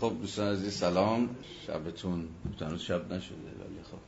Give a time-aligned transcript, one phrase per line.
[0.00, 1.36] خب دوستان عزیز سلام.
[1.66, 2.28] شبتون
[2.60, 3.98] هنوز شب نشده ولی خب.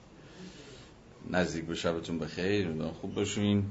[1.31, 2.69] نزدیک به شبتون بخیر.
[3.01, 3.65] خوب باشین.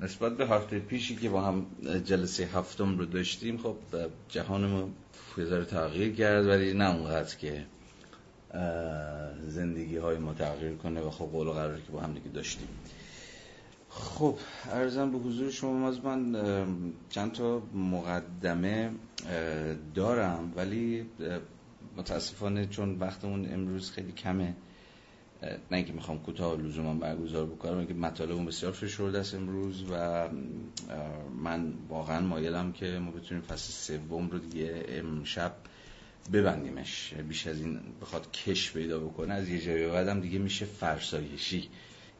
[0.00, 1.66] نسبت به هفته پیشی که با هم
[2.04, 3.76] جلسه هفتم رو داشتیم خب
[4.28, 4.88] جهان ما
[5.34, 7.66] فیزار تغییر کرد ولی نه اونقدر که
[9.48, 12.68] زندگی های ما تغییر کنه و خب قول قراری که با هم دیگه داشتیم.
[13.98, 14.38] خب
[14.70, 16.36] ارزم به حضور شما از من
[17.10, 18.90] چند تا مقدمه
[19.94, 21.06] دارم ولی
[21.96, 24.54] متاسفانه چون وقتمون امروز خیلی کمه
[25.42, 30.28] نه اینکه می‌خوام کوتاه لزوما برگزار بکنم اینکه مطالبمون بسیار فشرده است امروز و
[31.42, 35.52] من واقعا مایلم که ما بتونیم فصل سوم رو دیگه امشب
[36.32, 37.14] ببندیمش.
[37.28, 41.68] بیش از این بخواد کش پیدا بکنه از یه جایی بعدم دیگه میشه فرسایشی.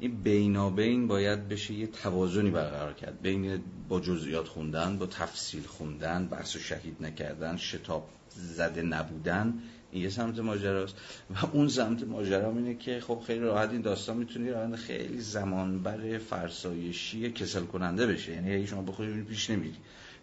[0.00, 6.26] این بینابین باید بشه یه توازنی برقرار کرد بین با جزئیات خوندن با تفصیل خوندن
[6.26, 9.54] بحث و شهید نکردن شتاب زده نبودن
[9.92, 10.96] این یه سمت ماجراست.
[11.30, 15.82] و اون سمت ماجرا اینه که خب خیلی راحت این داستان می‌تونه روند خیلی زمان
[15.82, 18.32] بر فرسایشی کسل کننده بشه.
[18.32, 19.76] یعنی هی شما بخوری پیش نمیری.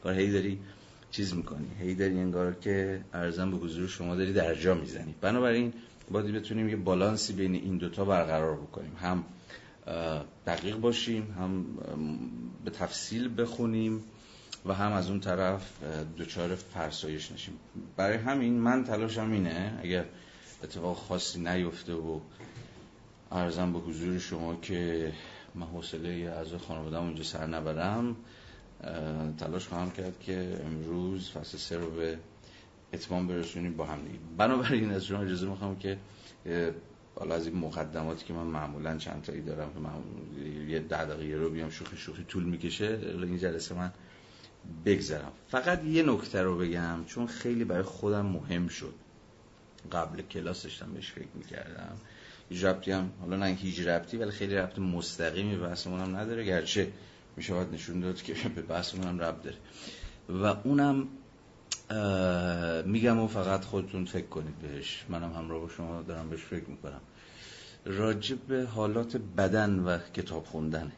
[0.04, 0.60] کار هی داری
[1.12, 1.68] چیز می‌کنی.
[1.80, 5.16] هی داری انگار که ارزم به حضور شما داری درجا می‌زنی.
[5.22, 5.74] بنابراین
[6.12, 8.92] باید بتونیم یه بالانسی بین این دوتا برقرار بکنیم.
[9.02, 9.24] هم
[10.48, 11.66] دقیق باشیم هم
[12.66, 14.04] به تفصیل بخونیم
[14.66, 15.84] و هم از اون طرف
[16.18, 17.54] دوچار فرسایش نشیم.
[17.98, 20.06] برای همین من تلاشم اینه اگر
[20.64, 22.20] اتفاق خاصی نیفته و
[23.32, 25.12] ارزم به حضور شما که
[25.56, 28.16] من حوصله از خانواده اونجا سر نبرم
[29.38, 32.18] تلاش خواهم کرد که امروز فصل سه رو به
[32.94, 34.20] اتمام برسونیم با هم دیگه.
[34.38, 35.98] بنابراین از شما اجازه می‌خوام که
[37.16, 39.80] حالا از این مقدماتی که من معمولا چند تایی دارم که
[40.72, 43.92] یه ده دقیقه رو بیام شوخی شوخی طول می‌کشه این جلسه من
[44.86, 45.32] بگذرم.
[45.48, 48.94] فقط یه نکته رو بگم چون خیلی برای خودم مهم شد.
[49.92, 51.98] قبل کلاس داشتم بهش فکر می‌کردم.
[52.50, 56.46] هیچ ربطی هم حالا نه هیچ ربطی ولی خیلی ربط مستقیمی به بحثمون هم نداره.
[56.46, 56.92] گرچه
[57.38, 59.58] می‌شود نشون داد که به بحثمون هم ربط داره.
[60.30, 61.08] و اونم
[62.86, 65.06] میگم و فقط خودتون فکر کنید بهش.
[65.10, 67.02] منم همراه با شما دارم بهش فکر می‌کنم.
[67.86, 70.92] راجب حالات بدن و کتاب خوندن.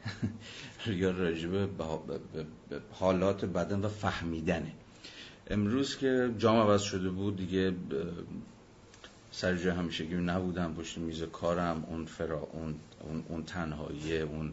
[0.87, 1.69] یا راجب
[2.91, 4.71] حالات بدن و فهمیدنه
[5.49, 7.73] امروز که جام عوض شده بود دیگه
[9.31, 14.51] سر جای همیشگی نبودم پشت میز کارم اون فرا اون اون, اون تنهایی اون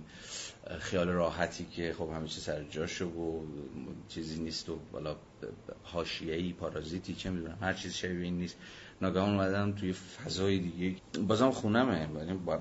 [0.78, 3.40] خیال راحتی که خب چی سر جاشه و
[4.08, 5.16] چیزی نیست و بالا
[5.84, 8.56] حاشیه‌ای پارازیتی چه می‌دونم هر چیز شبیه این نیست.
[9.04, 10.96] ناگهان اومدم توی فضای دیگه.
[11.28, 12.06] بازم خونمه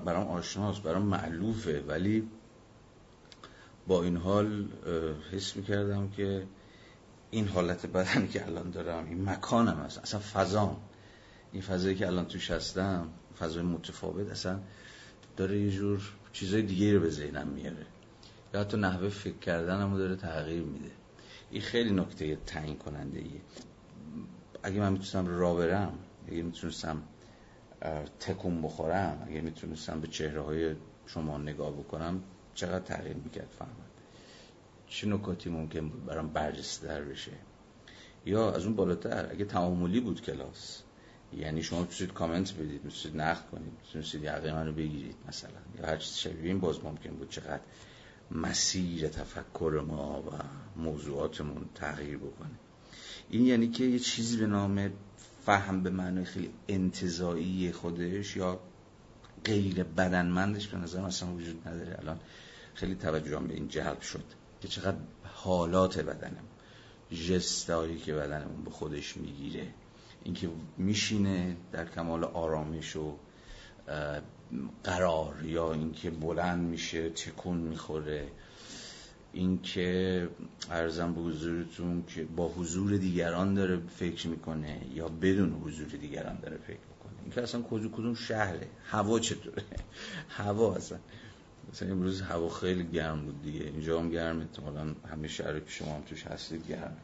[0.04, 1.84] برام آشناست برام معلوفه.
[1.88, 2.28] ولی
[3.86, 4.68] با این حال
[5.32, 6.46] حس می‌کردم که
[7.30, 9.98] این حالت بدنی که الان دارم این مکانم هست.
[9.98, 10.76] اصلا فضام.
[11.52, 14.60] این فضایی که الان توش هستم فضای متفاوت اصلا
[15.36, 16.00] داره یه جور
[16.32, 17.86] چیزای دیگه رو به ذهنم میاره.
[18.54, 20.90] یا حتی نحوه فکر کردنم رو داره تغییر میده.
[21.50, 23.40] این خیلی نکته تعیین کننده ایه
[24.62, 25.98] اگه من می‌تونستم را برم
[26.28, 27.02] اگه می‌تونستم
[28.20, 30.74] تکون بخورم اگه می‌تونستم به چهره های
[31.06, 32.22] شما نگاه بکنم
[32.54, 33.70] چقدر تغییر می‌کرد؟ فهمم
[34.86, 37.32] چه نکاتی ممکن بود برام برجسته در بشه؟
[38.26, 40.82] یا از اون بالاتر اگه تعاملی بود کلاس
[41.32, 45.96] یعنی شما می‌تونید کامنت بدید می‌تونید نقد کنید می‌تونید یقه منو بگیرید مثلا یا هر
[45.96, 47.62] چیز شبیه این باز ممکن بود چقدر
[48.30, 50.30] مسیر تفکر ما و
[50.80, 52.58] موضوعاتمون تغییر بکنه.
[53.30, 54.90] این یعنی که یه چیزی به نام
[55.46, 58.60] فهم به معنی خیلی انتظایی خودش یا
[59.44, 61.96] غیر بدنمندش به نظر اصلا وجود نداره.
[61.98, 62.20] الان
[62.74, 64.24] خیلی توجهم به این جلب شد
[64.60, 66.54] که چقدر حالات بدنمون
[67.28, 69.66] جستایی که بدنمون به خودش می‌گیره.
[70.24, 73.16] اینکه میشینه در کمال آرامش و
[74.84, 78.28] قرار یا اینکه بلند میشه تکون می‌خوره.
[79.34, 80.28] اینکه
[80.70, 86.56] ارزم به حضورتون که با حضور دیگران داره فکر می‌کنه یا بدون حضور دیگران داره
[86.56, 87.22] فکر می‌کنه.
[87.22, 89.62] اینکه اصلا کدوم کدوم شهره؟ هوا چطوره؟
[90.38, 90.98] هوا اصلا.
[91.72, 93.64] مثلا امروز هوا خیلی گرم بود دیگه.
[93.64, 96.96] اینجا هم گرم احتمالا همه شهر که شما هم توش هستید گرم.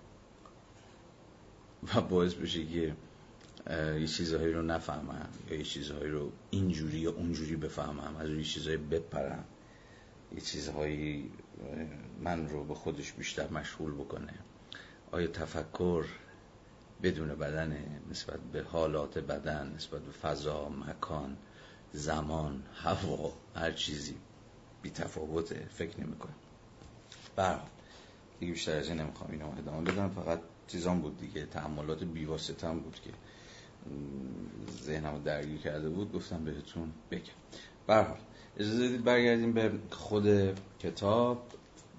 [1.95, 2.95] و باعث بشه که
[4.01, 8.79] یه چیزهایی رو نفهمم یا یه چیزهایی رو اینجوری یا اونجوری بفهمم از یه چیزهایی
[8.79, 9.45] بپرم.
[10.35, 11.31] یه چیزهایی
[12.21, 14.35] من رو به خودش بیشتر مشغول بکنه.
[15.13, 16.05] آیا تفکر
[17.03, 21.37] بدون بدنه نسبت به حالات بدن نسبت به فضا مکان
[21.93, 24.17] زمان هوا هر چیزی
[24.83, 26.35] بی تفاوته؟ فکر نمی کنم.
[28.41, 30.09] دیگه بیشتر از این نمی‌خوام اینو ادامه بدم.
[30.09, 31.47] فقط چیزان بود دیگه.
[31.47, 33.11] تعملات بیواسطه هم بود که
[34.83, 36.13] ذهنمو درگیر کرده بود.
[36.13, 37.23] گفتم بهتون بگم.
[37.87, 38.19] برحال
[38.59, 41.43] اجازه دید برگردیم به خود کتاب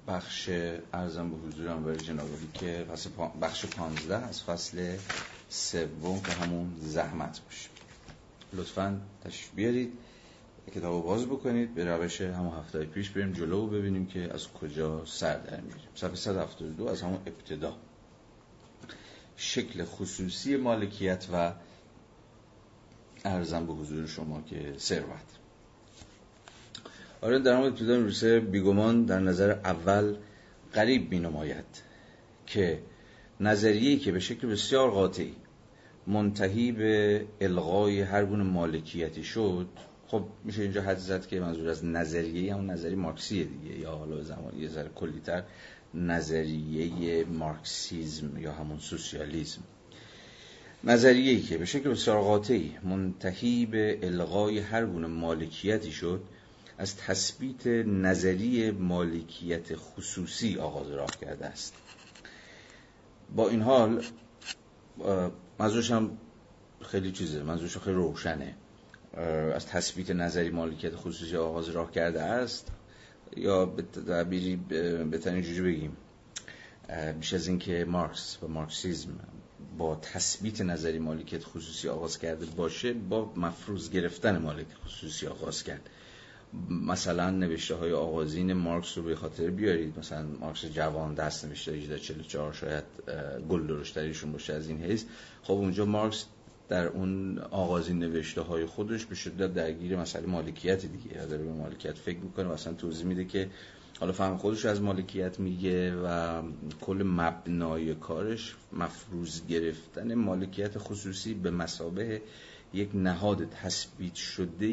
[0.07, 0.49] بخش
[0.93, 2.85] ارزم به حضورم برای جنابالی که
[3.41, 4.97] بخش پانزده از فصل
[5.49, 7.69] سوم که همون زحمت باشه.
[8.53, 9.93] لطفا تشریف بیارید
[10.75, 15.05] کتاب باز بکنید به روش همون هفته پیش بریم جلو و ببینیم که از کجا
[15.05, 15.81] سر در میریم.
[15.95, 17.77] صفحه 172 از همون ابتدا.
[19.35, 21.53] شکل خصوصی مالکیت و
[23.25, 25.40] ارزم به حضور شما که ثروت.
[27.21, 30.15] آره در همون ابتدا روسه بیگمان در نظر اول
[30.73, 31.65] قریب می نماید
[32.45, 32.79] که
[33.39, 35.35] نظریه‌ای که به شکل بسیار قاطعی
[36.07, 39.67] منتهی به الغای هر گونه مالکیتی شد
[40.07, 44.23] خب میشه اینجا حد زد که منظور از نظریه همون نظریه مارکسیه دیگه یا حالا
[44.23, 45.43] زمان یه ذره کلیتر
[45.93, 49.61] نظریه مارکسیزم یا همون سوسیالیزم.
[50.83, 56.23] نظریه‌ای که به شکل بسیار قاطعی منتهی به الغای هر گونه مالکیتی شد
[56.81, 61.73] از تثبیت نظری مالکیت خصوصی آغاز راه کرده است.
[63.35, 64.03] با این حال
[65.59, 66.17] منظورش هم
[66.81, 68.55] خیلی چیزه منظورش خیلی روشنه.
[69.55, 72.71] از تثبیت نظری مالکیت خصوصی آغاز راه کرده است
[73.37, 75.97] یا به تعبیری بهترین جوری بگیم
[77.19, 79.19] بیش از اینکه مارکس و مارکسیزم
[79.77, 85.89] با تثبیت نظری مالکیت خصوصی آغاز کرده باشه با مفروض گرفتن مالکیت خصوصی آغاز کرد.
[86.69, 89.99] مثلا نوشته های آغازین مارکس رو به خاطر بیارید.
[89.99, 92.83] مثلا مارکس جوان دست نوشته 1844 شاید
[93.49, 95.03] گل درشتریشون باشه از این حیث.
[95.43, 96.25] خب اونجا مارکس
[96.69, 101.97] در اون آغازین نوشته های خودش به شدت درگیر مسئله مالکیت دیگه داره به مالکیت
[101.97, 103.49] فکر می‌کنه و اصلا توضیح میده که
[103.99, 106.41] حالا فهم خودش از مالکیت میگه و
[106.81, 112.21] کل مبنای کارش مفروض گرفتن مالکیت خصوصی به مسابه
[112.73, 114.67] یک نهاد تثبیت شده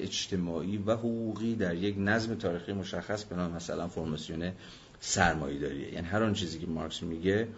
[0.00, 4.52] اجتماعی و حقوقی در یک نظم تاریخی مشخص به نام مثلا فرماسیون
[5.00, 7.48] سرمایه داریه یعنی هر آن چیزی که مارکس میگه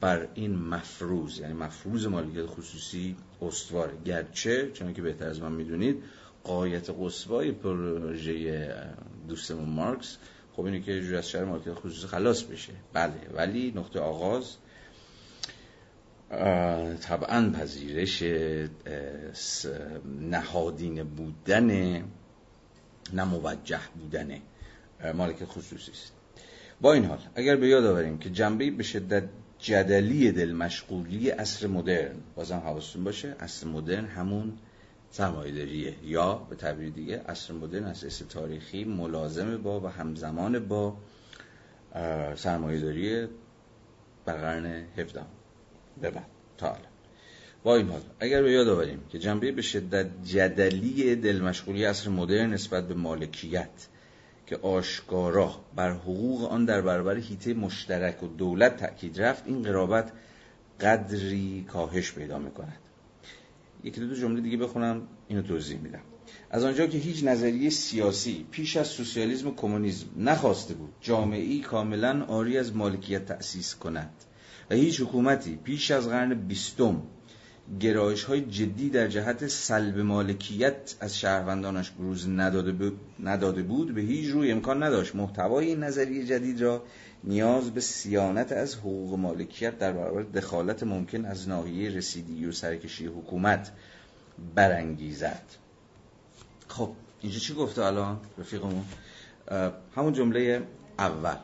[0.00, 6.02] بر این مفروض یعنی مفروض مالکیت خصوصی استواره گرچه چون که بهتر از من می‌دونید
[6.44, 8.72] قایت قصوای پروژه
[9.28, 10.16] دوستمون مارکس
[10.52, 12.72] خب اینه که از شهر مالکیت خصوصی خلاص بشه.
[12.92, 14.56] بله ولی نقطه آغاز
[17.00, 18.22] طبعا پذیرش
[20.20, 22.02] نهادین بودن
[23.12, 24.40] نموجه بودن
[25.14, 26.12] مالکیت خصوصی است.
[26.80, 29.22] با این حال اگر به یاد آوریم که جنبه به شدت
[29.58, 34.58] جدلی دل مشغولی عصر مدرن بازم حواستون باشه عصر مدرن همون
[35.10, 35.94] سرمایه‌داریه.
[36.04, 40.96] یا به تعبیر دیگه عصر مدرن از عصر تاریخی ملازم با و همزمان با
[42.36, 43.28] سرمایه‌داری
[44.24, 44.66] بر قرن
[44.96, 45.20] 17
[46.00, 46.26] به بعد
[46.58, 46.76] تا
[47.64, 52.10] با این حال اگر به یاد آوریم که جنبه به شدت جدلی دل مشغولی عصر
[52.10, 53.88] مدرن نسبت به مالکیت
[54.46, 60.12] که آشکارا بر حقوق آن در برابر هیته مشترک و دولت تأکید رفت این قرابت
[60.80, 62.78] قدری کاهش پیدا می‌کند.
[63.84, 66.02] یکی دو جمله دیگه بخونم اینو توضیح میدم.
[66.50, 72.24] از آنجا که هیچ نظریه سیاسی پیش از سوسیالیسم و کمونیسم نخواسته بود جامعی کاملا
[72.24, 74.10] آری از مالکیت تأسیس کند.
[74.70, 77.02] و هیچ حکومتی پیش از قرن بیستم
[77.80, 84.30] گرایش های جدی در جهت سلب مالکیت از شهروندانش بروز نداده, نداده بود به هیچ
[84.30, 85.14] روی امکان نداشت.
[85.14, 86.82] محتوای این نظریه جدید را
[87.24, 93.06] نیاز به سیانت از حقوق مالکیت در برابر دخالت ممکن از ناحیه رسیدگی و سرکشی
[93.06, 93.72] حکومت
[94.54, 95.42] برانگیزد.
[96.68, 96.90] خب
[97.20, 98.84] اینجا چی گفته الان رفیقمون؟
[99.96, 100.62] همون جمله
[100.98, 101.36] اول.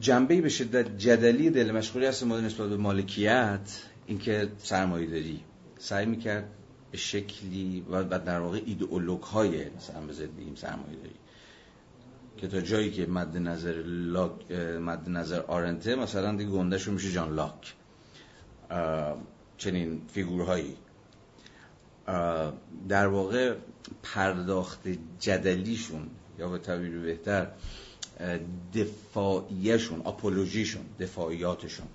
[0.00, 5.40] جنبه به شدت جدلی دل مشغولی هست مورد نسبت به مالکیت اینکه سرمایه داری.
[5.78, 6.50] سعی می‌کرد
[6.90, 11.14] به شکلی و در واقع ایدئولوگ های مثلا بذارید بگیم سرمایه داری.
[12.36, 17.34] که تا جایی که مد نظر لاک مد نظر آرنته مثلا دیگه گندهش میشه جان
[17.34, 17.74] لاک.
[19.58, 20.76] چنین فیگورهایی.
[22.88, 23.54] در واقع
[24.02, 24.88] پرداخت
[25.20, 27.46] جدلیشون یا به تعبیر بهتر
[28.74, 31.86] دفاعیشون آپولوژیشون دفاعیاتشون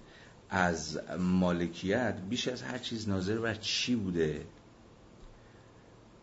[0.49, 4.41] از مالکیت بیش از هر چیز ناظر بر چی بوده؟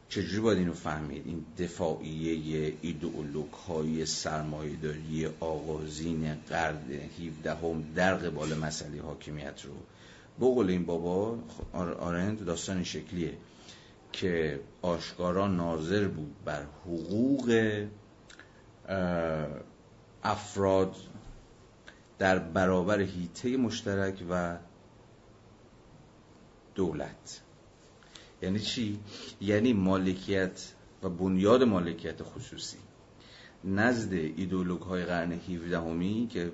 [0.08, 6.90] چجوری باید اینو فهمید؟ این دفاعیه ایدئولوگ های سرمایهداری آغازین قرن
[7.40, 9.72] 17 هم در قبال مسئله حاکمیت رو.
[10.40, 11.38] بقول این بابا
[12.00, 13.32] آرند داستان شکلیه
[14.12, 17.86] که آشکارا ناظر بود بر حقوق
[20.24, 20.96] افراد
[22.18, 24.58] در برابر هیته مشترک و
[26.74, 27.40] دولت
[28.42, 29.00] یعنی چی؟
[29.40, 32.78] یعنی مالکیت و بنیاد مالکیت خصوصی
[33.64, 36.52] نزد ایدولوگ های قرن 17 همی که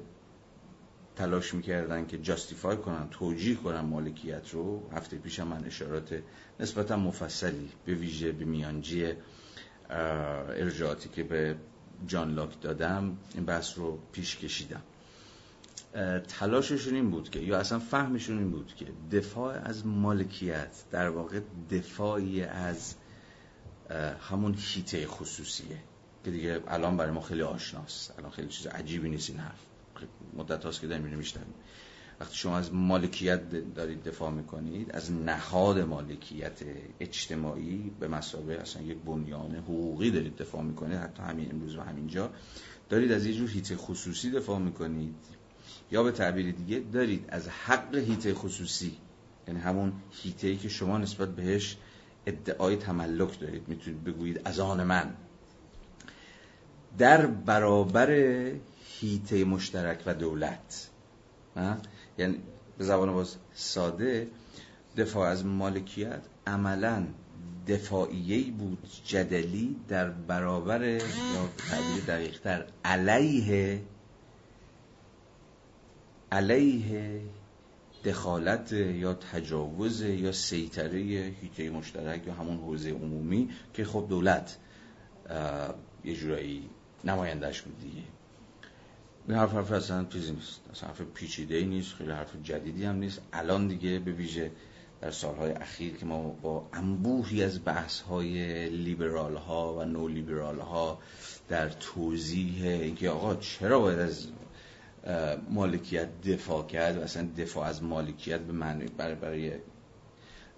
[1.17, 6.23] تلاش می‌کردن که جاستیفای کنن توجیه کنن مالکیت رو هفته پیش من اشارات
[6.61, 9.13] نسبتا مفصلی به ویژه به میانجی
[9.91, 11.57] ارجاعاتی که به
[12.07, 14.83] جان لاک دادم این بحث رو پیش کشیدم.
[16.29, 21.41] تلاششون این بود که یا اصلا فهمشون این بود که دفاع از مالکیت در واقع
[21.71, 22.95] دفاعی از
[24.31, 25.79] همون هیته خصوصیه
[26.25, 28.19] که دیگه الان برای ما خیلی آشناست.
[28.19, 29.59] الان خیلی چیز عجیبی نیست این حرف.
[30.37, 31.23] مدت هاست که داریم اینو
[32.21, 36.61] وقتی شما از مالکیت دارید دفاع می‌کنید از نهاد مالکیت
[37.01, 40.99] اجتماعی به مسابقه اصلا یک بنیان حقوقی دارید دفاع می‌کنید.
[40.99, 42.31] حتی همین امروز و همینجا
[42.89, 45.15] دارید از یه جور هیته خصوصی دفاع می‌کنید.
[45.91, 48.97] یا به تعبیر دیگه دارید از حق هیته خصوصی
[49.49, 51.77] یعنی همون هیته ای که شما نسبت بهش
[52.27, 55.15] ادعای تملک دارید می‌تونید بگویید از آن من.
[56.99, 58.11] در برابر
[59.01, 60.91] هیته مشترک و دولت
[62.21, 62.39] یعنی
[62.79, 64.29] به زبان باز ساده
[64.97, 67.07] دفاع از مالکیت عملا
[67.69, 71.01] دفاعیهی بود جدلی در برابر یا
[71.69, 73.83] تعبیر دقیقتر علیه
[76.33, 77.21] علیه
[78.05, 80.99] دخالت یا تجاوز یا سیطره
[81.43, 84.57] هیته مشترک یا همون حوزه عمومی که خب دولت
[86.05, 86.71] یه جورایی
[87.05, 88.03] نمایندش بود دیگه.
[89.29, 90.61] این حرف حرف اصلا چیزی نیست.
[90.73, 91.95] اصلا حرف پیچیده ای نیست.
[91.95, 93.21] خیلی حرف جدیدی هم نیست.
[93.33, 94.51] الان دیگه به ویژه
[95.01, 100.59] در سالهای اخیر که ما با انبوهی از بحث های لیبرال ها و نو لیبرال
[100.59, 100.99] ها
[101.49, 104.27] در توضیح اینکه آقا چرا باید از
[105.51, 109.53] مالکیت دفاع کرد و اصلا دفاع از مالکیت به معنی برای, برای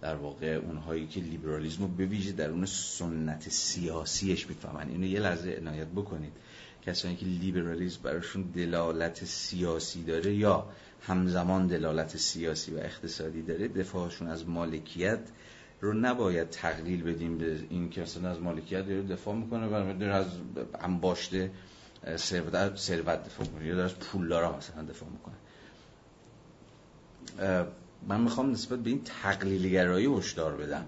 [0.00, 4.88] در واقع اونهایی که لیبرالیزم رو به ویژه در اون سنت سیاسیش می‌فهمن.
[4.88, 6.32] اینو یه لحظه عنایت بکنید.
[6.86, 10.66] کسانی که لیبرالیسم براشون دلالت سیاسی داره یا
[11.06, 15.20] همزمان دلالت سیاسی و اقتصادی داره دفاعشون از مالکیت
[15.80, 20.26] رو نباید تقلیل بدیم به این اصلا از مالکیت داره دفاع می‌کنه و داره از
[20.80, 21.30] انباشت
[22.16, 25.34] ثروت دفاع می‌کنه یا داره از پولدارا مثلا دفاع می‌کنه.
[28.08, 30.84] من می‌خوام نسبت به این تقلیلگرایی هشدار بدم.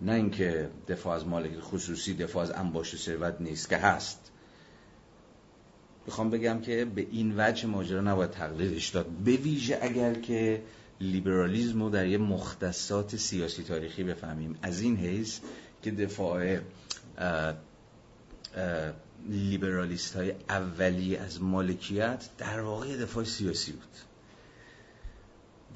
[0.00, 4.23] نه اینکه دفاع از مالکیت خصوصی دفاع از انباشت ثروت نیست که هست.
[6.06, 9.06] می‌خوام بگم که به این وجه ماجرا نباید تقلیدش داد.
[9.06, 10.62] به ویژه اگر که
[11.00, 15.40] لیبرالیزم رو در یه مختصات سیاسی تاریخی بفهمیم از این حیث
[15.82, 16.58] که دفاع
[19.28, 23.96] لیبرالیست های اولی از مالکیت در واقع دفاع سیاسی بود.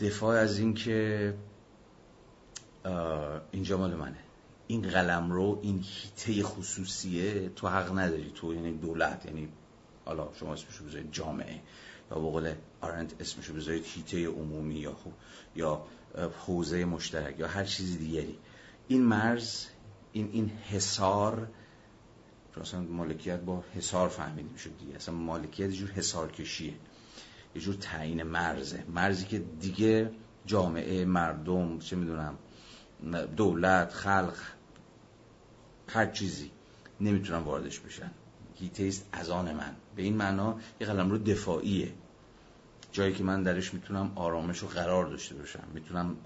[0.00, 1.34] دفاع از این که
[3.50, 4.18] اینجا مال منه.
[4.66, 8.32] این قلم رو این هیته خصوصیه تو حق نداری.
[8.34, 9.48] تو یعنی دولت یعنی
[10.08, 11.60] حالا شما اسمشو بذارید جامعه
[12.10, 14.96] یا به قول آرنت اسمشو بذارید هیته عمومی یا
[15.56, 15.82] یا
[16.46, 18.38] حوزه مشترک یا هر چیزی دیگری.
[18.88, 19.66] این مرز
[20.12, 21.48] این این حصار
[22.60, 24.96] اصلا مالکیت با حصار فهمیده می‌شد دیگه.
[24.96, 26.74] اصلا مالکیت جور حصار کشیه
[27.54, 28.84] یه جور تعیین مرزه.
[28.88, 30.10] مرزی که دیگه
[30.46, 32.38] جامعه مردم چه می‌دونم
[33.36, 34.36] دولت خلق
[35.88, 36.50] هر چیزی
[37.00, 38.10] نمی‌تونن واردش بشن.
[38.54, 39.76] هیتیست از آن من.
[39.98, 41.92] به این معنا یه قلم رو دفاعیه.
[42.92, 45.64] جایی که من درش می‌تونم آرامش و قرار داشته باشم.
[45.74, 46.16] می‌تونم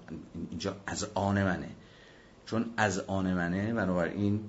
[0.51, 1.69] اینجا از آن منه.
[2.47, 4.41] چون از آن منه بنابراین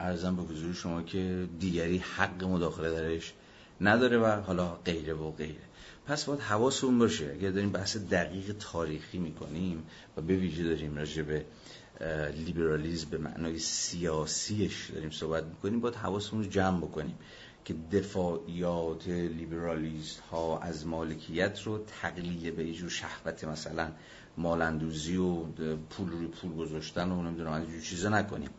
[0.00, 3.32] ارزم به حضور شما که دیگری حق مداخله درش
[3.80, 5.64] نداره و حالا غیره و غیره.
[6.06, 7.30] پس باید حواسمون باشه.
[7.32, 9.86] اگر داریم بحث دقیق تاریخی می‌کنیم
[10.16, 11.44] و به ویژه داریم راجع به
[12.34, 17.18] لیبرالیزم به معنای سیاسیش داریم صحبت می‌کنیم باید حواسمون رو جمع بکنیم
[17.64, 23.92] که دفاعیات لیبرالیست ها از مالکیت رو تقلیل به یه جور شهوت مثلا
[24.36, 25.42] مالندوزی و
[25.90, 28.50] پول روی پول گذاشتن و نمی‌دونم از جور چیزا نکنیم.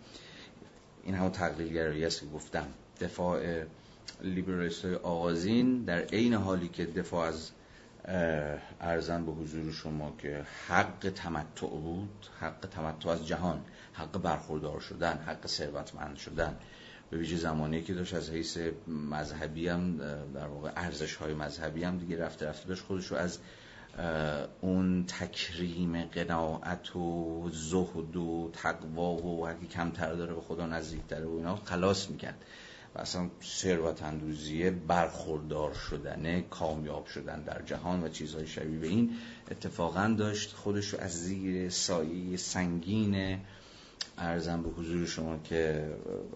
[1.03, 2.67] این همون تقلیل است که گفتم.
[3.01, 3.63] دفاع
[4.21, 7.51] لیبرالیست های آغازین در عین حالی که دفاع از
[8.81, 13.61] ارزن به حضور شما که حق تمتع بود حق تمتع از جهان
[13.93, 16.57] حق برخوردار شدن حق ثروتمند شدن.
[17.09, 18.57] به ویژه زمانی که داشت از حیث
[18.87, 19.97] مذهبی هم
[20.33, 23.39] در واقع ارزش های مذهبی هم دیگه رفته رفته داشت خودش رو از
[24.61, 31.35] اون تکریم قناعت و زهد و تقوا و هرکی کمتر داره به خدا نزدیکتره و
[31.35, 32.45] اینا خلاص می‌کرد.
[32.95, 39.17] و اصلا ثروت اندوزی برخوردار شدنه کامیاب شدن در جهان و چیزهای شبیه به این
[39.51, 40.53] اتفاقا داشت.
[40.53, 43.39] خودش رو از زیر سایه سنگین
[44.17, 45.89] ارزم به حضور شما که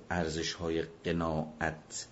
[0.09, 2.07] ارزش های قناعت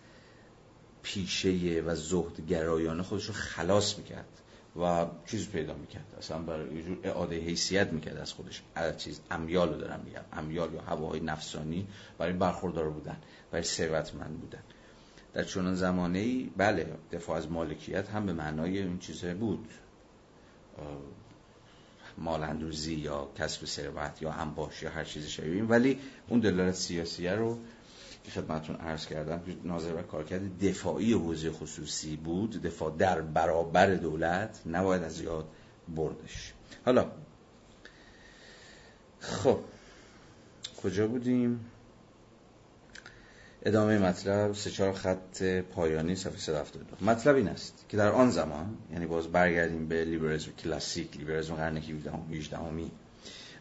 [1.04, 4.42] پیشه و زهد گرایانه خودش رو خلاص می‌کرد.
[4.82, 6.16] و چیز پیدا می‌کرد.
[6.18, 8.62] اصلا برای جور اعاده حیثیت می‌کرد از خودش.
[8.76, 10.22] از چیز امیال رو دارم میگم.
[10.34, 13.18] امیال یا هواهای نفسانی برای برخوردار بودن
[13.52, 14.64] برای ثروتمند بودن.
[15.34, 19.68] در چنان زمانه ای بله دفاع از مالکیت هم به معنای این چیزه بود.
[22.18, 27.60] مالندوزی یا کسب ثروت یا انباش یا هر چیزی شبیه ولی اون دلالت سیاسیه رو
[28.32, 32.62] خدمتون عرض کردم ناظر و کارکرد دفاعی حوزه خصوصی بود.
[32.62, 35.48] دفاع در برابر دولت نباید از یاد
[35.96, 36.54] بردش.
[36.86, 37.12] حالا
[39.20, 39.60] خب
[40.84, 41.66] کجا بودیم؟
[43.66, 48.78] ادامه مطلب سه چهار خط پایانی صفحه 372 مطلب این است که در آن زمان
[48.92, 52.58] یعنی باز برگردیم به لیبرالیسم کلاسیک لیبرالیسم قرن 17 18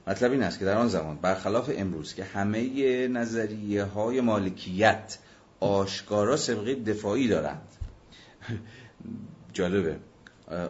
[0.07, 5.19] مطلب این است که در آن زمان برخلاف امروز که همه نظریه های مالکیت
[5.61, 7.69] آشکارا سبقه دفاعی دارند.
[9.53, 9.97] جالبه.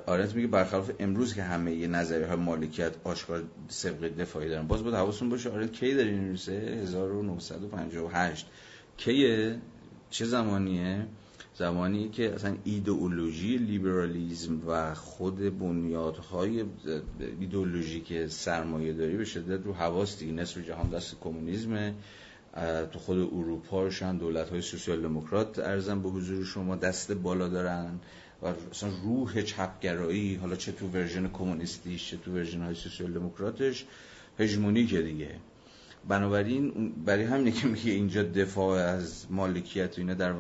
[0.07, 4.95] آرنت میگه برخلاف امروز که همه نظریه های مالکیت آشکار سبقه دفاعی دارن باز بود
[4.95, 8.47] حواستون باشه آرنت کی داره این 1958
[8.97, 9.59] کیه؟
[10.11, 11.07] چه زمانیه؟
[11.57, 16.65] زمانی که اصلا ایدئولوژی لیبرالیزم و خود بنیادهای
[17.41, 21.95] ایدئولوژیک سرمایه داری به شدت رو هواست دیگه نصف جهان دست کمونیسم
[22.93, 28.01] تو خود اروپا شن دولت های سوسیال دموکرات عرضم به حضور شما دست بالا دارن
[28.43, 33.85] و اصلا روح چپگرایی حالا چه تو version کمونیستیش چه تو version های سوسیال دموکراتش
[34.39, 35.31] هژمونیکه دیگه.
[36.09, 40.33] بنابراین برای همینه که میگه اینجا دفاع از مالکیت و اینا در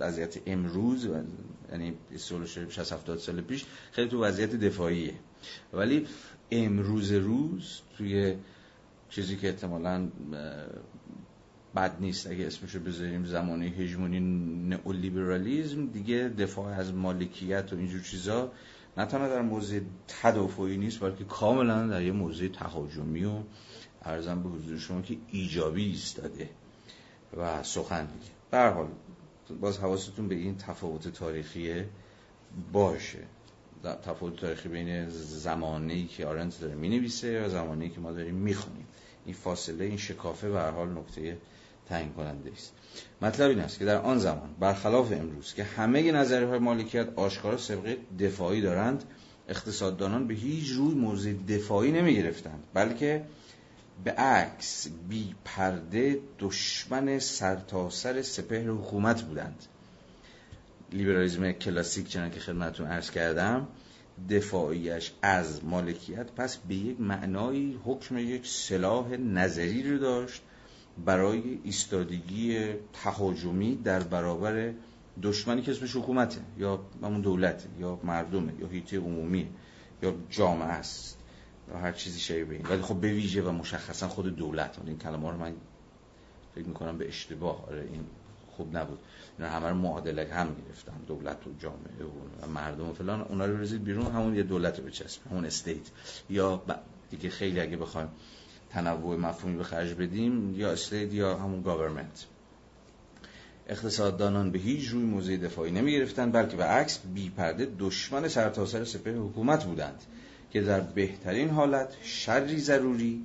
[0.00, 1.08] وضعیت امروز
[1.72, 1.94] یعنی
[2.68, 5.14] 60 70 سال پیش خیلی تو وضعیت دفاعیه.
[5.72, 6.06] ولی
[6.50, 8.36] امروز روز توی
[9.10, 10.08] چیزی که احتمالاً
[11.76, 14.20] بد نیست اگه اسمشو بذاریم زمانه هژمونی
[14.68, 18.52] نئولیبرالیسم دیگه دفاع از مالکیت و اینجور چیزا
[18.96, 19.80] نه تنها در موضع
[20.22, 23.38] تدافعی نیست بلکه کاملا در یه موضع تهاجمی و
[24.02, 26.50] ارزم به حضور شما که ایجابی ایستاده
[27.36, 28.30] و سخن میگه.
[28.50, 28.88] به حال
[29.60, 31.84] باز حواستون به این تفاوت تاریخی
[32.72, 33.18] باشه
[34.04, 38.54] تفاوت تاریخی بین زمانی که آرنت داره می نویسه و زمانی که ما داریم می
[38.54, 38.86] خونیم.
[39.26, 41.38] این فاصله این شکافه به حال نکته
[41.88, 42.72] تعیین کننده است
[43.22, 47.56] مطلب این است که در آن زمان برخلاف امروز که همه نظریه های مالکیت آشکارا
[47.56, 49.04] سبقه دفاعی دارند
[49.48, 53.24] اقتصاددانان به هیچ روی موضع دفاعی نمی گرفتند بلکه
[54.04, 59.66] به عکس بی پرده دشمن سرتاسر سر سپهر حکومت بودند.
[60.92, 63.68] لیبرالیزم کلاسیک چنان که خدمتون عرض کردم
[64.30, 70.42] دفاعیش از مالکیت پس به یک معنای حکم یک سلاح نظری رو داشت
[71.04, 74.72] برای ایستادگی تهاجمی در برابر
[75.22, 79.48] دشمنی که اسمش حکومته یا همون دولته یا مردمه یا هیته عمومی
[80.02, 81.18] یا جامعه است.
[81.82, 82.66] هر چیزی شبیه این.
[82.66, 85.52] ولی خب به ویژه و مشخصا خود دولت این کلمه رو من
[86.54, 88.04] فکر می‌کنم به اشتباه آره این
[88.56, 88.98] خوب نبود.
[89.38, 92.04] اینا همه رو معادله هم گرفتن دولت و جامعه
[92.42, 93.20] و مردم و فلان.
[93.20, 95.90] اونا رو بریزید بیرون همون یه دولت رو بچسب همون state.
[96.30, 96.62] یا
[97.10, 98.08] دیگه خیلی اگه بخوایم
[98.70, 102.26] تنوع مفهومی به خرج بدیم یا state یا همون government.
[103.68, 108.84] اقتصاددانان به هیچ روی موضع دفاعی نمی گرفتن بلکه به عکس بی پرده دشمن سرتاسر
[108.84, 110.02] سپهر حکومت بودند.
[110.52, 113.24] که در بهترین حالت شری ضروری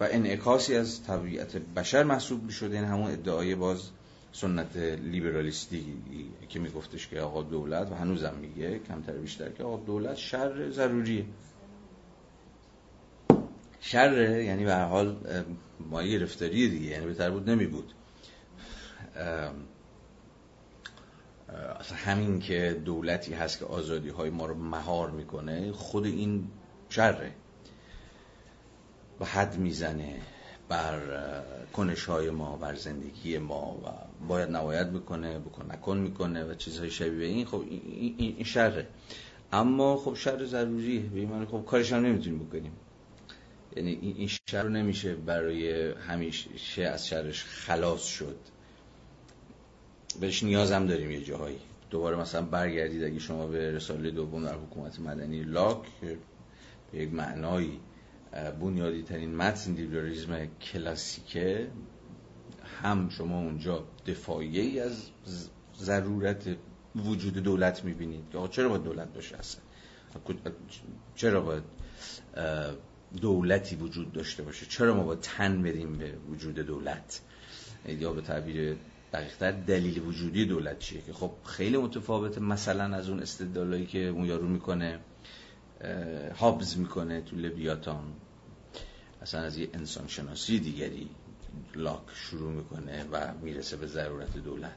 [0.00, 3.82] و انعکاسی از طبیعت بشر محسوب می شده این همون ادعای باز
[4.32, 5.84] سنت لیبرالیستی
[6.48, 11.24] که میگفتش که آقا دولت و هنوزم میگه کمتر بیشتر که آقا دولت شر ضروریه.
[13.80, 15.16] شر یعنی به حال
[15.90, 17.92] مایه گرفتاری دیگه یعنی بهتر بود نمی بود
[21.80, 26.48] اصلا همین که دولتی هست که آزادی های ما رو مهار می‌کنه خود این
[26.88, 27.32] شره.
[29.20, 30.20] و حد می‌زنه
[30.68, 31.00] بر
[31.72, 33.88] کنش های ما بر زندگی ما و
[34.28, 37.46] باید نباید بکنه بکن نکن می‌کنه و چیزهای شبیه این.
[37.46, 38.86] خب این, این شره.
[39.52, 41.00] اما خب شر ضروریه.
[41.00, 42.72] به این خب کارش هم نمی‌تونیم بکنیم.
[43.76, 48.36] یعنی این شر رو نمیشه برای همیشه از شرش خلاص شد.
[50.20, 51.58] بهش نیازم داریم یه جاهایی.
[51.90, 56.18] دوباره مثلا برگردید اگه شما به رساله دوم در حکومت مدنی لاک به
[56.98, 57.80] یک معنایی
[58.60, 61.68] بنیادی ترین متن لیبرالیزم کلاسیکه
[62.82, 65.02] هم شما اونجا دفاعی از
[65.78, 66.56] ضرورت
[66.96, 69.62] وجود دولت می‌بینید چرا باید دولت باشه اصلا؟
[71.14, 71.62] چرا باید
[73.20, 77.20] دولتی وجود داشته باشه؟ چرا ما باید تن بدیم به وجود دولت؟
[77.88, 78.76] یا به تعبیر
[79.12, 82.40] دقیقتر دلیل وجودی دولت چیه که خب خیلی متفاوته.
[82.40, 84.98] مثلا از اون استدلالایی که اون یارو می‌کنه
[86.36, 88.04] هابز می‌کنه تو لویاتان
[89.22, 91.08] اصلا از یه انسان شناسی دیگری
[91.74, 94.74] لاک شروع می‌کنه و می‌رسه به ضرورت دولت.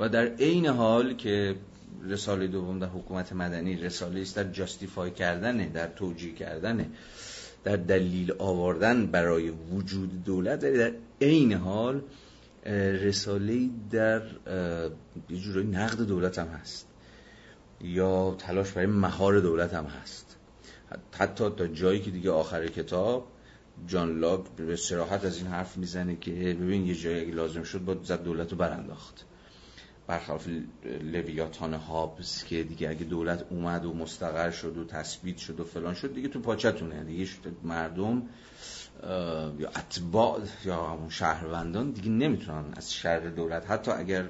[0.00, 1.56] و در عین حال که
[2.04, 6.90] رساله دوم در حکومت مدنی رساله است در جاستیفای کردنه در توجیه کردنه
[7.64, 12.02] در دلیل آوردن برای وجود دولت در عین حال
[12.66, 14.22] رساله در
[15.28, 16.86] یه جورایی نقد دولت هم هست.
[17.80, 20.36] یا تلاش برای مهار دولت هم هست.
[21.12, 23.26] حتی تا جایی که دیگه آخر کتاب
[23.86, 27.96] جان لاک به سراحت از این حرف می‌زنه که ببین یه جایی لازم شد با
[28.02, 29.24] زد دولت رو برانداخت.
[30.06, 30.48] برخلاف
[31.02, 35.94] لویاتان هابز که دیگه اگه دولت اومد و مستقر شد و تثبیت شد و فلان
[35.94, 37.28] شد دیگه تو پاچتونه دیگه
[37.62, 38.22] مردم
[39.58, 44.28] یا اتباع یا همون شهروندان دیگه نمی‌تونن از شر دولت حتی اگر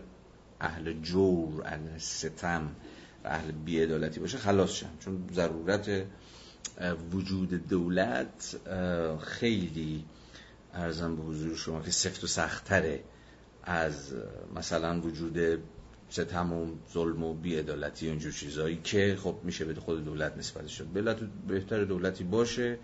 [0.61, 2.69] اهل جور اهل ستم
[3.25, 4.91] و اهل بیعدالتی باشه خلاص شن.
[5.01, 6.05] چون ضرورت
[7.13, 8.57] وجود دولت
[9.21, 10.05] خیلی
[10.75, 13.05] ارزم به حضور شما که سفت و سختره
[13.63, 14.15] از
[14.57, 15.63] مثلا وجود
[16.11, 20.67] ستم و ظلم و بیعدالتی و اینجور چیزهایی که خب میشه به خود دولت نسبت
[20.67, 20.87] شد.
[20.95, 21.17] بلت
[21.49, 22.79] بهتر دولتی باشه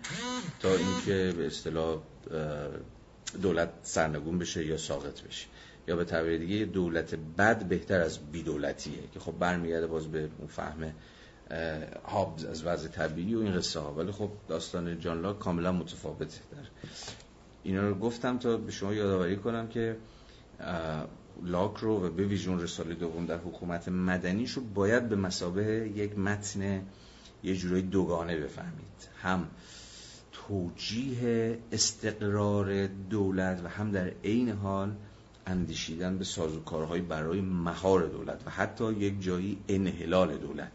[0.59, 2.01] تا اینکه به اصطلاح
[3.41, 5.47] دولت سرنگون بشه یا ساقط بشه.
[5.87, 10.47] یا به تعبیر دیگه دولت بد بهتر از بیدولتیه که خب برمیگرده باز به اون
[10.47, 10.93] فهم
[12.05, 16.39] هابز از وضع طبیعی و این قصه ها ولی خب داستان جان لاک کاملا متفاوته
[16.51, 16.57] در.
[17.63, 19.97] اینا رو گفتم تا به شما یادآوری کنم که
[21.43, 26.17] لاک رو و به ویژون رساله دوم در حکومت مدنیش رو باید به مسابه یک
[26.17, 26.81] متن
[27.43, 29.07] یه جورایی دوگانه بفهمید.
[29.21, 29.47] هم
[30.31, 34.95] توجیه استقرار دولت و هم در عین حال
[35.47, 40.71] اندیشیدن به سازوکارهای برای مهار دولت و حتی یک جایی انحلال دولت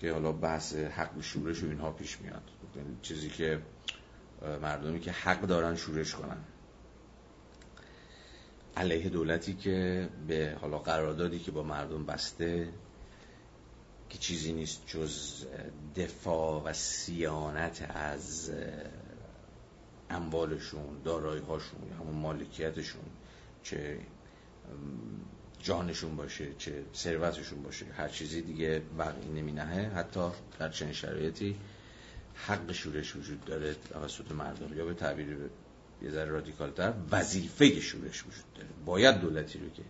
[0.00, 2.42] که حالا بحث حق شورش و اینها پیش میاد.
[2.76, 3.58] یعنی چیزی که
[4.62, 6.36] مردمی که حق دارن شورش کنن.
[8.76, 12.68] علیه دولتی که به حالا قراردادی که با مردم بسته
[14.08, 15.44] که چیزی نیست جز
[15.96, 18.52] دفاع و سیانت از
[20.10, 23.04] اموالشون دارایی هاشون همون مالکیتشون
[23.62, 23.98] چه
[25.58, 31.56] جانشون باشه چه ثروتشون باشه هر چیزی دیگه بقیه نمی نهه حتی در چنین شرایطی
[32.34, 35.36] حق شورش وجود داره توسط مردم یا به تعبیر
[36.02, 38.68] یه ذره رادیکال تر وظیفه شورش وجود داره.
[38.84, 39.82] باید دولتی رو که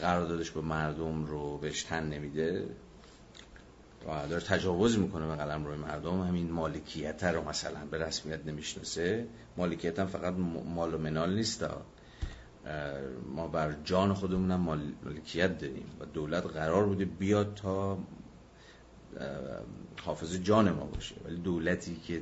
[0.00, 2.66] قراردادش با مردم رو بهش تن نمیده
[4.06, 6.20] داره تجاوز می‌کنه به قلم روی مردم.
[6.20, 9.26] همین مالکیت رو مثلا به رسمیت نمی‌شناسه.
[9.56, 10.34] مالکیت هم فقط
[10.74, 11.64] مال و منال نیست
[13.34, 14.60] ما بر جان خودمون هم
[15.04, 17.98] مالکیت داریم و دولت قرار بوده بیاد تا
[20.02, 22.20] حافظ جان ما باشه ولی دولتی که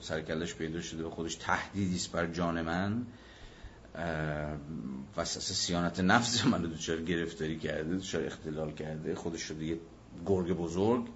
[0.00, 3.06] سرکلش پیدا شده به خودش تهدیدی است بر جان من
[5.16, 9.78] وسط سیانت نفس من رو دوچار گرفتاری کرده دوچار اختلال کرده خودش رو دیگه
[10.26, 11.06] گرگ بزرگ.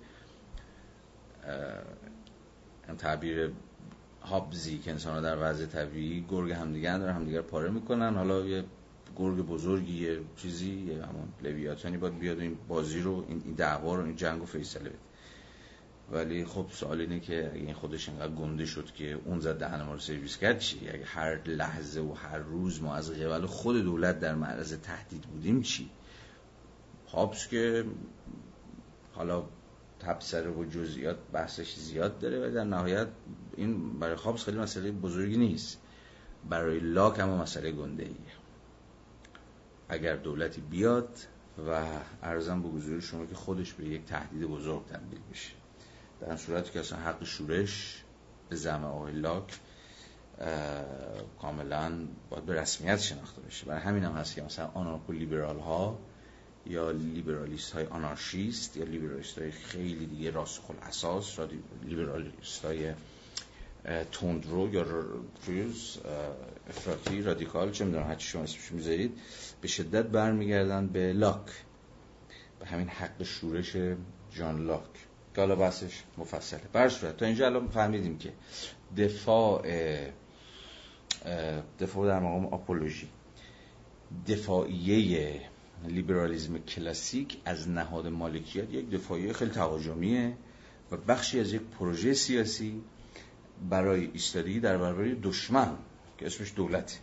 [2.98, 3.52] تعبیر
[4.22, 8.14] هابزی که انسان در وضع طبیعی گرگ همدیگه داره همدیگه پاره می‌کنن.
[8.14, 8.64] حالا یه
[9.16, 14.04] گرگ بزرگی یه چیزی یه همون لویاتانی باید بیاد این بازی رو این دعوا رو
[14.04, 14.98] این جنگ رو فیصله بده.
[16.12, 19.82] ولی خب سوال اینه که اگه این خودش اینقدر گنده شد که اون زد دهن
[19.82, 23.76] ما رو سرویس کرد چی؟ اگه هر لحظه و هر روز ما از قبل خود
[23.82, 25.90] دولت در معرض تهدید بودیم چی؟
[27.08, 27.84] هابس که
[29.12, 29.44] حالا
[30.00, 33.08] تبصره و جزئیات بحثش زیاد داره و در نهایت
[33.56, 35.78] این برای هابس خیلی مسئله بزرگی نیست.
[36.50, 38.41] برای لاک هم مسئله گنده ایه
[39.92, 41.18] اگر دولتی بیاد
[41.68, 41.86] و
[42.22, 45.52] ارزم به حضور شما که خودش به یک تهدید بزرگ تبدیل بشه
[46.20, 48.02] در صورتی که اصلا حق شورش
[48.48, 49.58] به زمه آقای لاک
[51.40, 51.92] کاملا
[52.30, 53.66] باید به رسمیت شناخته بشه.
[53.66, 55.98] برای همین هم هست که مثلا آنارکو لیبرال ها
[56.66, 61.38] یا لیبرالیست های آنارشیست یا لیبرالیست های خیلی دیگه راستخل اساس
[61.84, 62.92] لیبرالیست های
[64.12, 64.86] تندرو یا
[65.46, 65.98] ریوز
[66.70, 69.18] افراطی رادیکال چه می‌دونم هرچی شما اسمش می‌ذارید
[69.62, 71.46] به شدت برمیگردن به لاک.
[72.60, 73.76] به همین حق شورش
[74.30, 74.90] جان لاک.
[75.36, 76.60] حالا بحثش مفصله.
[76.72, 78.32] بر صورت تا اینجا الان فهمیدیم که
[78.96, 79.62] دفاع
[81.80, 83.08] دفاع در مقام آپولوژی.
[84.28, 85.40] دفاعیه
[85.88, 90.36] لیبرالیزم کلاسیک از نهاد مالکیت یک دفاعیه خیلی تهاجمیه
[90.92, 92.82] و بخشی از یک پروژه سیاسی
[93.70, 95.76] برای ایستادگی در برابر دشمن
[96.18, 96.96] که اسمش دولته.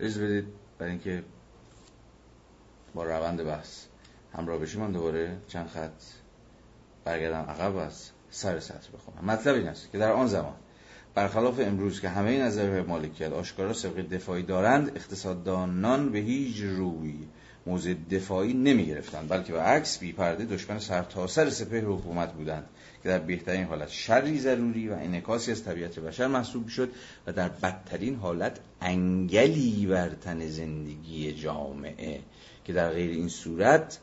[0.00, 0.44] اجازه بدید
[0.78, 1.22] برای اینکه
[2.94, 3.84] با روند بحث
[4.32, 6.02] همراه بشیم من دوباره چند خط
[7.04, 9.24] برگردم عقب از سر سطر بخونم.
[9.24, 10.54] مطلب این است که در آن زمان
[11.14, 17.14] برخلاف امروز که همه نظر مالکیت آشکارا سبق دفاعی دارند اقتصاددانان به هیچ روی
[17.66, 22.66] موضع دفاعی نمی گرفتند بلکه به عکس بی پرده دشمن سرتاسر سر سپه حکومت بودند.
[23.02, 26.90] که در بهترین حالت شری ضروری و انعکاسی از طبیعت بشر محسوب شد
[27.26, 32.20] و در بدترین حالت انگلی بر تن زندگی جامعه
[32.64, 33.98] که در غیر این صورت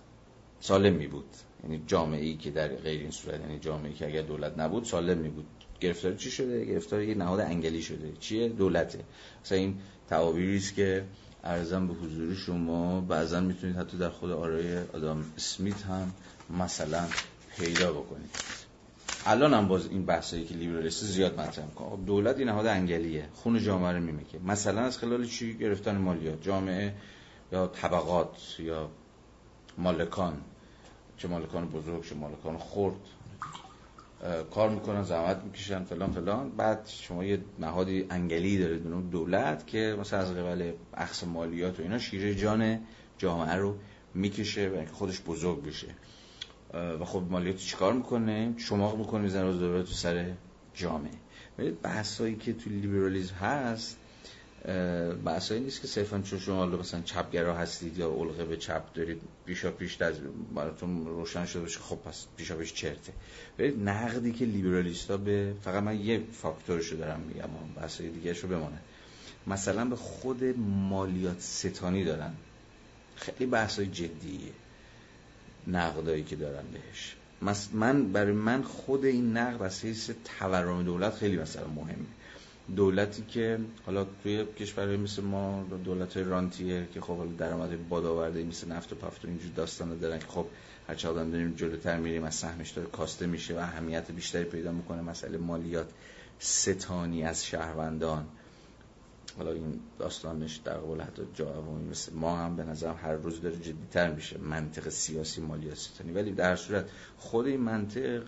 [0.60, 1.26] سالم می بود.
[1.64, 5.18] یعنی جامعه ای که در غیر این صورت یعنی جامعه که اگر دولت نبود سالم
[5.18, 5.46] می بود.
[5.80, 8.12] گرفتار چی شده؟ گرفتار یه نهاد انگلی شده.
[8.20, 9.00] چیه؟ دولته.
[9.44, 9.78] مثلا این
[10.10, 11.04] تعابیری است که
[11.44, 16.12] ارزم به حضور شما بعضا می‌تونید حتی در خود آرای آدم اسمیت هم
[16.60, 17.08] مثلا
[17.58, 18.65] پیدا بکنید.
[19.26, 21.90] الان هم باز این بحثایی که لیبرالیست زیاد مطرح می‌کنه.
[21.90, 24.40] خب دولت این نهاد انگلیه خون جامعه رو میمیکه.
[24.40, 26.94] مثلا از خلال چی گرفتن مالیات؟ جامعه
[27.52, 28.90] یا طبقات یا
[29.78, 30.42] مالکان.
[31.18, 32.96] چه مالکان بزرگ چه مالکان خرد.
[34.52, 36.50] کار می‌کنن زحمت می‌کشن فلان فلان.
[36.50, 41.84] بعد شما یه نهادی انگلی دارید به دولت که مثلا از قبل اخص مالیات و
[41.84, 42.80] اینا شیره جان
[43.18, 43.78] جامعه رو
[44.14, 45.88] می‌کشه و خودش بزرگ بشه.
[46.74, 50.34] و خب مالیات چیکار می‌کنه؟ شما می‌کنه می‌زنه روز تو سر
[50.74, 51.12] جامعه.
[51.84, 53.98] بحثایی که تو لیبرالیسم هست
[55.26, 59.72] بحثایی نیست که صرفا چون شما مثلا چپگرا هستید یا علقه به چپ دارید پیشا
[59.72, 60.16] پیش از
[60.56, 63.14] براتون روشن شده باشه خب پس پیشا پیش چرته.
[63.58, 68.78] برید نقدی که لیبرالیستا به فقط من یه فاکتورشو دارم میگم بحثای دیگه رو بمانه.
[69.48, 70.44] مثلا به خود
[70.90, 72.34] مالیات ستانی دارن.
[73.16, 74.52] خیلی بحثای جدیه.
[75.68, 77.16] نقدایی که دارن بهش.
[77.74, 82.06] من برای من خود این نقد از حیث تورم دولت خیلی مثلا مهمه.
[82.76, 88.72] دولتی که حالا توی کشورهای مثل ما دولت رانتیه که خب حالا درآمد بادآورده مثل
[88.72, 90.46] نفت و پفت و اینجور داستان دارن که خب
[90.88, 95.02] هر آدم داریم جلوتر میریم از سهمش داره کاسته میشه و اهمیت بیشتری پیدا می‌کنه.
[95.02, 95.88] مسئله مالیات
[96.40, 98.26] ستانی از شهروندان.
[99.38, 103.56] حالا این داستانش در قبول حتی جاوانی مثل ما هم به نظرم هر روز داره
[103.56, 108.24] جدیتر میشه منطق سیاسی مالیات ستانی ولی در صورت خود این منطق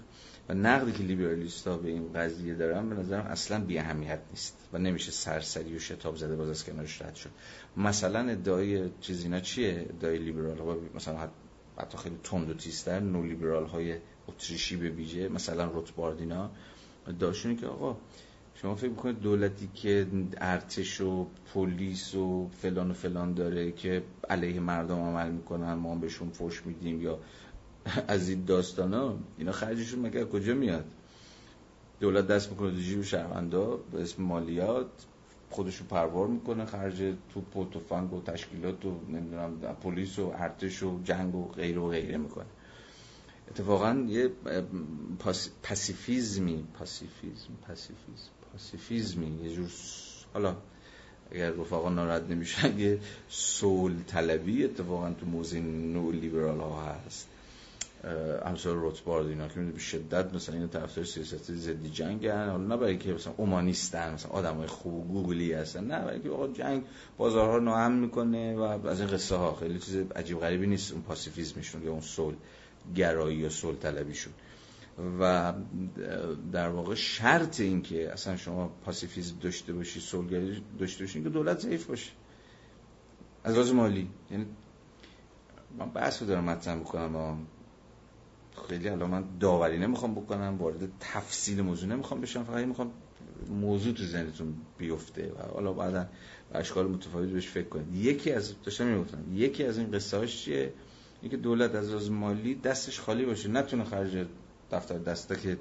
[0.49, 4.77] و نقدی که لیبرالیستا به این قضیه دارن به نظرم اصلا بی اهمیت نیست و
[4.77, 7.29] نمیشه سرسری و شتاب زده باز از کنارش رد شد.
[7.77, 11.29] مثلا ادعای چیز اینا چیه؟ ادعای لیبرال ها؟ مثلا
[11.77, 13.95] حتی خیلی تند و تیزتر نو لیبرال های
[14.27, 16.51] اتریشی به ویژه مثلا روتباردینا
[17.07, 17.97] ادعاشونه که آقا
[18.61, 24.59] شما فکر می‌کنید دولتی که ارتش و پلیس و فلان و فلان داره که علیه
[24.59, 27.19] مردم عمل می‌کنن ما بهشون فوش میدیم یا
[28.07, 30.85] از این داستان ها اینا خرجشون مگه کجا میاد؟
[31.99, 34.89] دولت دست می‌کنه دو جیب شهروندا به اسم مالیات
[35.49, 40.99] خودشو پروار می‌کنه خرج توپ و تفنگ و تشکیلات و نمی‌دونم پلیس و ارتش و
[41.03, 42.45] جنگ و غیره و غیره می‌کنه.
[43.49, 44.31] اتفاقا یه
[45.63, 48.36] پاسیفیزمی پاسیفیزم پاسیفیزم.
[48.57, 49.69] پاسیفیزمی یه جور
[50.33, 50.55] حالا
[51.31, 57.27] اگر رفقا ناراحت نمیشن یه سول طلبی اتفاقا تو موزین نو لیبرال ها هست
[58.45, 62.97] امثال روتبارد اینا که به شدت مثلا این طرفدار سیاست ضد جنگ حالا نه برای
[62.97, 66.83] که مثلا اومانیستن مثلا آدمای خوب گوگلی هستن نه برای که آقا جنگ
[67.17, 69.55] بازارها ناامن می‌کنه و از این قصه ها.
[69.55, 72.33] خیلی چیز عجیب غریبی نیست اون پاسیفیسمشون یا اون سول
[72.95, 74.33] گرایی یا سول طلبیشون.
[75.19, 75.53] و
[76.51, 81.59] در واقع شرط این که اصلا شما پاسیفیزم داشته باشی سولگری داشته باشی که دولت
[81.59, 82.11] ضعیف باشه.
[83.43, 84.45] از لحاظ مالی یعنی
[85.77, 87.37] من بحث رو دارم مطرح می‌کنم
[88.69, 92.91] خیلی الان من داوری نمی‌خوام بکنم وارد تفصیل موضوع نمی‌خوام بشم فقط می‌خوام
[93.49, 96.07] موضوع تو ذهنتون بیفته و حالا بعدا
[96.51, 97.95] به اشکال متفاوت بهش فکر کنید.
[97.95, 100.73] یکی از داشتم می‌گفتم یکی از این قصه هاش چیه؟
[101.21, 104.27] اینکه دولت از از مالی دستش خالی باشه نتونه خرج
[104.71, 105.57] دفتر دسته که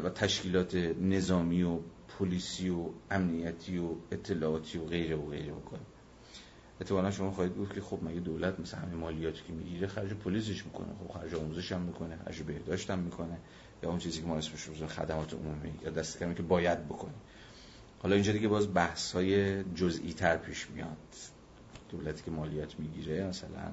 [0.00, 1.78] و تشکیلات نظامی و
[2.18, 5.80] پلیسی و امنیتی و اطلاعاتی و غیره و غیره بکنه
[6.80, 10.64] احتمالا شما خواهید گفت که خب مگه دولت مثل همه مالیاتی که می‌گیره خرج پلیسش
[10.64, 10.86] می‌کنه.
[10.86, 13.38] خب خرج آموزش هم می‌کنه خرج بهداشت هم می‌کنه
[13.82, 17.14] یا اون چیزی که ما اسمش رو خدمات عمومی یا دست کمی که باید بکنه
[18.02, 20.96] حالا اینجا دیگه باز بحث های جزئی تر پیش میاد.
[21.88, 23.72] دولتی که مالیات می‌گیره مثلا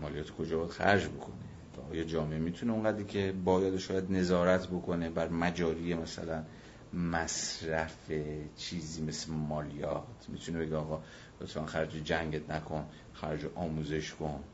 [0.00, 1.53] مالیات کجا باید خرج بکنه؟
[1.90, 6.44] آیا جامعه می‌تونه اونقدری که باید شاید نظارت بکنه بر مجاری مثلا
[6.92, 8.12] مصرف
[8.56, 11.02] چیزی مثل مالیات؟ می‌تونه بگه آقا
[11.40, 14.44] لطفا خرج جنگت نکن خرج آموزش کن.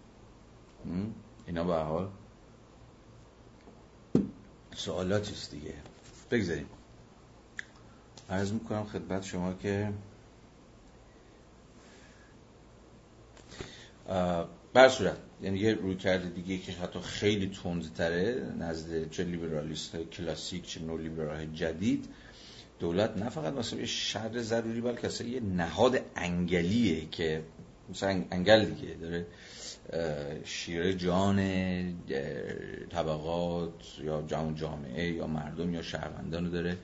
[1.47, 2.09] اینا به حال
[4.77, 5.75] سوالاتی است دیگه.
[6.31, 6.67] بگذاریم.
[8.31, 9.93] عرض می‌کنم خدمت شما که
[14.75, 17.51] بر صورت یعنی یه روی کرده دیگه که حتی خیلی
[17.95, 22.09] تره نزد چه لیبرالیست های کلاسیک چه نو لیبرال جدید
[22.79, 27.43] دولت نه فقط مثلا یه شر ضروری بلکه اصلا یه نهاد انگلیه که
[27.91, 29.27] مثلا انگل دیگه داره.
[30.45, 31.39] شیر جان
[32.91, 33.73] طبقات
[34.05, 36.77] یا جامعه جامعه یا مردم یا شهروندان رو داره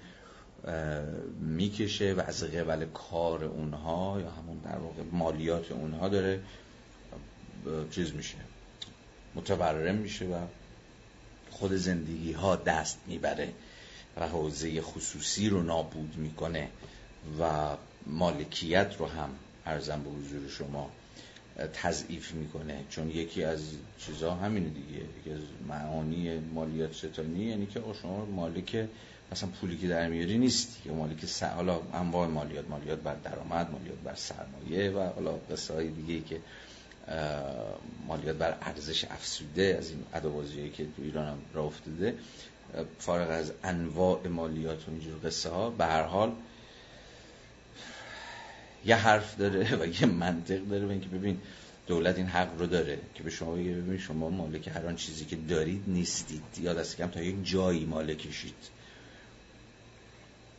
[1.40, 6.40] می‌کشه و از قبل کار اونها یا همون در واقع مالیات اونها داره.
[7.90, 8.36] چیز میشه
[9.34, 10.46] متورم میشه و
[11.50, 13.52] خود زندگی ها دست می‌بره
[14.16, 16.68] و حوزه خصوصی رو نابود می‌کنه
[17.40, 17.70] و
[18.06, 19.30] مالکیت رو هم
[19.66, 20.90] ارزم به حضور شما
[21.72, 22.84] تضعیف می‌کنه.
[22.90, 23.60] چون یکی از
[23.98, 28.88] چیزها همینه دیگه یکی از معانی مالیات ستانی یعنی که شما مالک
[29.32, 30.88] مثلا پولی که در میاری نیستی.
[30.88, 31.42] یا مالک س...
[31.42, 36.40] حالا انواع مالیات مالیات بر درآمد مالیات بر سرمایه و حالا قصه های دیگه که
[38.06, 42.14] مالیات بر ارزش افسوده از این ادوازی که تو ایران هم را افتاده
[42.98, 46.32] فارغ از انواع مالیات و اینجور قصه ها به هر حال
[48.84, 51.40] یه حرف داره و یه منطق داره اینکه ببین
[51.86, 55.24] دولت این حق رو داره که به شما بگه ببین شما مالک هر آن چیزی
[55.24, 56.42] که دارید نیستید.
[56.60, 58.54] یا دست کم تا یک جایی مالکشید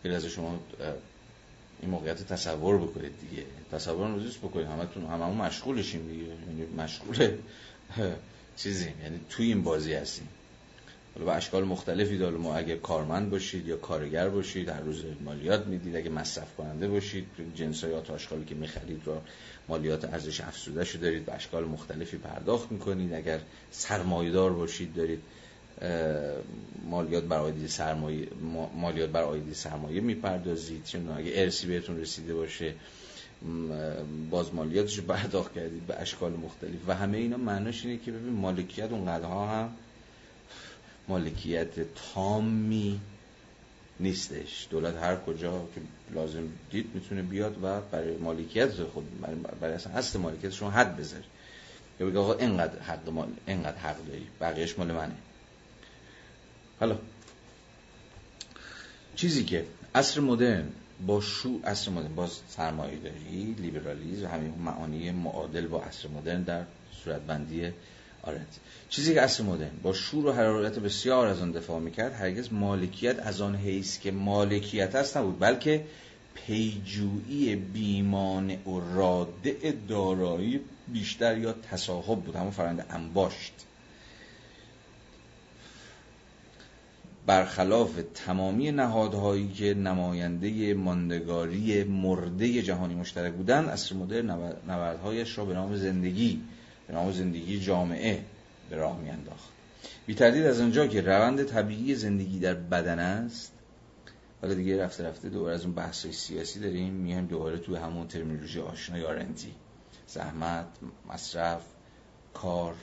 [0.05, 0.59] از شما
[1.81, 3.43] این موقعیت تصور بکنید دیگه.
[3.71, 4.67] تصور نوزیست بکنید.
[4.67, 6.23] همتون هممون مشغولشیم دیگه.
[6.23, 7.31] یعنی مشغول
[8.57, 8.93] چیزیم.
[9.03, 10.27] یعنی توی این بازی هستیم.
[11.15, 12.37] حالا به اشکال مختلفی داره.
[12.37, 15.95] ما اگه کارمند باشید یا کارگر باشید هر روز مالیات می‌دید.
[15.95, 19.21] اگه مصرف کننده باشید جنس های آشغالی که می‌خرید رو
[19.67, 21.25] مالیات ارزش افزوده شو دارید.
[21.25, 23.13] به اشکال مختلفی پرداخت می‌کنید.
[23.13, 23.39] اگر
[23.71, 25.21] سرمایدار باشید دارید
[26.89, 28.27] مالیات بر آیدی سرمایه
[28.75, 30.83] مالیات بر آیدی سرمایه می‌پردازید.
[30.83, 32.73] چون اگه ارسی بهتون رسیده باشه
[34.29, 36.79] باز مالیاتش پرداخت کردید به اشکال مختلف.
[36.87, 39.69] و همه اینا معناش اینه که ببین مالکیت اونقدرها هم
[41.07, 41.69] مالکیت
[42.13, 42.99] تامی
[43.99, 44.67] نیستش.
[44.69, 45.81] دولت هر کجا که
[46.15, 49.21] لازم دید می‌تونه بیاد و برای مالکیت خود
[49.61, 51.23] برای اصلا اصل مالکیت شما حد بذاری
[51.99, 55.15] یا بگه آقا اینقدر حق مال اینقدر حق داری بقیهش مال منه.
[56.79, 56.97] حالا.
[59.15, 60.65] چیزی که عصر مدرن
[61.07, 66.63] با شو عصر مدرن باز سرمایه داری و همین معانی معادل با عصر مدرن در
[67.03, 67.71] صورتبندی
[68.23, 68.59] آرنت
[68.89, 73.19] چیزی که عصر مدرن با شور و حرارت بسیار از آن دفاع می‌کرد هرگز مالکیت
[73.19, 75.85] از آن حیث که مالکیت است نبود بلکه
[76.35, 82.35] پیجویی بیمانع و رادع دارایی بیشتر یا تصاحب بود.
[82.35, 83.53] همون فرند انباشت.
[87.27, 94.29] برخلاف تمامی نهادهایی که نماینده ماندگاری مرده جهانی مشترک بودند عصر مدرن
[94.67, 96.41] نبردهایش را به نام زندگی
[96.87, 98.23] به نام زندگی جامعه
[98.69, 99.49] به راه میانداخت.
[100.05, 103.51] بی تردید از آنجا که روند طبیعی زندگی در بدن است.
[104.41, 108.59] حالا دیگه رفته رفته دوباره از اون بحث سیاسی داریم میایم دوباره توی همون ترمینولوژی
[108.59, 109.51] آشنا یارنتی
[110.07, 110.67] زحمت
[111.09, 111.61] مصرف
[112.33, 112.75] کار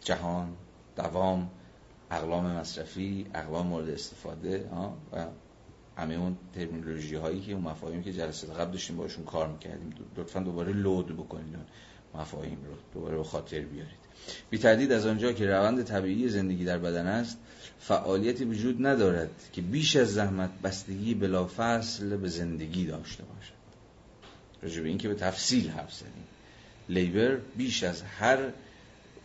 [0.00, 0.48] جهان
[0.96, 1.50] دوام.
[2.12, 4.68] اقلام مصرفی اقلام مورد استفاده
[5.12, 5.26] و
[5.96, 9.94] همه اون ترمینولوژی هایی که اون مفاهیمی که جلسه قبل داشتیم باشون کار می‌کردیم.
[10.16, 11.56] لطفا دوباره لود بکنید
[12.14, 12.74] مفاهیم رو.
[12.94, 14.02] دوباره به خاطر بیارید.
[14.50, 17.38] بی تردید از آنجا که روند طبیعی زندگی در بدن است
[17.80, 23.52] فعالیتی وجود ندارد که بیش از زحمت بستگی بلافصل به زندگی داشته باشد.
[24.62, 26.24] راجع به این که به تفصیل حرف زدیم.
[26.88, 28.38] لیبر بیش از هر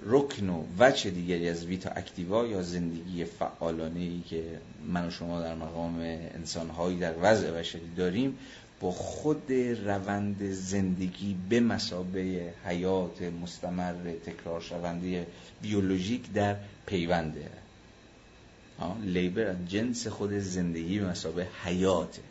[0.06, 4.44] رکن و وچه دیگری از ویتا اکتیوا یا زندگی فعالانه ای که
[4.88, 8.38] من و شما در مقام انسانهایی در وضع بشری داریم
[8.80, 9.52] با خود
[9.86, 13.94] روند زندگی به مسابه حیات مستمر
[14.26, 15.28] تکرار شونده
[15.62, 17.50] بیولوژیک در پیونده
[19.04, 22.22] لیبر از جنس خود زندگی به مسابه حیاته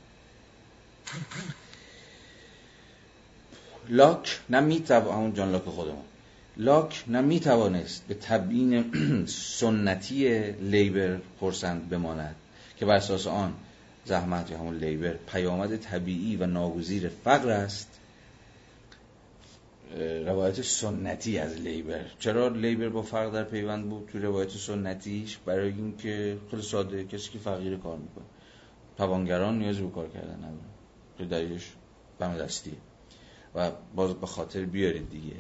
[3.89, 4.57] لاک نه
[4.91, 6.05] همون جان لاک خودمون.
[6.59, 7.41] لاک نه
[8.09, 8.85] به تبیین
[9.27, 12.35] سنتی لیبر پرسند بماند
[12.77, 13.55] که بر اساس آن
[14.05, 17.89] زحمت همون لیبر پیامد طبیعی و ناگزیر فقر است
[20.27, 22.05] روایت سنتی از لیبر.
[22.19, 27.31] چرا لیبر با فرق در پیوند بود؟ تو روایت سنتیش برای اینکه خیلی ساده کسی
[27.31, 28.25] که فقیر کار می‌کنه.
[28.97, 30.57] توانگران نیازی به کار کردن ندارن.
[31.19, 31.73] که دلیلش
[32.19, 32.73] بم دستیه
[33.55, 35.35] و باز به خاطر بیارید دیگه.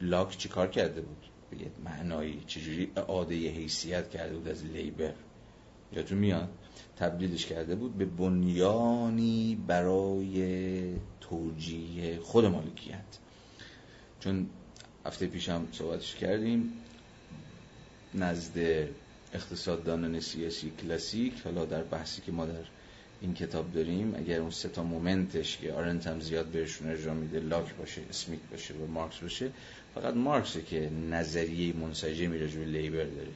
[0.00, 5.12] لاک چی کار کرده بود؟ به یه معنایی چجوری اعاده حیثیت کرده بود از لیبر؟
[6.06, 6.48] تو میاد
[6.96, 13.18] تبدیلش کرده بود به بنیانی برای توجیه خود مالکیت.
[14.20, 14.46] چون
[15.06, 16.72] هفته پیشم صحبتش کردیم
[18.14, 18.88] نزد
[19.32, 22.64] اقتصاددانان سیاسی کلاسیک حالا در بحثی که ما در
[23.20, 27.40] این کتاب داریم اگر اون سه تا مومنتش که آرنت هم زیاد بهشون ارجاع میده
[27.40, 29.50] لاک باشه اسمیت باشه و مارکس باشه
[29.96, 33.28] فقط مارکسه که نظریه منسجمی راجع به لیبر داره.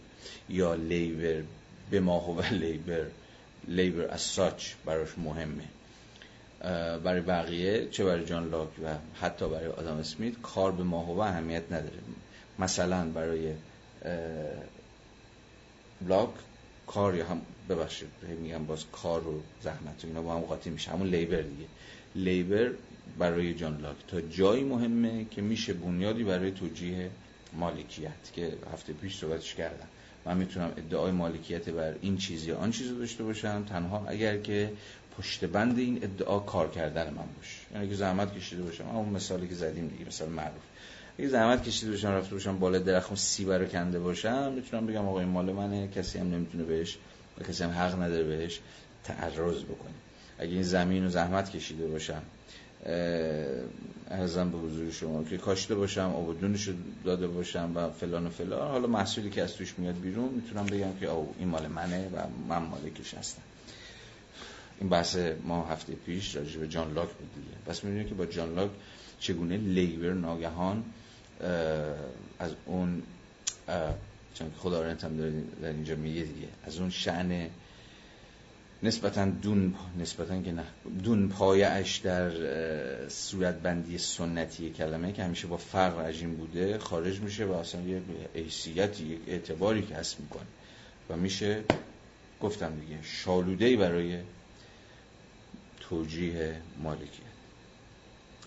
[0.48, 1.42] یا لیبر
[1.90, 3.06] به ما و لیبر
[3.68, 5.64] لیبر از ساچ براش مهمه.
[7.04, 11.62] برای بقیه چه برای جان لاک و حتی برای آدم اسمیت کار به ماهوه اهمیت
[11.72, 11.98] نداره.
[12.58, 13.54] مثلا برای
[16.08, 16.30] لاک
[16.86, 18.08] کار یا هم ببخشید
[18.42, 20.90] میگم باز کار و زحمت و اینا با هم قاطی میشه.
[20.90, 21.66] همون لیبر دیگه.
[22.14, 22.70] لیبر
[23.18, 23.96] برای جان لاک.
[24.08, 27.10] تا جایی مهمه که میشه بنیادی برای توجیه
[27.52, 29.86] مالکیت که هفته پیش صحبتش کردم.
[30.24, 33.64] من می‌تونم ادعای مالکیت بر این چیز یا آن چیز داشته باشم.
[33.68, 34.72] تنها اگر که
[35.18, 37.74] پشت بند این ادعا کار کردن من باشه.
[37.74, 38.88] یعنی که زحمت کشیده باشم.
[38.88, 40.62] اون مثالی که زدیم دیگه مثال معروف.
[41.18, 45.20] اگه زحمت کشیده باشم رفته باشم بالا درخت سی رو کنده باشم می‌تونم بگم آقا
[45.20, 45.88] این مال منه.
[45.88, 46.98] کسی هم نمی‌تونه بهش
[47.38, 48.60] و کسی هم حق نداره بهش
[49.04, 49.94] تعرض بکنه.
[50.38, 52.22] اگه این زمین رو زحمت کشیده باشم
[54.10, 56.74] ارزم به حضور شما که کاشته باشم آبادونش رو
[57.04, 58.68] داده باشم و فلان و فلان.
[58.68, 62.22] حالا محصولی که از توش میاد بیرون می‌تونم بگم که او این مال منه و
[62.48, 63.42] من مالکش هستم.
[64.80, 67.56] این بحث ما هفته پیش راجع به جان لاک بود دیگه.
[67.66, 68.70] پس که با جان لاک
[69.20, 70.84] چگونه لیبر ناگهان
[72.38, 73.02] از اون
[74.34, 74.94] چون خدا هم
[75.62, 77.50] در اینجا میگه دیگه از اون شعن
[78.82, 80.64] نسبتا دون نسبتا که نه.
[81.04, 82.30] دون پایش در
[83.08, 88.02] صورت بندی سنتی کلمه که همیشه با فرق رژیم بوده خارج میشه و اصلا یه
[88.34, 90.46] حیثیتی یک اعتباری کسب می‌کنه.
[91.10, 91.64] و میشه
[92.40, 94.18] گفتم دیگه شالوده برای
[95.80, 97.30] توجیه مالکیت.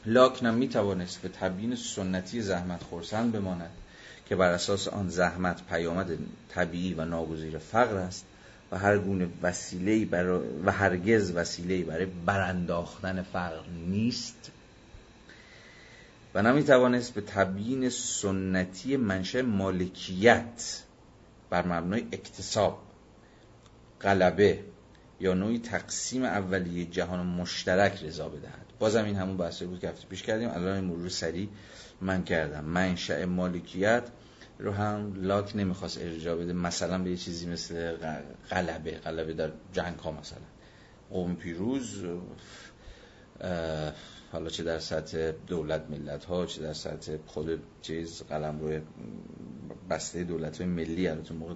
[0.05, 3.71] لاک نم می‌توانست به تبیین سنتی زحمت خورسند بماند
[4.25, 6.17] که بر اساس آن زحمت پیامد
[6.49, 8.25] طبیعی و ناگزیر فقر است.
[8.73, 14.51] و هر گونه وسیله برای و هرگز وسیله برای برانداختن فقر نیست.
[16.35, 20.81] و نمی‌توانست به تبیین سنتی منشه مالکیت
[21.49, 22.81] بر مبنای اکتساب
[24.01, 24.59] غلبه
[25.19, 28.65] یا نوعی تقسیم اولیه جهان مشترک رضا بدهد.
[28.79, 30.49] بازم این همون بحثی بود که هفته پیش کردیم.
[30.49, 31.47] الان مرور سریع
[32.01, 32.65] من کردم.
[32.65, 34.03] منشأ مالکیت
[34.63, 37.97] رو هم لاک نمی‌خواست ارجاع بده مثلا به یه چیزی مثل
[38.49, 40.39] غلبه غلبه در جنگ ها مثلا.
[41.09, 42.05] قوم پیروز
[44.31, 48.81] حالا چه در سطح دولت ملت ها چه در سطح خود چیز قلم روی
[49.89, 51.07] بسته دولت های ملی.
[51.07, 51.53] البته موقع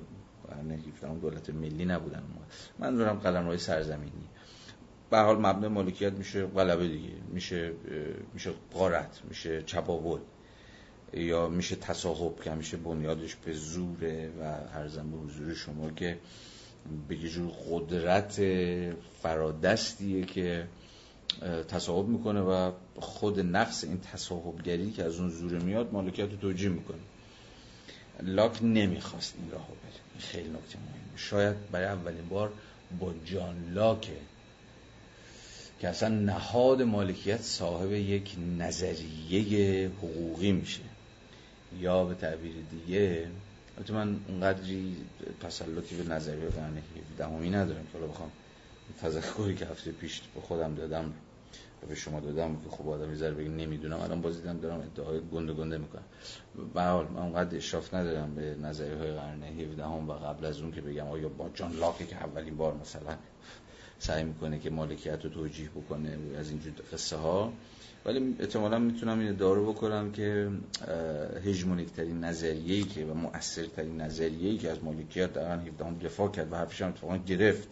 [1.22, 2.24] دولت ملی نبودن
[2.80, 4.30] من دارم قلم روی سرزمینی.
[5.10, 7.14] به حال مبنای مالکیت میشه غلبه دیگه.
[7.34, 7.74] میشه
[8.34, 10.20] میشه قارت میشه چپاول.
[11.14, 14.44] یا میشه تصاحب که میشه بنیادش به زوره و
[14.74, 16.18] ارزم به حضور شما که
[17.08, 18.42] به یه جور قدرت
[19.22, 20.68] فرادستیه که
[21.68, 26.70] تصاحب می‌کنه و خود نقص این تصاحبگری که از اون زوره میاد مالکیت رو توجیه
[26.70, 26.98] می‌کنه.
[28.24, 32.52] لاک نمی‌خواست این راهو بره خیلی نکته مهم شاید برای اولین بار
[33.00, 34.18] با جان لاکه
[35.80, 40.82] که اصلا نهاد مالکیت صاحب یک نظریه حقوقی میشه.
[41.80, 43.28] یا به تعبیر دیگه
[43.78, 44.96] البته من اونقدری
[45.42, 46.82] تسلطی به نظریه قرن
[47.18, 48.32] دهمی ندارم که حالا بخوام
[49.02, 51.14] تذکری که هفته پیش به خودم دادم
[51.84, 55.20] و به شما دادم که خب آدم می‌ذاره بگی نمی‌دونم الان باز دیدم دارم ادعای
[55.34, 56.04] گنده گنده می‌کنم.
[56.74, 60.72] به حال من اونقدر اشراف ندارم به نظریه های قرن 17 و قبل از اون
[60.72, 63.18] که بگم آیا با جان لاکی که اولین بار مثلا
[64.00, 67.54] سعی می‌کنه که مالکیت رو توجیه بکنه از اینجور قصه ها
[68.06, 70.50] ولی احتمالا می‌تونم این دارو بکنم که
[71.46, 76.32] هژمونیک ترین نظریه‌ای که و مؤثر ترین نظریه‌ای که از مالکیت در قرن 17 دفاع
[76.32, 77.70] کرد و حرفش هم اتفاقا گرفت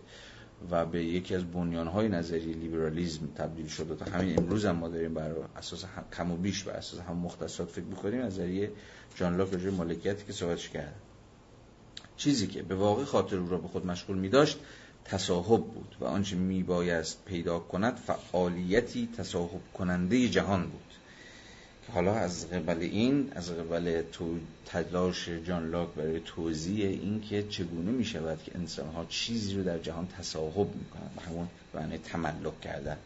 [0.71, 5.13] و به یکی از بنیانهای نظریه لیبرالیزم تبدیل شد تا همین امروز هم ما داریم
[5.13, 5.85] بر اساس
[6.17, 8.71] کم و بیش بر اساس هم مختصات فکر بکنیم نظریه
[9.15, 10.95] جان لاک مالکیتی که صحبتش کرد
[12.17, 14.59] چیزی که به واقع خاطر او را به خود مشغول می داشت
[15.05, 20.81] تصاحب بود و آنچه می بایست پیدا کند فعالیتی تصاحب کننده جهان بود.
[21.93, 27.91] حالا از قبل این از قبل تو تلاش جان لاک برای توضیح این که چگونه
[27.91, 32.61] می شود که انسان ها چیزی رو در جهان تصاحب می کنند همون معنی تملک
[32.61, 32.97] کردن.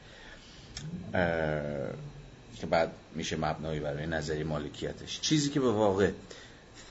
[2.56, 5.22] که بعد میشه مبنایی برای نظری مالکیتش.
[5.22, 6.12] چیزی که به واقع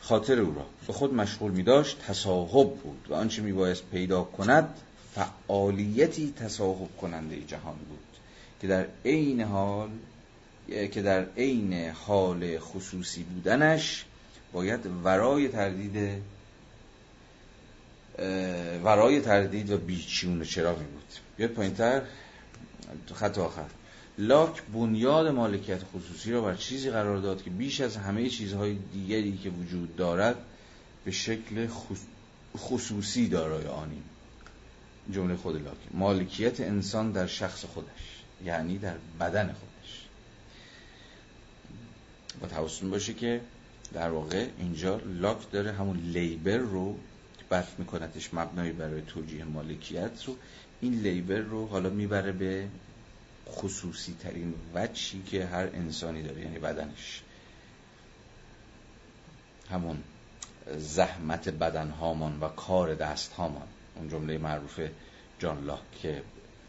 [0.01, 4.23] خاطر او را به خود مشغول می داشت تصاحب بود و آنچه می باید پیدا
[4.23, 4.75] کند
[5.19, 7.99] فعالیتی تصاحب کننده جهان بود
[8.61, 9.91] که در عین حال
[10.69, 14.05] که در عین حال خصوصی بودنش
[14.53, 16.23] باید ورای تردید
[18.85, 21.15] ورای تردید و بیچون و چرا می بود.
[21.37, 22.03] بیاد پایین تر
[23.15, 23.67] خط آخر.
[24.19, 29.37] لاک بنیاد مالکیت خصوصی را بر چیزی قرار داد که بیش از همه چیزهای دیگری
[29.37, 30.37] که وجود دارد
[31.05, 31.69] به شکل
[32.57, 34.05] خصوصی دارای آنیم.
[35.13, 40.05] جمله خود لاک مالکیت انسان در شخص خودش یعنی در بدن خودش.
[42.43, 43.41] و توسط باشه که
[43.93, 46.97] در واقع اینجا لاک داره همون لیبر رو
[47.49, 50.37] برف میکنتش مبنایی برای توجیه مالکیت رو.
[50.81, 52.69] این لیبر رو حالا می‌بره به
[53.49, 57.23] خصوصی ترین وچی که هر انسانی داره یعنی بدنش.
[59.71, 60.03] همون
[60.77, 63.67] زحمت بدن هامان و کار دست هامان
[63.99, 64.81] اون جمله معروف
[65.39, 66.23] جان لاک که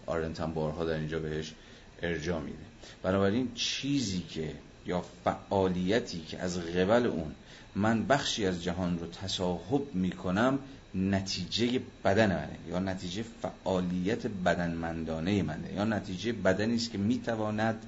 [0.06, 1.54] آرنت هم بارها در اینجا بهش
[2.02, 2.58] ارجا میده.
[3.04, 4.56] بنابراین چیزی که
[4.86, 7.36] یا فعالیتی که از قبل اون
[7.76, 10.60] من بخشی از جهان رو تصاحب می‌کنم
[10.96, 17.86] نتیجه بدن منه یا نتیجه فعالیت بدنمندانه منه یا نتیجه بدنی است که می‌تواند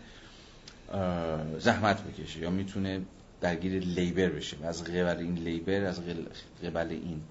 [1.59, 3.01] زحمت بکشه یا می‌تونه
[3.41, 4.57] درگیر لیبر بشه.
[4.57, 6.01] و از قبل این لیبر از
[6.63, 7.21] قبل این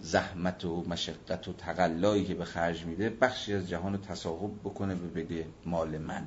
[0.00, 4.94] زحمت و مشقت و تقلایی که به خرج میده بخشی از جهان رو تصاحب بکنه
[4.94, 6.22] و بگه مال من.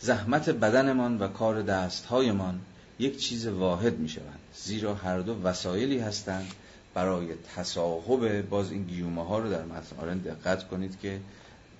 [0.00, 2.60] زحمت بدنمان و کار دستهایمان
[2.98, 6.52] یک چیز واحد می شوند زیرا هر دو وسایلی هستند
[6.94, 8.48] برای تصاحب.
[8.48, 11.20] باز این گیومه ها رو در متن دقت کنید که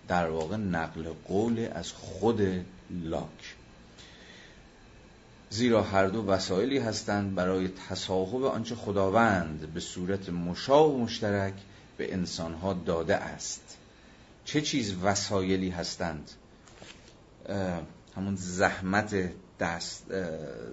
[0.08, 2.40] در واقع نقل قول از خود
[2.90, 3.56] لاک.
[5.50, 11.54] زیرا هر دو وسایلی هستند برای تصاحب آنچه خداوند به صورت مشا و مشترک
[11.96, 13.78] به انسانها داده است.
[14.44, 16.30] چه چیز وسایلی هستند؟
[18.16, 20.06] همون زحمت دست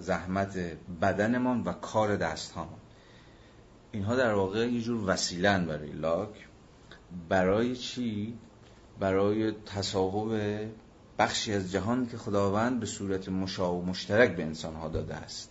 [0.00, 0.58] زحمت
[1.02, 2.78] بدنمان و کار دست هامان
[3.92, 6.46] اینها در واقع یه جور وسیلن برای لاک.
[7.28, 8.34] برای چی؟
[9.00, 10.30] برای تصاحب
[11.18, 15.50] بخشی از جهان که خداوند به صورت مشا و مشترک به انسان ها داده است.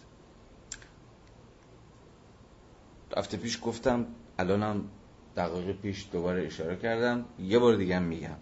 [3.17, 4.05] هفته پیش گفتم
[4.39, 4.83] الانم
[5.37, 7.25] دقیقه پیش دوباره اشاره کردم.
[7.39, 8.35] یه بار دیگه میگم.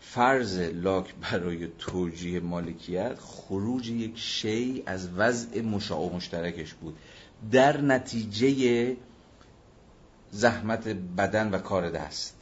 [0.00, 6.96] فرض لاک برای توجیه مالکیت خروج یک شی از وضع مشاع و مشترکش بود.
[7.50, 8.96] در نتیجه
[10.30, 12.37] زحمت بدن و کار دست.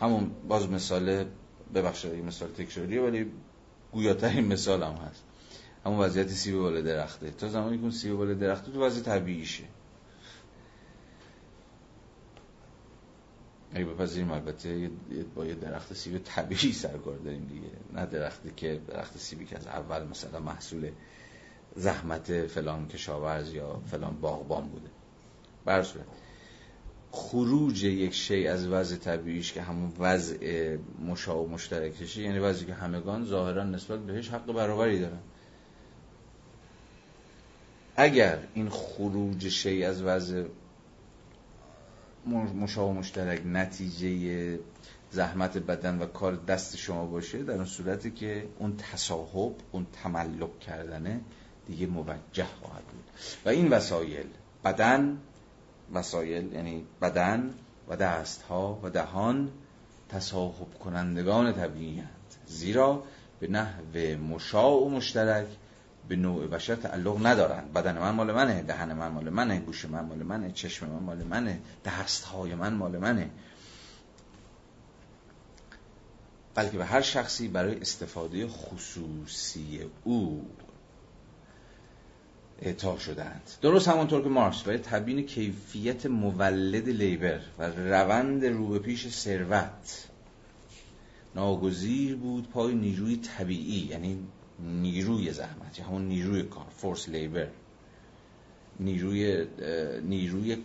[0.00, 1.24] همون باز مثال
[1.74, 3.32] ببخشید مثال تکراریه ولی
[3.92, 5.24] گویاترین مثال هم هست.
[5.86, 7.30] همون وضعیت سیب بالا درخته.
[7.30, 9.64] تا زمانی که سیب بالا درخته تو وضع طبیعیشه.
[13.74, 14.90] اگه بپذیریم البته
[15.34, 17.70] با یه درخت سیب طبیعی سرکار داریم دیگه.
[17.92, 20.90] نه درختی که درخت سیبی که از اول مثلا محصول
[21.76, 24.90] زحمت فلان کشاورز یا فلان باغبان بوده.
[25.64, 26.04] برصورت
[27.18, 32.74] خروج یک شی از وضع طبیعیش که همون وضع مشا و مشترکشه یعنی وضعی که
[32.74, 35.18] همگان ظاهرا نسبت بهش حق برابری دارن.
[37.96, 40.44] اگر این خروج شی از وضع
[42.54, 44.58] مشا و مشترک نتیجه
[45.10, 50.60] زحمت بدن و کار دست شما باشه در اون صورتی که اون تصاحب اون تملک
[50.60, 51.20] کردنه
[51.66, 53.04] دیگه موجه خواهد بود.
[53.44, 54.26] و این وسایل
[54.64, 55.18] بدن
[55.94, 57.54] وسایل یعنی بدن
[57.88, 59.48] و دستها و دهان
[60.08, 62.02] تصاحب کنندگان طبیعی
[62.46, 63.02] زیرا
[63.40, 65.46] به نحو مشاع و مشترک
[66.08, 67.64] به نوع بشر تعلق ندارن.
[67.74, 71.24] بدن من مال منه دهن من مال منه گوش من مال منه چشم من مال
[71.24, 73.30] منه دستهای من مال منه.
[76.54, 80.46] بلکه به هر شخصی برای استفاده خصوصی او
[82.62, 88.78] اعطا شدند درست همونطور که مارکس برای تبیین کیفیت مولد لیبر و روند رو به
[88.78, 90.08] پیش ثروت.
[91.34, 94.18] ناگزیر بود پای نیروی طبیعی یعنی
[94.58, 97.48] نیروی زحمت یا همون نیروی کار فورس لیبر
[98.80, 99.46] نیروی
[100.02, 100.56] نیروی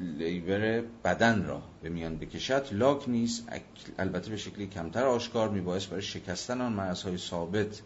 [0.00, 2.66] لیبر بدن را به میان بکشد.
[2.72, 3.48] لاک نیست
[3.98, 7.82] البته به شکلی کمتر آشکار میبایست برای شکستن آن مرزهای ثابت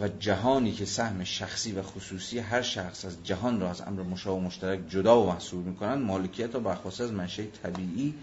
[0.00, 4.36] و جهانی که سهم شخصی و خصوصی هر شخص از جهان را از امر مشابه
[4.36, 8.14] و مشترک جدا و محصول می‌کنند مالکیت را برخواست از منشه طبیعی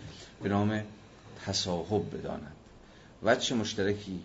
[0.43, 0.84] به نام
[1.45, 2.55] تصاحب بدانند
[3.24, 4.20] وجه مشترکی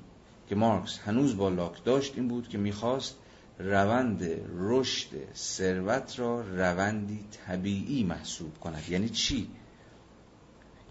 [0.48, 3.14] که مارکس هنوز با لاک داشت این بود که می‌خواست
[3.58, 8.88] روند رشد ثروت را روندی طبیعی محسوب کند.
[8.88, 9.50] یعنی چی؟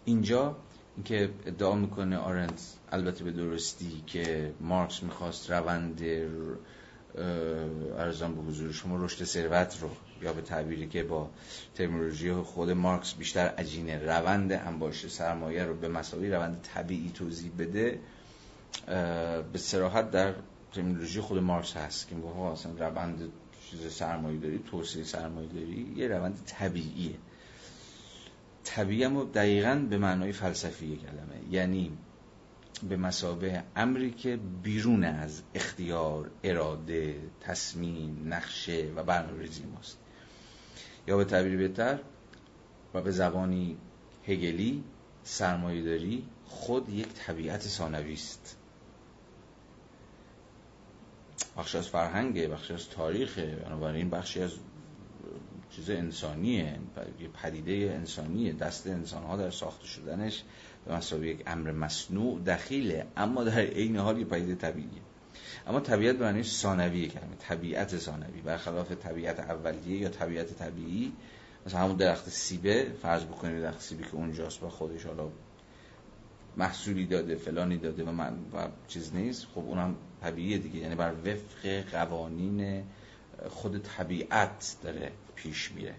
[0.06, 0.56] اینجا
[0.96, 6.02] اینکه ادعا می‌کنه آرنز البته به درستی که مارکس می‌خواست روند
[7.98, 9.90] ارزان به حضور شما رشد ثروت رو
[10.22, 11.30] یا به تعبیری که با
[11.76, 18.00] ترمینولوژی خود مارکس بیشتر عجینه روند انباشت سرمایه رو به مساوی روند طبیعی توضیح بده
[19.54, 20.34] به سراحت در
[20.74, 23.32] ترمینولوژی خود مارکس هست که میگه اصلا روند
[23.72, 27.16] چیز سرمایه داری توسعه سرمایه داری یه روند طبیعیه.
[28.64, 31.98] طبیعی اما دقیقا به معنای فلسفی کلمه یعنی
[32.90, 39.98] به مسابه امری که بیرون از اختیار اراده تصمیم نقشه و برنامه‌ریزی ماست.
[41.08, 42.00] یا به تعبیر بهتر
[42.94, 43.78] و به زبانی
[44.28, 44.84] هگلی
[45.86, 48.58] داری خود یک طبیعت ثانوی است.
[51.58, 54.52] بخشی از فرهنگه بخشی از تاریخه بنابراین بخشی از
[55.76, 56.80] چیز انسانیه
[57.44, 58.54] پدیده انسانیه.
[58.54, 60.44] دست انسانها در ساخته شدنش
[60.86, 65.02] به مسابقه یک امر مصنوع دخیله اما در عین حال یه پدیده طبیعیه.
[65.68, 68.42] اما طبیعت به معنی ثانوی کلمه طبیعت ثانوی.
[68.42, 71.14] برخلاف طبیعت اولیه یا طبیعت طبیعی
[71.66, 75.30] مثلا همون درخت سیبه فرض بکنید درخت سیبی که اونجاست با خودش حالا
[76.58, 80.80] محصولی داده فلانی داده و, من و چیز نیست خب اونم طبیعیه دیگه.
[80.80, 82.84] یعنی بر وفق قوانین
[83.50, 85.96] خود طبیعت داره پیش میره.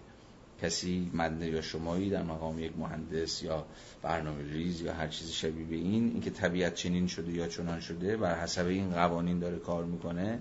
[0.61, 3.65] کسی مدنه یا شمایی در مقام یک مهندس یا
[4.01, 8.17] برنامه ریز یا هر چیزی شبیه به این اینکه طبیعت چنین شده یا چنان شده
[8.17, 10.39] بر حسب این قوانین داره کار می‌کنه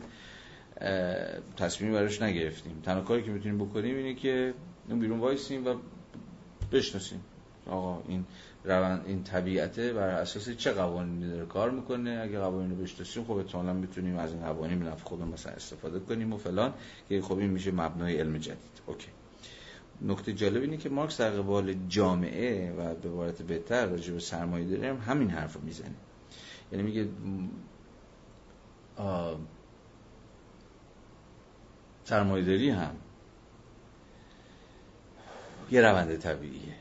[1.57, 2.81] تصمیمی براش نگرفتیم.
[2.85, 4.55] تنها کاری که می‌تونیم بکنیم اینه که
[4.89, 5.75] اون بیرون وایسیم و
[6.73, 7.21] بشناسیم.
[7.67, 8.25] آقا این
[8.65, 13.33] روند این طبیعته بر اساس چه قوانینی داره کار می‌کنه؟ اگه قوانین رو بشناسیم خب
[13.33, 16.75] احتمالاً می‌تونیم از این قوانین به نفع خودمون مثلا استفاده کنیم و فلان
[17.09, 18.74] که خب این میشه مبنای علم جدید.
[18.87, 19.09] okay.
[20.03, 24.67] نکته جالب اینه که مارکس در قبال جامعه و به عبارت بهتر راجع به سرمایه
[24.67, 25.95] داری هم همین حرف رو می‌زنه.
[26.73, 27.09] یعنی میگه
[32.05, 32.97] سرمایه هم
[35.71, 36.75] یه روند طبیعیه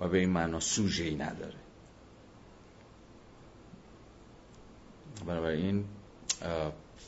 [0.00, 1.54] و به این معنا سوژه ای نداره
[5.48, 5.84] این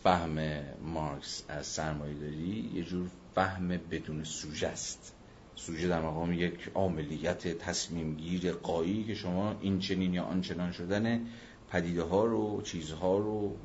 [0.02, 0.38] فهم
[0.82, 5.14] مارکس از سرمایه داری یه جور فهم بدون سوژه است.
[5.56, 11.26] سوژه در مقام یک عاملیت تصمیم گیر قایی که شما این چنین یا آنچنان شدن
[11.70, 13.56] پدیده ها رو چیزها رو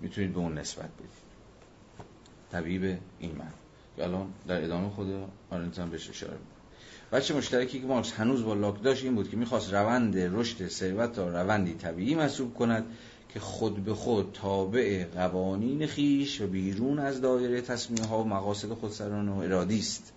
[0.00, 1.30] می‌تونید به اون نسبت بدید.
[2.52, 3.52] طبیب این من
[3.96, 6.36] که الان در ادامه خود آرنتان بهش اشاره
[7.12, 11.18] بچه مشترکی که مارکس هنوز با لاک داشت این بود که می‌خواست روند رشد ثروت
[11.18, 12.84] را روندی طبیعی محسوب کند
[13.34, 18.68] که خود به خود تابع قوانین خیش و بیرون از دایره تصمیم ها و مقاصد
[18.68, 20.12] خودسران و ارادی است.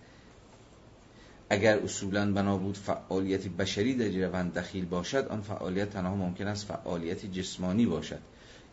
[1.49, 6.65] اگر اصولا بنا بود فعالیتی بشری در روند دخیل باشد آن فعالیت تنها ممکن است
[6.65, 8.19] فعالیتی جسمانی باشد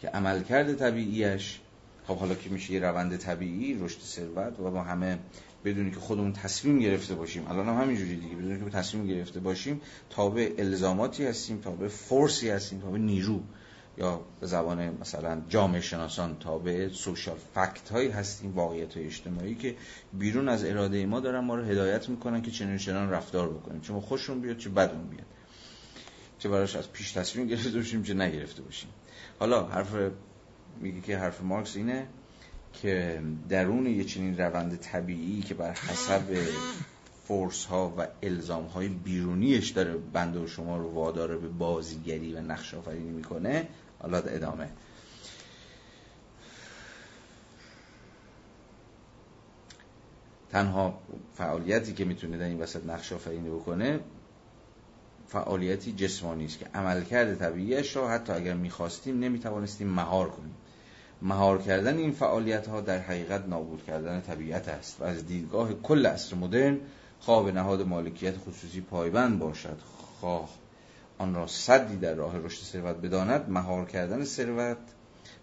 [0.00, 1.60] که عملکرد طبیعیش
[2.06, 5.18] خب حالا که میشه یه روند طبیعی رشد ثروت و با همه
[5.64, 7.46] بدونی که خودمون تصمیم گرفته باشیم.
[7.48, 9.80] الان هم همینجوری دیگه بدونی که تصمیم گرفته باشیم
[10.10, 13.40] تابع الزاماتی هستیم تابع فورسی هستیم تابع نیرو.
[13.98, 19.76] یا به زبان مثلا جامعه شناسان تابع سوشال فکت هایی هستیم واقعیت های اجتماعی که
[20.12, 23.80] بیرون از اراده ما دارن ما رو هدایت می‌کنن که چنین چنان رفتار بکنیم.
[23.80, 25.26] چه خوشمون بیاد چه بدون بیاد.
[26.38, 28.90] چه براش از پیش تصمیم گرفته باشیم چه نگرفته باشیم.
[29.38, 29.94] حالا حرف
[30.80, 32.06] میگه که حرف مارکس اینه
[32.72, 36.36] که درون یه چنین روند طبیعی که بر حسب
[37.30, 42.40] فورس ها و الزام های بیرونیش داره بنده و شما رو واداره به بازیگری و
[42.40, 43.68] نقش آفرینی می‌کنه
[43.98, 44.68] حالا ادامه.
[50.50, 50.98] تنها
[51.34, 54.00] فعالیتی که می‌تونه در این وسط نقش آفرینی بکنه
[55.26, 60.54] فعالیتی جسمانی است که عملکرد طبیعیش رو حتی اگر می‌خواستیم نمی‌توانستیم مهار کنیم.
[61.22, 66.06] مهار کردن این فعالیت ها در حقیقت نابود کردن طبیعت است و از دیدگاه کل
[66.06, 66.80] عصر مدرن
[67.20, 69.78] خواه نهاد مالکیت خصوصی پایبند باشد.
[70.20, 70.48] خواه
[71.18, 73.50] آن را صدی در راه رشد ثروت بداند.
[73.50, 74.76] مهار کردن ثروت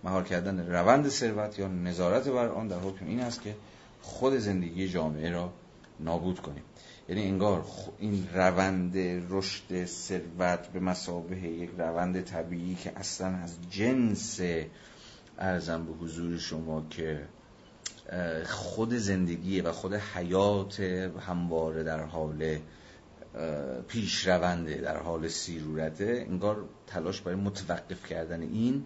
[0.03, 3.55] مهار کردن روند ثروت یا نظارت بر آن در حکم این است که
[4.01, 5.53] خود زندگی جامعه را
[5.99, 6.63] نابود کنیم.
[7.09, 7.65] یعنی انگار
[7.99, 8.93] این روند
[9.29, 14.39] رشد ثروت به مسابه یک روند طبیعی که اصلا از جنس
[15.39, 17.21] ارزم به حضور شما که
[18.45, 20.79] خود زندگی و خود حیات
[21.19, 22.57] همواره در حال
[23.87, 28.85] پیش رونده در حال سیرورته انگار تلاش برای متوقف کردن این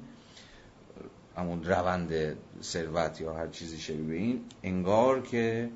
[1.35, 5.69] همون روند ثروت یا هر چیزی شبیه این انگار که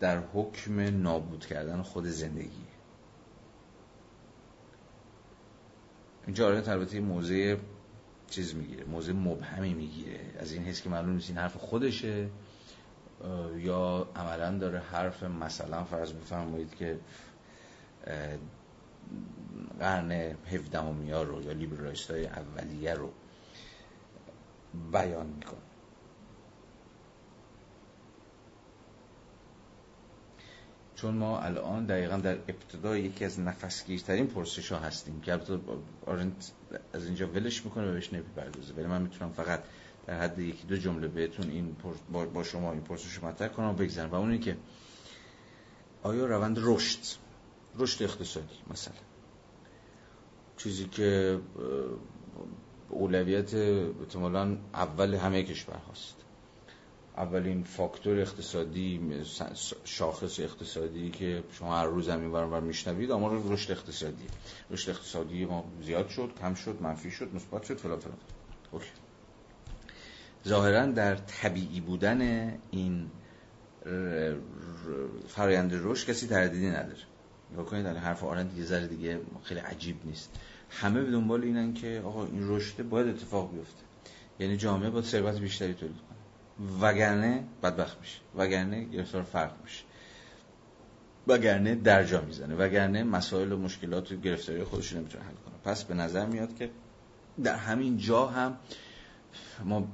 [0.00, 2.64] در حکم نابود کردن خود زندگی.
[6.26, 7.56] اینجا آره البته موضع
[8.30, 10.20] چیز می‌گیره موضع مبهمی می‌گیره.
[10.38, 12.28] از این حس که معلوم نیست این حرف خودشه.
[13.56, 16.98] یا عملا داره حرف مثلا فرض بفرمایید که
[19.78, 20.12] قرن
[20.52, 23.10] هفدهمی ها رو یا لیبرالیست های اولیه رو
[24.92, 25.58] بیان می‌کنه.
[30.96, 35.40] چون ما الان دقیقا در ابتدای یکی از نفسگیرترین پرسش ها هستیم که
[36.06, 36.52] آرنت
[36.92, 38.74] از اینجا ولش می‌کنه و بهش نمی‌پردازه.
[38.74, 39.62] ولی من می‌تونم فقط
[40.06, 41.76] در حد یکی دو جمله بهتون این
[42.34, 44.56] با شما این پرسش مطرح کنم و بگذارم و اون که
[46.02, 46.98] آیا روند رشد
[47.78, 48.94] رشد اقتصادی مثلا
[50.56, 51.40] چیزی که
[52.90, 56.14] اولویت احتمالا اول همه کشور هاست.
[57.16, 59.22] اولین فاکتور اقتصادی
[59.84, 64.26] شاخص اقتصادی که شما هر روز همین بار میشنوید آمار رشد اقتصادی
[64.70, 68.16] رشد اقتصادی ما زیاد شد کم شد منفی شد مثبت شد فلان فلان.
[68.72, 69.03] اوکی.
[70.48, 73.10] ظاهرا در طبیعی بودن این
[75.28, 76.96] فرایند رشد کسی تردیدی نداره.
[77.52, 80.30] نگاه کنید در حرف آرند یه ذره دیگه خیلی عجیب نیست.
[80.70, 83.82] همه به دنبال اینن که آقا این رشد باید اتفاق بیفته.
[84.38, 86.70] یعنی جامعه باید ثروت بیشتری تولید کنه.
[86.80, 88.18] وگرنه بدبخت میشه.
[88.36, 89.84] وگرنه گرفتار فرق میشه.
[91.26, 92.54] وگرنه درجا می‌زنه.
[92.54, 95.54] وگرنه مسائل و مشکلات و گرفتاری خودش نمی‌تونه حل کنه.
[95.64, 96.70] پس به نظر میاد که
[97.44, 98.56] در همین جا هم
[99.64, 99.88] ما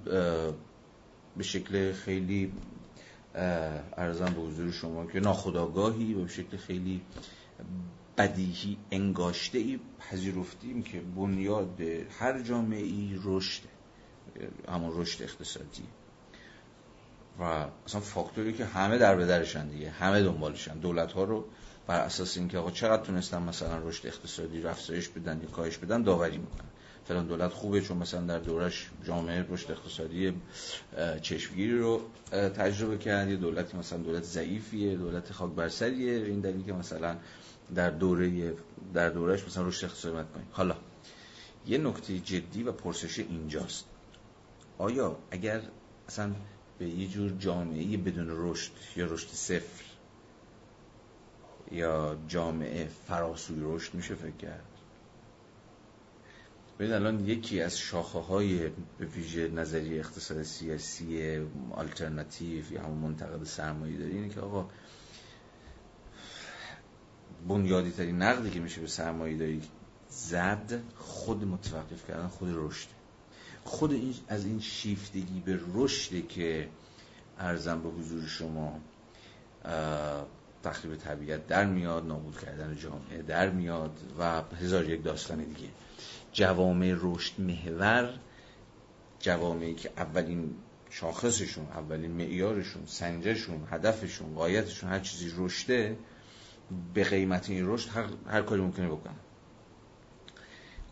[1.36, 2.52] به شکل خیلی
[3.96, 7.00] ارزم به حضور شما که ناخداگاهی و به شکل خیلی
[8.18, 11.80] بدیهی انگاشته ای پذیرفتیم که بنیاد
[12.18, 13.62] هر جامعه ای رشد
[14.68, 15.84] همون رشد اقتصادی.
[17.38, 20.74] و اصلا فاکتوری که همه در بدرشن دیگه همه دنبالشن.
[20.78, 21.44] دولت ها رو
[21.86, 24.70] بر اساس اینکه آقا چقدر تونستن مثلا رشد اقتصادی رو
[25.16, 26.68] بدن یا کاهش بدن داوری می‌کنن.
[27.04, 30.32] فلان دولت خوبه چون مثلا در دورش جامعه رشد اقتصادی
[31.22, 33.28] چشمگیری رو تجربه کرد.
[33.28, 37.16] یه دولتی مثلا دولت ضعیفیه دولت خاک برسریه این دلیل که مثلا
[37.74, 38.54] در دوره
[38.94, 40.46] در دورش مثلا رشد اقتصادی کنیم.
[40.52, 40.76] حالا
[41.66, 43.84] یه نکته جدی و پرسش اینجاست.
[44.78, 45.60] آیا اگر
[46.08, 46.32] اصلا
[46.78, 49.84] به یه جور جامعه بدون رشد یا رشد صفر
[51.72, 54.64] یا جامعه فراسوی رشد میشه فکر کرد؟
[56.80, 58.68] ببین الان یکی از شاخه های
[58.98, 64.68] به ویژه نظریه اقتصاد سیاسی آلترناتیو یا همون منتقد سرمایه داری اینه که آقا
[67.48, 69.62] بنیادی ترین نقدی که میشه به سرمایه داری
[70.08, 72.88] زد خود متوقف کردن خود رشد.
[73.64, 76.68] خود این از این شیفتگی به رشد که
[77.38, 78.80] ارزم به حضور شما
[80.62, 85.68] تخریب طبیعت در میاد نابود کردن جامعه در میاد و هزار یک داستان دیگه.
[86.32, 88.18] جوامع رشد محور
[89.20, 90.54] جوامعی که اولین
[90.90, 95.96] شاخصشون اولین معیارشون سنجشون هدفشون قایتشون هر چیزی رشده
[96.94, 99.14] به قیمت این رشد هر, هر کاری ممکنه بکنن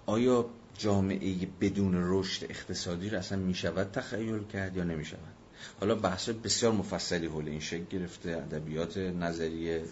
[0.07, 0.47] آیا
[0.79, 5.35] جامعه بدون رشد اقتصادی رو اصلا می‌شود تخیل کرد یا نمی‌شود؟
[5.81, 9.83] حالا بحث بسیار مفصلی حول این شکل گرفته ادبیات نظریه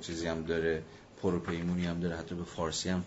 [0.00, 0.82] چیزی هم داره
[1.22, 3.04] پروپیمونی هم داره حتی به فارسی هم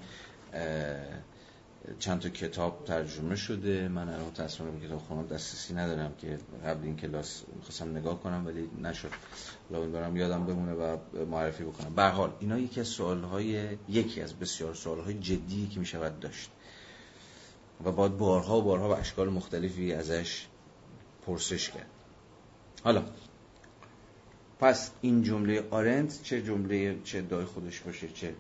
[2.00, 3.88] چند تا کتاب ترجمه شده.
[3.88, 8.46] من الان تصمیم به کتاب خونم دسترسی ندارم که قبل این کلاس می‌خواستم نگاه کنم
[8.46, 9.10] ولی نشد.
[9.72, 11.96] لابد دارم یادم بمونه و معرفی بکنم.
[11.96, 16.52] به حال اینا یکی از سوالهای یکی از بسیار سوالهای جدی که می‌شود داشت.
[17.84, 20.46] و باید بارها و بارها و اشکال مختلفی ازش
[21.26, 21.90] پرسش کرد.
[22.84, 23.04] حالا
[24.60, 28.36] پس این جمله آرنت چه جمله چه دای خودش باشه چه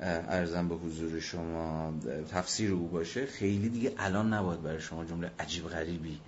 [0.00, 1.94] ارزم به حضور شما
[2.30, 6.20] تفسیر او باشه خیلی دیگه الان نباید برای شما جمله عجیب غریبی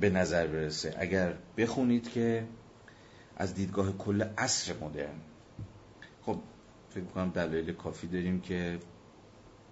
[0.00, 0.94] به نظر برسه.
[0.98, 2.46] اگر بخونید که
[3.36, 5.20] از دیدگاه کل عصر مدرن.
[6.22, 6.38] خب
[6.90, 8.78] فکر کنم دلایل کافی داریم که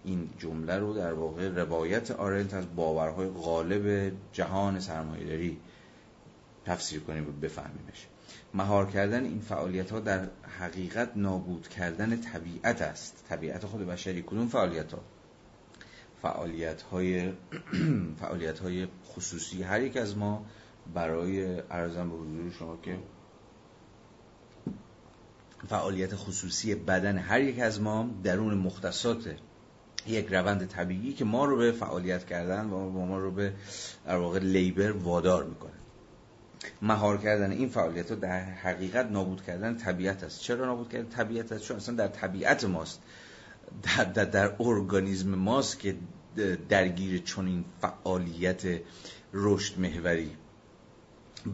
[0.04, 5.58] این جمله رو در واقع روایت آرنت از باورهای غالب جهان سرمایه‌داری
[6.64, 8.06] تفسیر کنیم و بفهمیمش.
[8.54, 10.28] مهار کردن این فعالیت ها در
[10.58, 13.24] حقیقت نابود کردن طبیعت است.
[13.28, 15.00] طبیعت خود بشری کدوم فعالیت ها
[16.22, 17.32] فعالیت های
[18.20, 19.62] فعالیت های خصوصی.
[19.62, 20.46] هر یک از ما
[20.94, 22.98] برای ارزم به حضور شما که
[25.68, 29.34] فعالیت خصوصی بدن هر یک از ما درون مختصات
[30.06, 33.52] یک روند طبیعی که ما رو به فعالیت کردن و ما رو به
[34.06, 35.81] در واقع لیبر وادار می‌کنه.
[36.82, 40.40] مهار کردن این فعالیت ها در حقیقت نابود کردن طبیعت است.
[40.40, 43.00] چرا نابود کردن طبیعت است؟ چون اصلا در طبیعت ماست.
[43.82, 45.96] در, در, در ارگانیزم ماست که
[46.68, 48.62] درگیر چنین فعالیت
[49.32, 50.36] رشد محوری.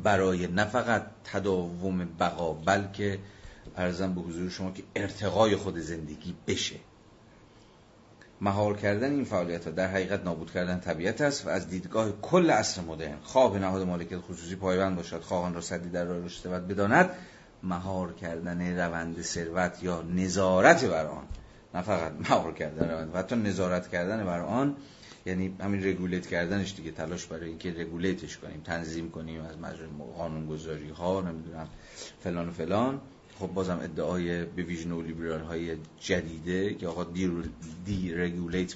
[0.03, 3.19] برای نه فقط تداوم بقا بلکه
[3.77, 6.77] ارزم به حضور شما که ارتقای خود زندگی بشه.
[8.41, 12.51] مهار کردن این فعالیت ها در حقیقت نابود کردن طبیعت است و از دیدگاه کل
[12.51, 17.11] عصر مدرن خواه نهاد مالکیت خصوصی پایبند باشد خواه را صدی در راه رشد بداند
[17.63, 21.25] مهار کردن روند ثروت یا نظارت بر آن
[21.75, 24.77] نه فقط مهار کردن روند و حتی نظارت کردن بر آن
[25.27, 30.47] یعنی همین رگولیت کردنش دیگه تلاش برای اینکه رگولیتش کنیم تنظیم کنیم از مجرد قانون
[30.47, 31.69] گذاری ها نمی‌دونم
[32.21, 33.01] فلان و فلان.
[33.39, 37.31] خب بازم ادعای به ویژن لیبرال های جدیده که آقا دی,
[37.85, 38.15] دی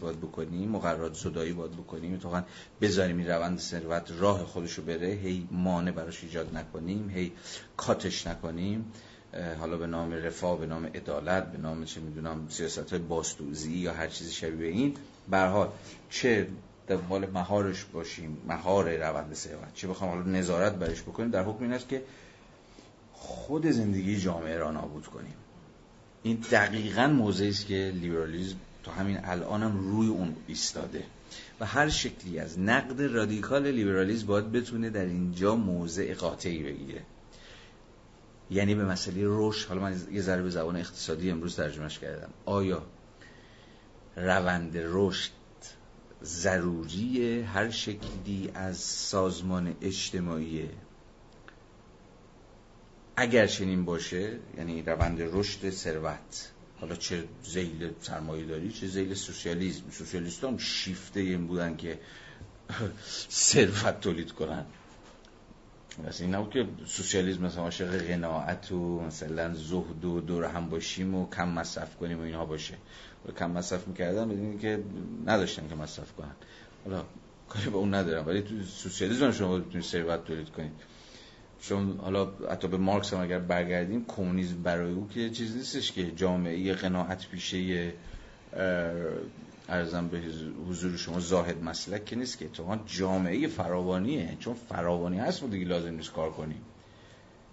[0.01, 2.43] باید بکنیم مقررات صدایی باید بکنیم اتفاقا
[2.81, 7.33] بذاریم این روند ثروت راه خودشو بره هی مانع براش ایجاد نکنیم هی
[7.77, 8.93] کاتش نکنیم.
[9.59, 13.93] حالا به نام رفاه به نام عدالت به نام چه می‌دونم سیاست های باستوزی یا
[13.93, 14.95] هر چیزی شبیه این
[15.33, 15.69] حال
[16.11, 16.47] چه
[16.89, 21.73] دنبال مهارش باشیم مهار روند ثروت چه بخوام حالا نظارت برش بکنیم در حکم این
[21.73, 22.03] است که
[23.23, 25.35] خود زندگی جامعه را نابود کنیم.
[26.23, 31.05] این دقیقا موضعی است که لیبرالیزم تا همین الانم روی اون ایستاده
[31.61, 37.03] و هر شکلی از نقد رادیکال لیبرالیزم باید بتونه در اینجا موضع قاطعی بگیره.
[38.51, 39.69] یعنی به مسئله رشد.
[39.69, 42.31] حالا من یه ذره به زبان اقتصادی امروز ترجمهش کردم.
[42.45, 42.83] آیا
[44.17, 45.31] روند رشد
[46.25, 50.69] ضروری هر شکلی از سازمان اجتماعی
[53.23, 56.51] اگر چنین باشه یعنی روند رشد ثروت
[56.81, 61.99] حالا چه زیل سرمایه داری چه زیل سوسیالیسم سوسیالیست هم شیفته این بودن که
[63.31, 64.65] ثروت تولید کنن.
[66.09, 71.31] مثلا این که سوسیالیسم مثلا عاشق قناعت و مثلا زهد و دور هم باشیم و
[71.31, 72.75] کم مصرف کنیم و اینها باشه.
[73.29, 74.83] و کم مصرف می‌کردن بدونی که
[75.27, 76.35] نداشتن که مصرف کنن.
[76.85, 77.05] حالا
[77.49, 80.73] کاری به اون ندارم ولی تو سوسیالیسم شما بتونید ثروت تولید کنید.
[81.63, 86.11] چون حالا حتی به مارکس هم اگر برگردیم کمونیسم برای او که چیز نیستش که
[86.11, 87.93] جامعه قناعت پیشه
[89.69, 90.21] ارزم به
[90.69, 94.37] حضور شما زاهد مسلک که نیست که تو جامعه فراوانیه.
[94.41, 96.61] چون فراوانی هست ما دیگه لازم نیست کار کنیم.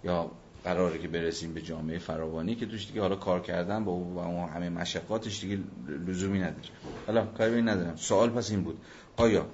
[0.04, 0.30] یا
[0.64, 4.68] قراره که برسیم به جامعه فراوانی که توش دیگه حالا کار کردن با اون همه
[4.70, 5.58] مشقاتش دیگه
[6.06, 6.68] لزومی نداره.
[7.06, 7.96] حالا کاری ندارم.
[7.96, 8.78] سوال پس این بود.
[9.16, 9.46] آیا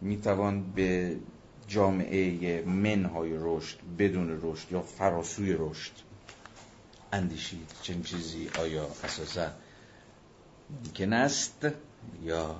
[0.00, 1.16] می‌توان به
[1.68, 5.92] جامعه منهای رشد بدون رشد یا فراسوی رشد
[7.12, 9.50] اندیشید چنین چیزی آیا اساسا
[10.70, 11.66] ممکن است
[12.24, 12.56] یا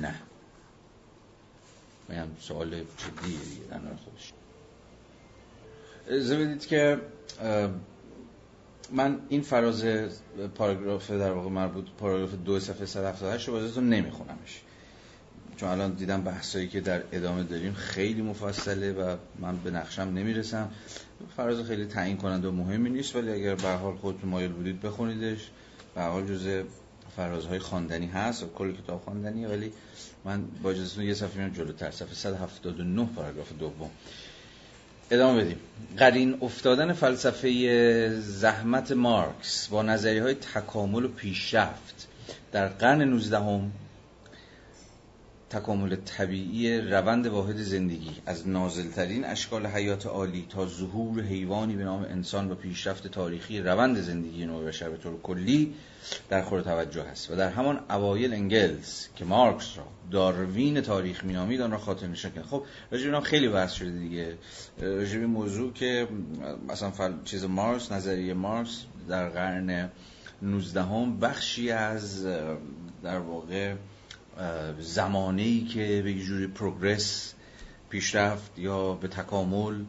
[0.00, 0.14] نه؟
[2.08, 4.32] من سوال جدیه دیگه در خودش.
[6.08, 7.00] بدید که
[8.92, 9.84] من این فراز
[10.54, 14.62] پاراگراف در واقع مربوط پاراگراف دو صفحه 178 رو بازتون نمیخونمش.
[15.56, 20.70] چون الان دیدم بحثایی که در ادامه داریم خیلی مفصله و من به نقشم نمی‌رسم.
[21.36, 25.50] فراز خیلی تعیین کننده و مهمی نیست ولی اگر به حال خودتون مایل بودید بخونیدش.
[25.94, 26.62] به حال جزء
[27.16, 29.72] فرازهای خواندنی هست و کل کتاب خواندنی ولی
[30.24, 31.90] من با اجازهتون یه صفحه میام جلوتر.
[31.90, 33.90] صفحه 179 پاراگراف دوم.
[35.10, 35.58] ادامه بدیم.
[35.96, 42.08] قرین افتادن فلسفه زحمت مارکس با نظریه های تکامل و پیشرفت
[42.52, 43.72] در قرن 19 هم
[45.50, 48.10] تکامل طبیعی روند واحد زندگی.
[48.26, 54.00] از نازلترین اشکال حیات عالی تا ظهور حیوانی به نام انسان و پیشرفت تاریخی روند
[54.00, 55.74] زندگی نوع بشر به طور کلی
[56.28, 61.60] در خور توجه است و در همان اوایل انگلز که مارکس را داروین تاریخ مینامید
[61.60, 64.38] آن را خاطر نشان کرد خب راجع خیلی بحث شده دیگه.
[64.80, 66.08] راجع موضوع که
[66.68, 67.12] مثلا فل...
[67.24, 69.90] چیز مارکس نظریه مارکس در قرن
[70.42, 72.26] 19 هم بخشی از
[73.02, 73.74] در واقع
[74.78, 77.34] زمانی که به جوری پروگرس
[77.88, 79.84] پیشرفت یا به تکامل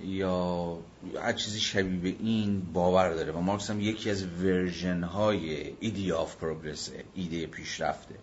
[0.00, 0.78] یا
[1.22, 6.12] هر چیزی شبیه به این باور داره و مارکس هم یکی از version های idea
[6.12, 8.14] of progress ایده پیشرفته.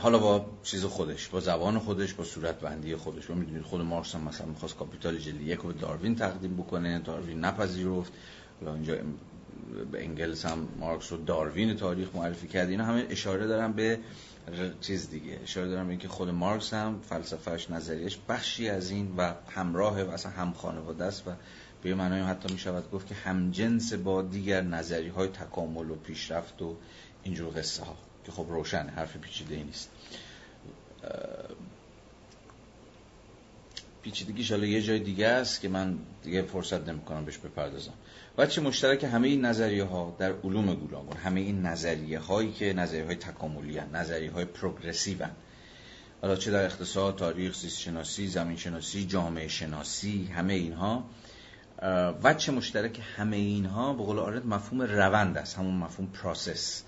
[0.00, 3.30] حالا با چیز خودش با زبان خودش با صورت بندی خودش.
[3.30, 6.98] و می‌دونید خود مارکس هم مثلا می‌خواست کاپیتال جلد یک رو به داروین تقدیم بکنه
[6.98, 8.12] داروین نپذیرفت.
[8.62, 8.96] یا اینجا
[9.92, 12.68] به انگلس هم مارکس رو داروین تاریخ معرفی کرد.
[12.68, 13.98] اینا همه اشاره دارن به
[14.80, 15.38] چیز دیگه.
[15.42, 20.32] اشاره دارم اینکه خود مارکس هم فلسفهش نظریش بخشی از این و همراه و اصلا
[20.32, 21.30] هم خانواده است و
[21.82, 26.62] به معنای حتی می شود گفت که همجنس با دیگر نظری های تکامل و پیشرفت
[26.62, 26.76] و
[27.22, 29.90] اینجور قصه ها که خب روشن حرف پیچیده ای نیست
[34.02, 37.92] پیچیدگیش حالا یه جای دیگه است که من دیگه فرصت نمی‌کنم بهش بپردازم.
[38.38, 42.72] و چه مشترک همه این نظریه ها در علوم گوناگون همه این نظریه هایی که
[42.72, 43.96] نظریه های تکاملی هن.
[43.96, 45.30] نظریه های پروگرسیو هن.
[46.22, 51.04] حالا چه در اقتصاد، تاریخ، زیست شناسی، زمین شناسی، جامعه شناسی همه اینها
[52.22, 56.82] وجه مشترک همه اینها به قول آرنت مفهوم روند است همون مفهوم process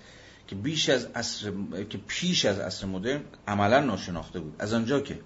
[0.47, 1.51] که بیش از عصر
[1.89, 5.19] که پیش از عصر مدرن عملا ناشناخته بود از آنجا که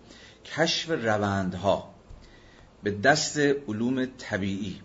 [0.46, 1.94] کشف روندها
[2.84, 4.82] به دست علوم طبیعی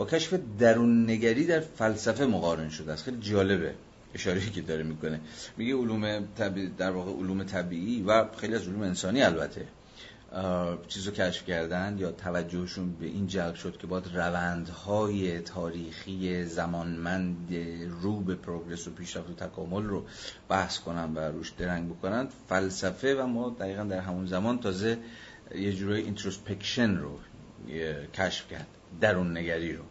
[0.00, 3.04] با کشف درون نگری در فلسفه مقارن شده است.
[3.04, 3.74] خیلی جالبه
[4.14, 5.20] اشاره که داره می‌کنه.
[5.56, 9.66] میگه علوم طبیعی در واقع علوم طبیعی و خیلی از علوم انسانی البته
[10.88, 17.54] چیز رو کشف کردن یا توجهشون به این جلب شد که باید روندهای تاریخی زمانمند
[18.02, 20.04] رو به progress و پیشرفت و تکامل رو
[20.48, 22.28] بحث کنن و روش درنگ بکنن.
[22.48, 24.98] فلسفه و ما دقیقا در همون زمان تازه
[25.54, 27.18] یه جورای introspection رو
[28.14, 28.66] کشف کرد
[29.00, 29.84] درون نگری رو.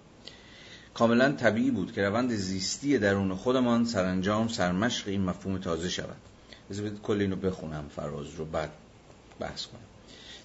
[0.99, 6.15] کاملا طبیعی بود که روند زیستی درون خودمان سرانجام سرمشق این مفهوم تازه شود.
[6.69, 8.69] از کل اینو بخونم فراز رو بعد
[9.39, 9.81] بحث کنم.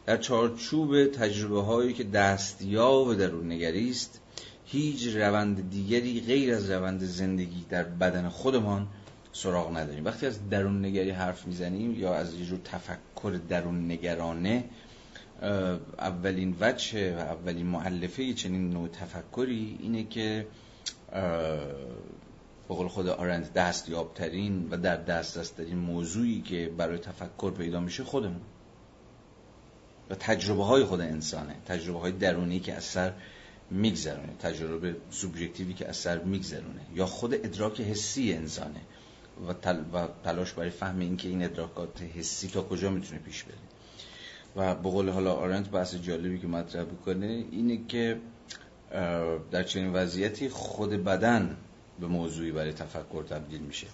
[0.06, 4.20] در چارچوب تجربه هایی که دستیاب درون نگری است
[4.64, 8.86] هیچ روند دیگری غیر از روند زندگی در بدن خودمان
[9.32, 10.04] سراغ نداریم.
[10.04, 14.64] وقتی از درون نگری حرف می‌زنیم یا از یه جور تفکر درون نگرانه
[15.98, 20.46] اولین وجه و اولین معلفه چنین نوع تفکری اینه که
[22.68, 28.04] به قول خود آرند دستیابترین و در دست ترین موضوعی که برای تفکر پیدا میشه
[28.04, 28.40] خودمون
[30.10, 31.54] و تجربه های خود انسانه.
[31.66, 33.12] تجربه های درونی که از سر
[33.70, 34.32] میگذرونه.
[34.40, 36.80] تجربه سوبژکتیوی که از سر میگذرونه.
[36.94, 38.80] یا خود ادراک حسی انسانه.
[39.46, 43.73] و, و تلاش برای فهم اینکه این ادراکات حسی تا کجا می‌تونه پیش بره.
[44.56, 48.20] و به قول حالا آرنت بحث جالبی که مطرح بکنه اینه که
[49.50, 51.56] در چنین وضعیتی خود بدن
[52.00, 53.86] به موضوعی برای تفکر تبدیل میشه.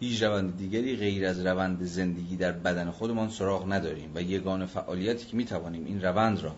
[0.00, 5.26] هیچ روند دیگری غیر از روند زندگی در بدن خودمان سراغ نداریم و یگان فعالیتی
[5.26, 6.54] که می‌توانیم این روند را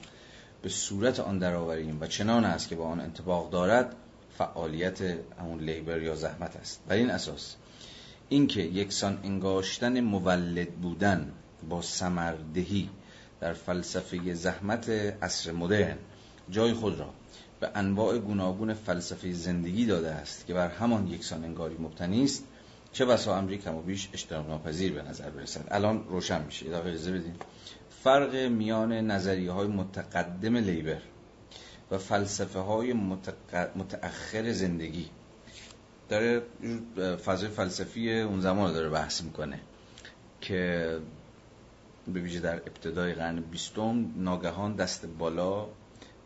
[0.63, 3.97] به صورت آن درآوریم و چنان است که با آن انتباق دارد
[4.39, 5.01] فعالیت
[5.41, 6.81] همون لیبر یا زحمت است.
[6.89, 7.57] بر این اساس
[8.29, 11.33] اینکه یکسان انگاشتن مولد بودن
[11.69, 12.89] با سمردهی
[13.41, 14.89] در فلسفه زحمت
[15.23, 15.97] عصر مدرن
[16.51, 17.11] جای خود را
[17.61, 22.45] به انواع گوناگون فلسفه زندگی داده است که بر همان یکسان انگاری مبتنی است.
[22.93, 25.65] چه بسا امری کم و بیش اشتراک ناپذیر به نظر برسد.
[25.71, 26.67] الان روشن میشه.
[26.67, 27.35] اضافه اجازه بدین.
[28.05, 31.01] فرق میان نظریه های متقدم لیبر
[31.91, 32.93] و فلسفه های
[33.77, 35.09] متأخر زندگی.
[36.09, 36.43] داره
[37.25, 39.61] فضای فلسفی اون زمان داره بحث می‌کنه
[40.41, 40.99] که
[42.13, 45.67] به ویژه در ابتدای قرن بیستم ناگهان دست بالا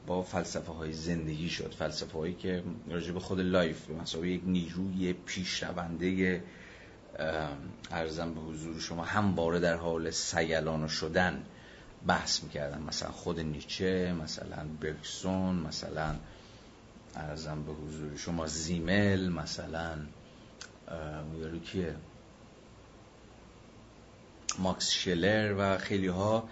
[0.06, 1.74] با فلسفه های زندگی شد.
[1.78, 6.42] فلسفه هایی که راجع به خود life به مثابه یک نیروی پیشرونده
[7.90, 11.42] عرضم به حضور شما همواره در حال سیلان و شدن
[12.06, 12.82] بحث می‌کردن.
[12.82, 16.14] مثلا خود نیچه مثلا برگسون مثلا
[17.16, 19.98] عرضم به حضور شما زیمل مثلا
[21.40, 21.94] یارو کیه؟
[24.58, 26.48] ماکس شلر و خیلی ها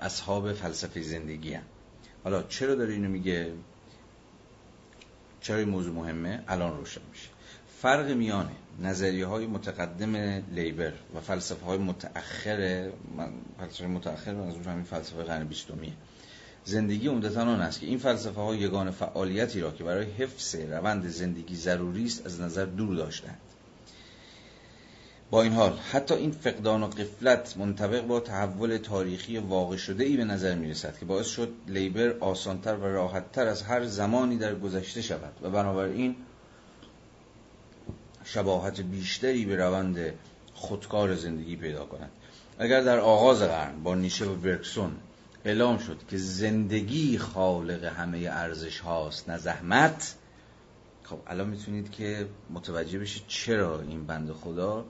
[0.00, 1.62] اصحاب فلسفه زندگی هم.
[2.24, 3.52] حالا چرا داره اینو میگه؟
[5.40, 7.28] چرا این موضوع مهمه؟ الان روشن میشه.
[7.82, 8.50] فرق میانه.
[8.82, 10.16] نظریه های متقدم
[10.54, 12.90] لیبر و فلسفه های متأخر
[13.58, 15.92] فلسفه متأخر از همین فلسفه قرن بیستمیه.
[16.64, 21.08] زندگی عمدتا آن است که این فلسفه ها یگان فعالیتی را که برای حفظ روند
[21.08, 23.40] زندگی ضروری است از نظر دور داشتند.
[25.34, 30.16] با این حال حتی این فقدان و قفلت منطبق با تحول تاریخی واقع شده ای
[30.16, 34.54] به نظر می رسد که باعث شد لیبر آسانتر و راحتتر از هر زمانی در
[34.54, 36.16] گذشته شود و بنابراین
[38.24, 40.14] شباهت بیشتری به روند
[40.54, 42.10] خودکار زندگی پیدا کند.
[42.58, 44.92] اگر در آغاز قرن با نیشه و برکسون
[45.44, 50.14] اعلام شد که زندگی خالق همه ارزش هاست نه زحمت
[51.02, 54.84] خب الان می‌تونید که متوجه بشید چرا این بند خدا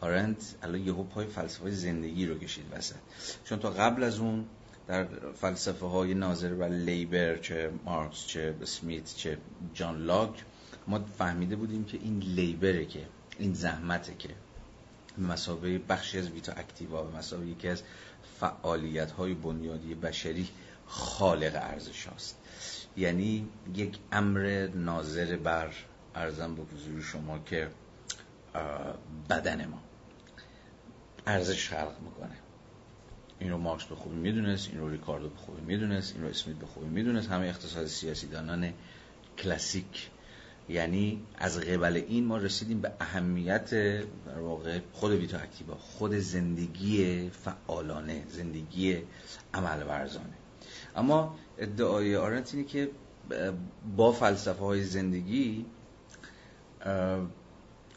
[0.00, 2.96] آرنت الان یهو پای فلسفه زندگی رو کشید وسط.
[3.44, 4.44] چون تا قبل از اون
[4.86, 5.06] در
[5.40, 9.38] فلسفه های ناظر و لیبر چه مارکس چه اسمیت چه
[9.74, 10.44] جان لاک
[10.86, 13.06] ما فهمیده بودیم که این لیبره که
[13.38, 14.28] این زحمته که
[15.18, 17.82] مسابقه بخشی از ویتا اکتیوا به مسابقه یکی از
[18.40, 20.48] فعالیت های بنیادی بشری
[20.86, 22.36] خالق ارزش هاست
[22.96, 25.72] یعنی یک امر ناظر بر
[26.14, 27.68] ارزم به حضور شما که
[29.30, 29.85] بدن ما.
[31.26, 32.36] ارزش خلق می‌کنه.
[33.38, 36.56] این رو مارکس به خوبی می‌دونست این رو ریکاردو به خوبی می‌دونست این رو اسمیت
[36.56, 37.28] به خوبی می‌دونست.
[37.28, 38.72] همه اقتصاد سیاسی دانان
[39.38, 40.10] کلاسیک.
[40.68, 43.70] یعنی از قبل این ما رسیدیم به اهمیت
[44.26, 48.98] در واقع خود ویتا اکتیوا خود زندگی فعالانه زندگی
[49.54, 50.34] عمل ورزانه
[50.96, 52.90] اما ادعای آرنت اینه که
[53.96, 55.66] با فلسفه های زندگی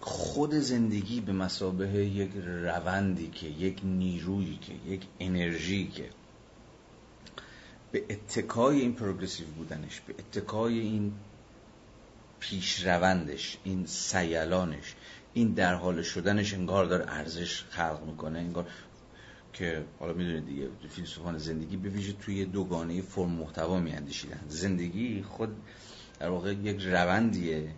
[0.01, 6.09] خود زندگی به مسابه یک روندی که یک نیرویی که یک انرژی که
[7.91, 11.13] به اتکای این پروگرسیو بودنش به اتکای این
[12.39, 14.95] پیشروندش این سیلانش
[15.33, 18.65] این در حال شدنش انگار داره ارزش خلق می‌کنه انگار
[19.53, 24.39] که حالا می‌دونید دیگه فیلسوفان زندگی به ویژه توی دوگانه فرم محتوا میاندیشیدن.
[24.47, 25.49] زندگی خود
[26.19, 27.69] در واقع یک روندیه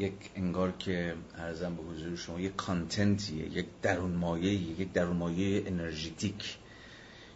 [0.00, 5.62] یک انگار که ارزم به حضور شما یک کانتنتیه یک درون مایه یک درون مایه
[5.66, 6.58] انرژیتیک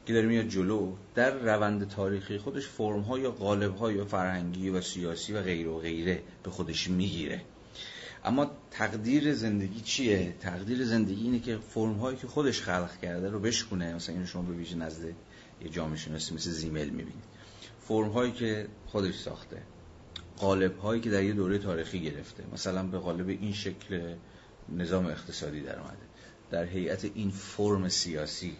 [0.07, 0.93] که داره میاد جلو.
[1.15, 5.71] در روند تاریخی خودش فرم ها یا قالب ها یا فرهنگی و سیاسی و غیره
[5.71, 7.41] و غیره به خودش می‌گیره.
[8.25, 13.39] اما تقدیر زندگی چیه؟ تقدیر زندگی اینه که فرم هایی که خودش خلق کرده رو
[13.39, 13.95] بشکونه.
[13.95, 17.25] مثلا اینو شما به ویژه نزد یه جامعه شناسی مثل زیمل می‌بینید.
[17.81, 19.62] فرم هایی که خودش ساخته.
[20.39, 24.14] قالب هایی که در یه دوره تاریخی گرفته مثلا به قالب این شکل
[24.68, 25.97] نظام اقتصادی در اومده
[26.51, 28.57] در هیئت این فرم سیاسی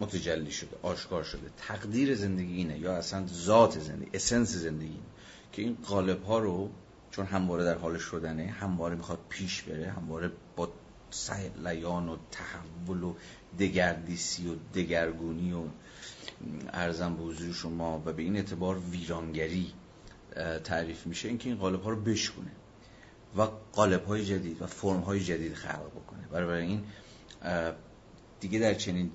[0.00, 5.02] متجلی شده آشکار شده تقدیر زندگی اینه یا اصلا ذات زندگی اسنس زندگی اینه.
[5.52, 6.70] که این قالب ها رو
[7.10, 10.72] چون همواره در حال شدنه همواره می‌خواد پیش بره همواره با
[11.64, 13.14] لیان و تحول و
[13.58, 15.62] دگردیسی و دگرگونی و
[16.72, 19.72] ارزم به حضور شما و به این اعتبار ویرانگری
[20.64, 22.50] تعریف میشه اینکه این قالب ها رو بشکونه
[23.36, 26.26] و قالب های جدید و فرم های جدید خلق بکنه.
[26.32, 26.84] برای این
[28.40, 29.10] دیگه در چنین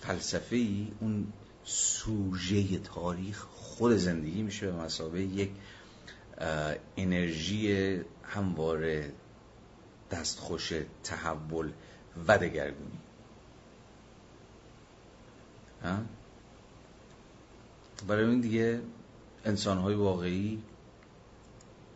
[0.00, 1.32] فلسفه ای اون
[1.64, 5.50] سوژه تاریخ خود زندگی میشه به مسابه یک
[6.96, 9.12] انرژی همواره
[10.10, 10.72] دستخوش
[11.04, 11.72] تحول
[12.28, 12.98] و دگرگونی.
[18.08, 18.80] برای این دیگه
[19.44, 20.62] انسان های واقعی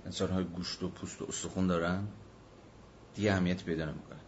[0.07, 2.09] انسان های گوشت و پوست و استخون دارن
[3.14, 4.18] دیگه اهمیت پیدا نمی‌کنن.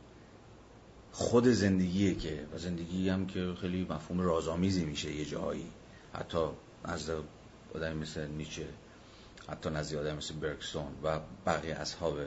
[1.12, 5.66] خود زندگیه که و زندگی هم که خیلی مفهوم رازآمیزی میشه یه جایی
[6.12, 6.46] حتی
[6.84, 7.22] نزد
[7.74, 8.66] آدمی مثل نیچه
[9.48, 12.18] حتی نزد آدم مثل برکسون و بقیه اصحاب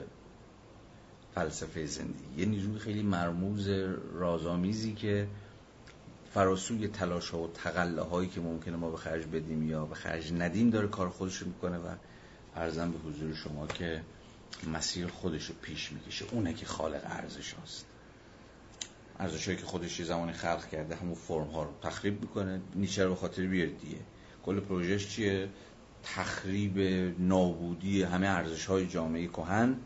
[1.34, 2.40] فلسفه زندگی.
[2.40, 3.68] یه نیروی خیلی مرموز
[4.12, 5.28] رازآمیزی که
[6.34, 10.32] فراسوی تلاش ها و تقله هایی که ممکنه ما به خرج بدیم یا به خرج
[10.32, 11.94] ندیم داره کار خودش رو می‌کنه و
[12.56, 14.02] ارزم به حضور شما که
[14.72, 16.24] مسیر خودش رو پیش می‌کشه.
[16.32, 17.86] اونه که خالق ارزش هاست.
[19.18, 22.60] ارزش که خودش یه زمانی خلق کرده همون فرم ها رو تخریب می‌کنه.
[22.74, 23.98] نیچه رو خاطر بیارید دیگه.
[24.44, 25.48] کل پروژهش چیه؟
[26.02, 26.78] تخریب
[27.18, 29.76] نابودی همه ارزش های جامعه کهن.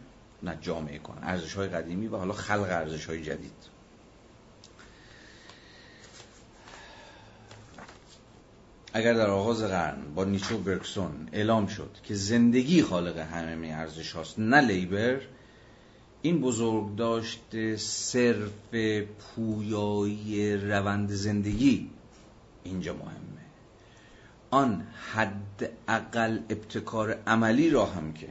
[0.43, 3.78] نه جامعه کهن ارزش های قدیمی و حالا خلق ارزش های جدید.
[8.93, 14.13] اگر در آغاز قرن با نیچه و برکسون اعلام شد که زندگی خالق همه ارزش
[14.13, 15.21] هاست نه لیبر
[16.23, 18.75] این بزرگ داشته صرف
[19.19, 21.91] پویایی روند زندگی.
[22.65, 23.45] اینجا مهمه.
[24.51, 28.29] آن حد اقل ابتکار عملی را هم که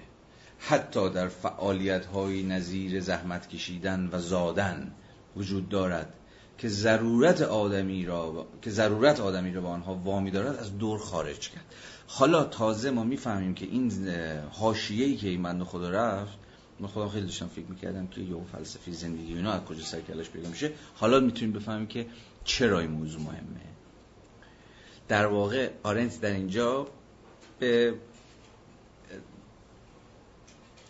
[0.59, 4.91] حتی در فعالیت های نظیر زحمت کشیدن و زادن
[5.35, 6.13] وجود دارد.
[6.57, 11.49] که ضرورت آدمی را که ضرورت آدمی را به آنها وامی دارد از دور خارج
[11.49, 11.65] کرد.
[12.07, 14.09] حالا تازه ما می‌فهمیم که این
[14.51, 16.37] حاشیه‌ای که این بنده خدا رفت
[16.79, 20.49] من خودم خیلی داشتم فکر می‌کردم که یه فلسفی زندگی اینا از کجا سرکلش پیدا
[20.49, 20.71] میشه.
[20.95, 22.07] حالا می‌تونیم بفهمیم که
[22.43, 23.61] چرا این موضوع مهمه.
[25.07, 26.87] در واقع آرنت در اینجا
[27.59, 27.93] به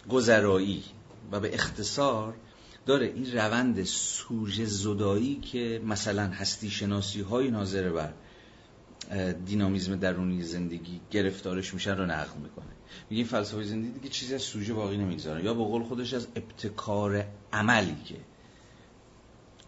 [0.09, 0.83] گذرایی
[1.31, 2.33] و به اختصار
[2.87, 8.13] داره این روند سوژه زدایی که مثلا هستی شناسی های ناظر بر
[9.45, 12.65] دینامیزم درونی زندگی گرفتارش میشن رو نقل می‌کنه.
[13.09, 16.27] میگه این فلسفه زندگی دیگه چیزی از سوژه باقی نمی‌گذاره یا به قول خودش از
[16.35, 18.15] ابتکار عملی که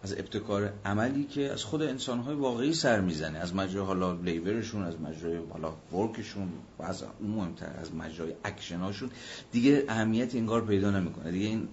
[0.02, 3.38] از ابتکار عملی که از خود انسانهای واقعی سر می‌زنه.
[3.38, 6.48] از مجرای حالا لیبرشون از مجرای حالا ورکشون
[6.78, 9.10] و از مهمتر از مجرای اکشناشون.
[9.52, 11.30] دیگه اهمیت انگار پیدا نمی‌کنه.
[11.30, 11.68] دیگه این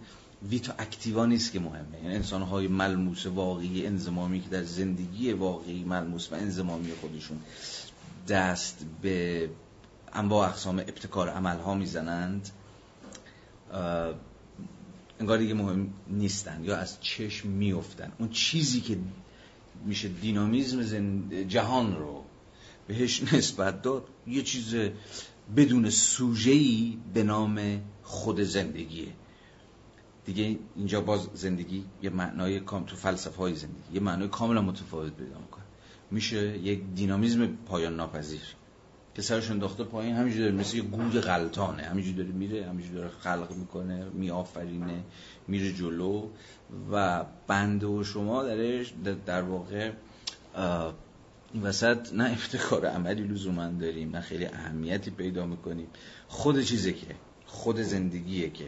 [0.50, 1.98] ویتو اکتیوا نیست که مهمه.
[2.04, 7.38] یعنی انسانهای ملموس واقعی انزمامی که در زندگی واقعی ملموس و انزمامی خودشون
[8.28, 9.50] دست به
[10.14, 12.50] انواع اقسام ابتکار عمل ها می‌زنند
[15.20, 18.98] انگار دیگه مهم نیستن یا از چشم میفتن اون چیزی که
[19.86, 22.24] میشه دینامیزم جهان رو
[22.88, 24.76] بهش نسبت داد یه چیز
[25.56, 29.08] بدون سوژه‌ای به نام خود زندگیه.
[30.28, 35.14] دیگه اینجا باز زندگی یه معنای کام تو فلسفه های زندگی یه معنای کاملا متفاوت
[35.14, 35.64] پیدا می‌کنه.
[36.12, 38.42] میشه یک دینامیزم پایان ناپذیر.
[39.16, 41.84] که سرش انداخته پایین همینجوری داره مثل یه گود غلطانه.
[41.84, 45.04] همینجوری داره میره همینجوری داره خلق می‌کنه میآفرینه
[45.48, 46.28] میره جلو.
[46.92, 48.94] و بنده و شما درش
[49.26, 49.92] در واقع
[51.54, 55.88] این وسط نه افتکار عملی لزوما داریم نه خیلی اهمیتی پیدا می‌کنیم.
[56.28, 58.68] خود چیزه که خود زندگیه که.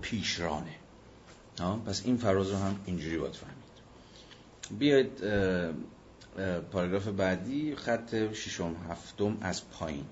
[0.00, 0.74] پیشرانه.
[1.86, 3.70] پس این فراز رو هم اینجوری باید فهمید.
[4.78, 5.20] بیاید
[6.72, 10.06] پاراگراف بعدی خط ششم هفتم از پایین.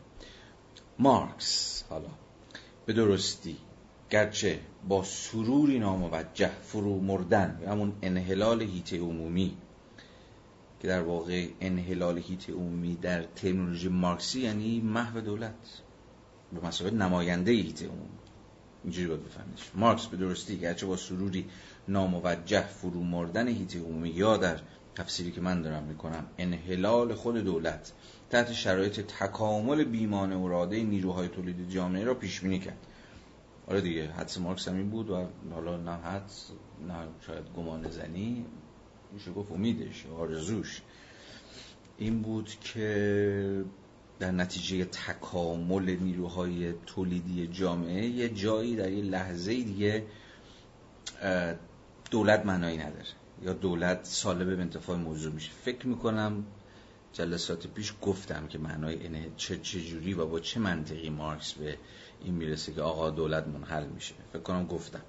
[0.98, 2.09] مارکس حالا
[2.86, 3.56] به درستی
[4.10, 9.56] گرچه با سروری ناموجه فرو مردن همون انحلال هیت عمومی
[10.81, 15.82] که در واقع انحلال هیت عمومی در ترمینولوژی مارکسی یعنی محو دولت
[16.52, 18.18] به مسابقه نماینده هیت عمومی.
[18.89, 19.70] اینجوری باید بفهمیدش.
[19.74, 21.47] مارکس به درستی گرچه با سروری
[21.89, 24.60] ناموجه فرو مردن هیت عمومی یا در
[24.94, 27.93] تفسیری که من دارم می‌کنم انحلال خود دولت
[28.31, 32.86] تحت شرایط تکامل بیمان اراده نیروهای تولید جامعه را پیش بینی کرد.
[33.66, 36.51] آره دیگه حدس مارکس هم این بود و حالا نه حدس
[36.89, 36.94] نه
[37.27, 38.44] شاید گمان زنی
[39.12, 40.82] میشه گفت امیدش آرزوش.
[41.98, 43.65] این بود که
[44.19, 50.05] در نتیجه تکامل نیروهای تولیدی جامعه یه جایی در یه لحظه دیگه
[52.11, 53.05] دولت معنایی نداره.
[53.43, 55.51] یا دولت سالبه به انتفاع موضوع میشه.
[55.65, 56.45] فکر می‌کنم
[57.12, 61.78] جلسات پیش گفتم که معنای اینه چه جوری و با چه منطقی مارکس به
[62.24, 64.15] این می‌رسه که آقا دولت منحل میشه.
[64.32, 65.01] فکر کنم گفتم.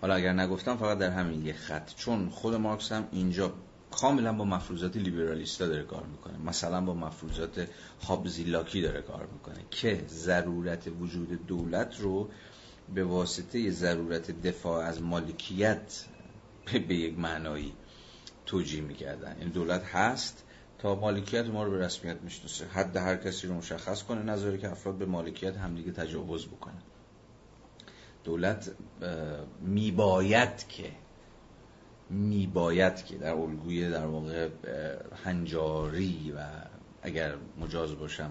[0.00, 1.94] حالا اگر نگفتم فقط در همین یه خط.
[1.94, 3.52] چون خود مارکس هم اینجا
[3.90, 6.38] کاملا با مفروضات لیبرالیستا داره کار می‌کنه.
[6.38, 7.68] مثلا با مفروضات
[8.06, 12.30] هابزیلاکی داره کار می‌کنه که ضرورت وجود دولت رو
[12.94, 16.04] به واسطه ضرورت دفاع از مالکیت
[16.88, 17.72] به یک معنایی
[18.46, 19.36] توجیه می‌کردن.
[19.40, 20.44] این دولت هست
[20.78, 22.66] تا مالکیت ما رو به رسمیت می‌شناسه.
[22.66, 26.82] حد هر کسی رو مشخص کنه نظری که افراد به مالکیت همدیگه تجاوز بکنه
[28.24, 28.70] دولت
[29.60, 30.92] میباید که
[32.10, 34.48] میباید که در الگوی در واقع
[35.24, 36.40] هنجاری و
[37.02, 38.30] اگر مجاز باشم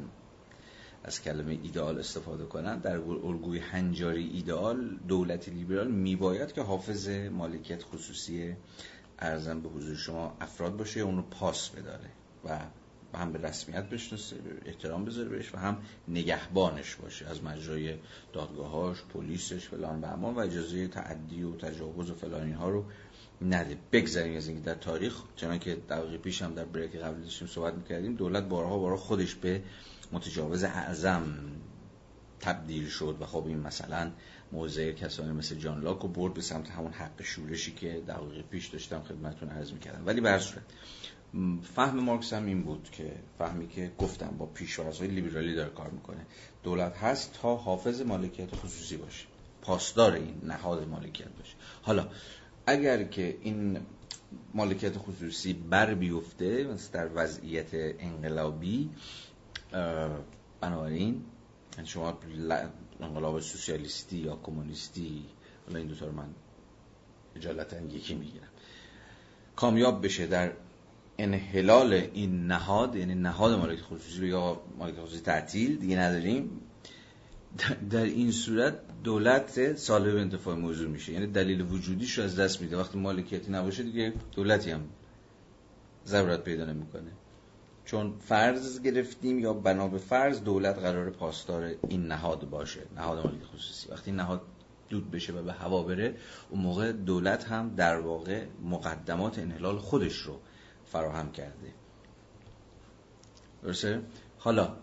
[1.03, 7.83] از کلمه ایدئال استفاده کنن در الگوی هنجاری ایدئال دولت لیبرال میباید که حافظ مالکیت
[7.83, 8.55] خصوصی
[9.19, 12.09] ارزم به حضور شما افراد باشه اونو پاس بداره
[12.45, 12.59] و
[13.17, 14.35] هم به رسمیت بشناسه
[14.65, 15.77] احترام بذاره بهش و هم
[16.07, 17.95] نگهبانش باشه از مجرای
[18.33, 22.85] دادگاهاش پلیسش فلان و و اجازه تعدی و تجاوز و فلان اینها رو
[23.41, 27.47] نده بگذاریم از اینکه در تاریخ چنانکه که دقیقه پیش هم در بریک قبل داشتیم
[27.47, 29.61] صحبت می‌کردیم دولت بارها بارها خودش به
[30.11, 31.23] متجاوز اعظم
[32.39, 34.11] تبدیل شد و خب این مثلا
[34.51, 38.67] موضع کسانی مثل جان لاک و برد به سمت همون حق شورشی که دقیقه پیش
[38.67, 40.05] داشتم خدمتتون عرض می‌کردم.
[40.05, 40.39] ولی به
[41.75, 46.25] فهم مارکس هم این بود که فهمی که گفتم با پیشورزهای لیبرالی داره کار می‌کنه.
[46.63, 49.25] دولت هست تا حافظ مالکیت خصوصی باشه.
[49.61, 51.53] پاسدار این نهاد مالکیت باشه.
[51.81, 52.07] حالا
[52.67, 53.79] اگر که این
[54.53, 58.89] مالکیت خصوصی بر بیفته در وضعیت انقلابی
[60.61, 61.25] بنابراین
[61.77, 62.17] یعنی شما
[63.01, 65.25] انقلاب سوسیالیستی یا کمونیستی
[65.67, 66.29] حالا این دوتا رو من
[67.35, 68.47] اجالتا یکی می‌گیرم.
[69.55, 70.51] کامیاب بشه در
[71.17, 76.49] انحلال این نهاد یعنی نهاد مالکیت خصوصی یا مالکیت خصوصی تعطیل دیگه نداریم.
[77.89, 81.13] در این صورت دولت سالب انتفاع موضوع میشه.
[81.13, 82.77] یعنی دلیل وجودیش از دست میده.
[82.77, 84.81] وقتی مالکیتی نباشه دیگه دولتی هم
[86.05, 87.11] ضرورت پیدا نمی‌کنه.
[87.85, 92.81] چون فرض گرفتیم یا بنا به فرض دولت قرار پاسدار این نهاد باشه.
[92.95, 93.89] نهاد مالی خصوصی.
[93.89, 94.41] وقتی نهاد
[94.89, 96.15] دود بشه و به هوا بره
[96.49, 100.39] اون موقع دولت هم در واقع مقدمات انحلال خودش رو
[100.85, 101.73] فراهم کرده.
[103.63, 104.01] درسته؟
[104.37, 104.75] حالا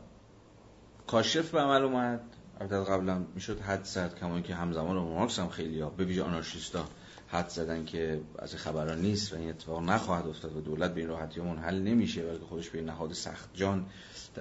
[1.07, 2.34] کاشف به عمل اومد.
[2.61, 5.91] البته قبلا می‌شد حد زد کما که همزمان مارکس هم خیلی ها.
[5.91, 6.89] به ویژه آنارشیستا
[7.29, 11.09] حد زدن که از خبران نیست و این اتفاق نخواهد افتاد و حالت به این
[11.09, 13.87] راحتی منحل نمیشه بلکه خودش به نهاد سخت جان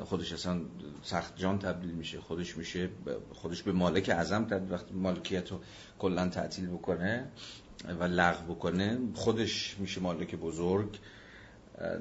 [0.02, 0.62] خودش اصلا
[1.04, 2.20] سخت جان تبدیل میشه.
[2.20, 2.90] خودش میشه
[3.34, 5.60] خودش به مالک اعظم تبدیل وقتی مالکیت رو
[6.00, 7.28] کلا تعطیل بکنه
[8.00, 11.00] و لغو بکنه خودش میشه مالک بزرگ.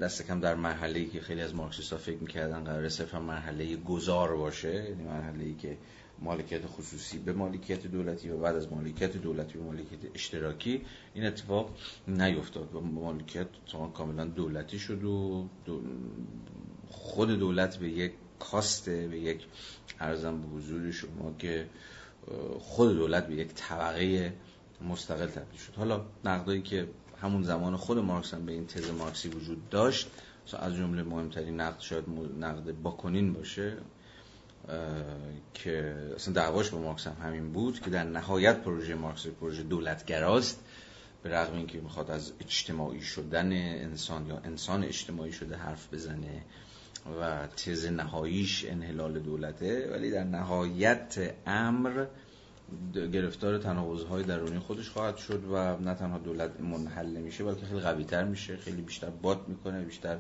[0.03, 4.75] دست کم در مرحله که خیلی از مارکسیستا فکر می‌کردن قرار صرفا مرحله گذار باشه
[4.75, 5.77] یعنی مرحله ای که
[6.23, 10.83] مالکیت خصوصی به مالکیت دولتی و بعد از مالکیت دولتی به مالکیت اشتراکی
[11.15, 11.71] این اتفاق
[12.09, 13.47] نیفتاد و مالکیت
[13.95, 15.49] کاملا دولتی شد و
[16.89, 19.47] خود دولت به یک کاسته به یک
[20.01, 21.67] ارزم به حضور شما که
[22.61, 24.33] خود دولت به یک طبقه
[24.89, 25.75] مستقل تبدیل شد.
[25.77, 26.89] حالا نقدایی که
[27.21, 30.11] همون زمان خود مارکس هم به این تز مارکسی وجود داشت
[30.59, 32.05] از جمله مهمترین نقد شاید
[32.41, 33.77] نقد باکنین باشه
[35.55, 40.65] که اصلا دعواش با مارکس هم همین بود که در نهایت پروژه مارکس پروژه دولتگراست
[41.23, 46.45] به رغم اینکه می‌خواد از اجتماعی شدن انسان یا انسان اجتماعی شده حرف بزنه
[47.21, 52.07] و تز نهاییش انحلال دولته ولی در نهایت امر
[52.95, 58.25] گرفتار تناقض‌های درونی خودش خواهد شد و نه تنها دولت منحل نمیشه بلکه خیلی قویتر
[58.25, 60.19] میشه خیلی بیشتر باد می‌کنه بیشتر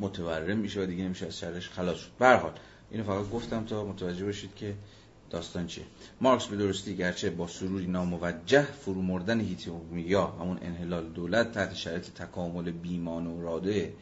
[0.00, 2.10] متورم میشه و دیگه نمیشه از شرش خلاص شد.
[2.18, 2.26] به
[2.92, 4.74] اینو فقط گفتم تا متوجه باشید که
[5.30, 5.84] داستان چیه.
[6.20, 12.04] مارکس به درستی گرچه با سروری ناموجه فرو مردن هیتومیا همون انحلال دولت تحت شرایط
[12.04, 13.92] تکامل بیمان و راده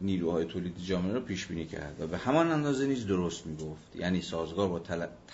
[0.00, 3.96] نیروهای تولید جامعه رو پیش بینی کرد و به همان اندازه نیز درست می‌گفت.
[3.96, 4.80] یعنی سازگار با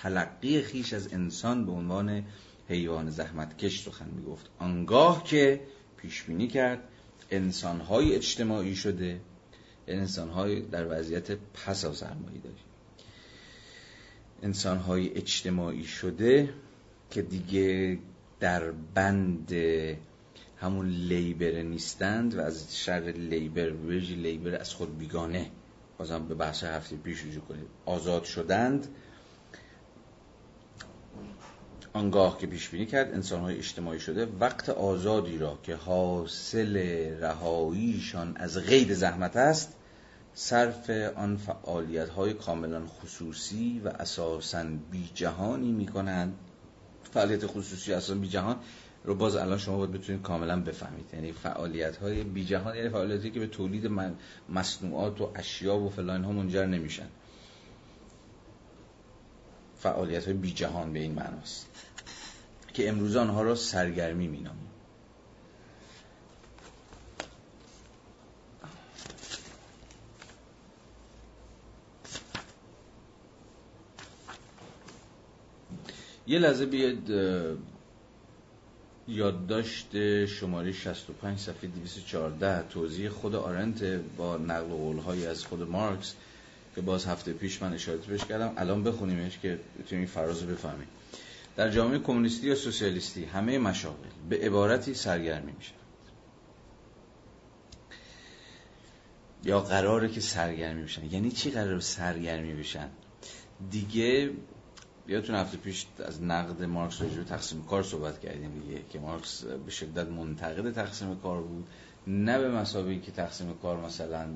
[0.02, 2.24] تلقی خیش از انسان به عنوان
[2.68, 4.50] حیوان زحمتکش سخن می‌گفت.
[4.58, 5.60] آنگاه که
[5.96, 6.78] پیش بینی کرد
[7.30, 9.20] انسانهای اجتماعی شده
[9.88, 12.40] انسانهای در وضعیت پس از سرمایه
[14.42, 16.54] انسانهای اجتماعی شده
[17.10, 17.98] که دیگه
[18.40, 19.52] در بند
[20.56, 25.50] همون لیبر نیستند و از شر لیبر ویژی لیبر از خود بیگانه
[25.98, 27.66] بازم به بحث هفته پیش رجوع کنید.
[27.86, 28.88] آزاد شدند.
[31.92, 36.76] آنگاه که پیش بینی کرد انسان های اجتماعی شده وقت آزادی را که حاصل
[37.20, 39.75] رهاییشان از غیر زحمت است
[40.38, 46.34] صرف آن فعالیت های کاملا خصوصی و اساسا بی جهانی می کنند
[47.12, 48.56] فعالیت خصوصی اساسا بی جهان
[49.04, 51.04] رو باز الان شما باید بتونید کاملا بفهمید.
[51.12, 53.90] یعنی فعالیت های بی جهان یعنی فعالیتی که به تولید
[54.48, 57.08] مصنوعات و اشیا و فلان ها منجر نمیشن.
[59.78, 61.66] فعالیت های بی جهان به این معناست
[62.74, 64.65] که امروز آنها را سرگرمی مینامیم
[76.26, 77.10] یه لحظه بیاد
[79.08, 83.82] یادداشت شماره 65 صفحه 214 توضیح خود آرنت
[84.16, 86.14] با نقل قولهایی از خود مارکس
[86.74, 88.52] که باز هفته پیش من اشاره بهش کردم.
[88.56, 90.88] الان بخونیمش که بتونیم فراز بفهمیم.
[91.56, 95.72] در جامعه کمونیستی یا سوسیالیستی همه مشاغل به عبارتی سرگرمی میشن.
[99.44, 101.04] یا قراره که سرگرمی بشن.
[101.04, 102.88] یعنی چی قرار سرگرمی بشن؟
[103.70, 104.30] دیگه
[105.08, 109.70] یادتون هفته پیش از نقد مارکس راجع تقسیم کار صحبت کردیم دیگه که مارکس به
[109.70, 111.68] شدت منتقد تقسیم کار بود.
[112.06, 114.26] نه به مسابقه که تقسیم کار مثلا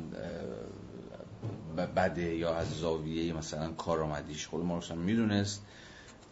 [1.96, 4.46] بده یا از زاویه مثلا کارآمدیش.
[4.46, 5.62] خود مارکس هم می‌دونست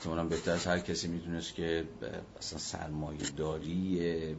[0.00, 1.84] که اونم بهتر از هر کسی می‌دونست که
[2.38, 4.36] اصلا سرمایه داری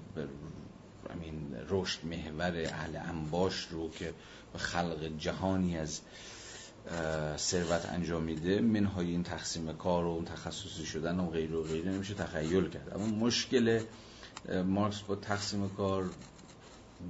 [1.69, 4.13] رشد محور اهل انباش رو که
[4.53, 6.01] به خلق جهانی از
[7.38, 12.14] ثروت انجام میده منهای این تقسیم کار و تخصصی شدن و غیر و غیره نمیشه
[12.14, 12.93] تخیل کرد.
[12.95, 13.81] اما مشکل
[14.65, 16.10] مارکس با تقسیم کار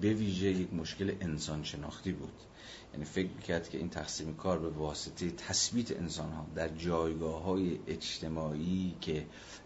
[0.02, 2.34] به ویژه یک مشکل انسان شناختی بود.
[2.94, 7.80] یعنی فکر می‌کرد که این تقسیم کار به واسطه تثبیت انسان ها در جایگاه های
[7.88, 9.26] اجتماعی که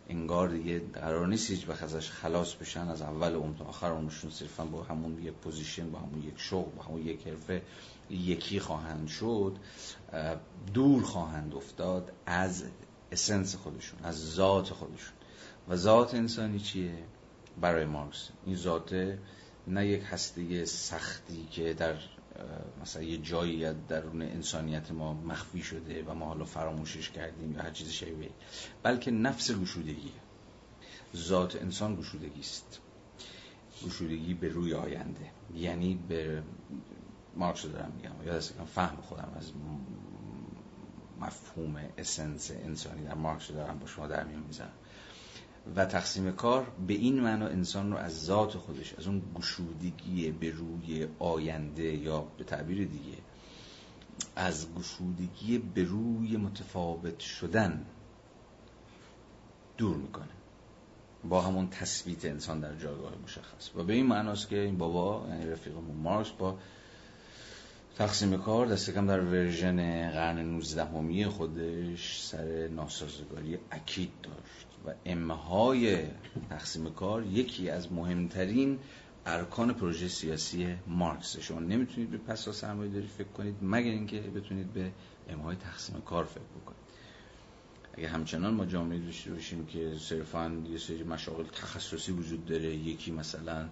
[0.10, 4.32] انگار دیگه قرار نیست هیچ وقت ازش خلاص بشن از اول اون تا آخر اونشون
[4.32, 7.62] صرفا با همون یک position با همون یک شغل با همون یک حرفه
[8.10, 9.58] یکی خواهند شد
[10.74, 12.64] دور خواهند افتاد از
[13.12, 15.14] اسنس خودشون از ذات خودشون.
[15.68, 17.04] و ذات انسانی چیه؟
[17.62, 18.30] برای مارکس.
[18.46, 19.18] این ذات
[19.68, 21.96] نه یک هسته سختی که در
[22.82, 27.72] مثلا یه جایی درون انسانیت ما مخفی شده و ما حالا فراموشش کردیم یا هر
[27.72, 28.30] چیز شبیه
[28.84, 30.12] بلکه نفس گشودگی.
[31.16, 32.80] ذات انسان گشودگی است.
[33.86, 35.32] گشودگی به روی آینده.
[35.56, 36.44] یعنی به
[37.36, 38.12] مارکس دارم میگم.
[38.26, 39.52] یا فهم خودم از
[41.22, 44.72] مفهوم اسنس انسانی در مارکس دارم با شما در میون می‌زنم
[45.76, 50.50] و تقسیم کار به این معنا انسان رو از ذات خودش از اون گشودگی به
[50.52, 53.18] روی آینده یا به تعبیر دیگه
[54.36, 57.86] از گشودگی به روی متفاوت شدن
[59.78, 60.28] دور می‌کنه.
[61.30, 63.76] با همون تثبیت انسان در جایگاه مشخص.
[63.76, 66.58] و به این معناست که این بابا یعنی رفیقمون مارکس با
[67.98, 74.94] تقسیم کار دست کم در ورژن قرن 19 همی خودش سر ناسازگاری اکید داشت و
[75.06, 75.98] امهای
[76.50, 78.80] تقسیم کار یکی از مهمترین
[79.26, 84.74] ارکان پروژه سیاسی مارکس شما نمی‌تونید به پسا سرمایه داری فکر کنید مگر اینکه بتونید
[84.74, 84.92] به
[85.30, 86.84] امهای تقسیم کار فکر بکنید.
[87.98, 93.12] اگه همچنان ما جامعه داشته باشیم که صرفا یه سری مشاغل تخصصی وجود داره یکی
[93.12, 93.70] مثلا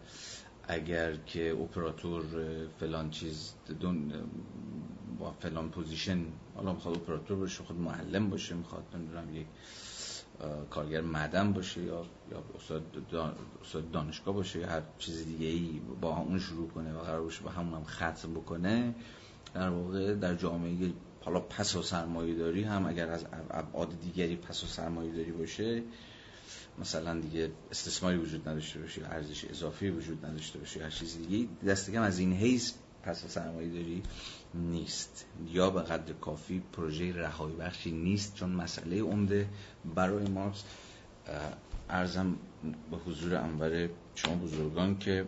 [0.67, 2.23] اگر که اپراتور
[2.79, 4.13] فلان چیز دون
[5.19, 6.25] با فلان position
[6.55, 9.47] حالا می‌خواد اپراتور باشه خود معلم باشه می‌خواد نمی‌دونم یک
[10.69, 16.39] کارگر معدن باشه یا یا استاد دانشگاه باشه یا هر چیز دیگه ای با اون
[16.39, 18.95] شروع کنه و قرار باشه با همون هم ختم بکنه
[19.53, 20.93] در واقع در جامعه
[21.25, 25.83] حالا پسا سرمایه داری هم اگر از ابعاد دیگری پسا سرمایه داری باشه
[26.81, 31.89] مثلا دیگه استثماری وجود نداشته باشه ارزش اضافی وجود نداشته باشه هر چیز دیگه دست
[31.95, 34.03] از این حیث پس سرمایه داری
[34.53, 35.25] نیست.
[35.47, 39.49] یا به قدر کافی پروژه رهایی بخشی نیست چون مسئله عمده.
[39.95, 40.63] برای مارکس
[41.89, 42.35] ارزم
[42.91, 45.25] به حضور انور شما بزرگان که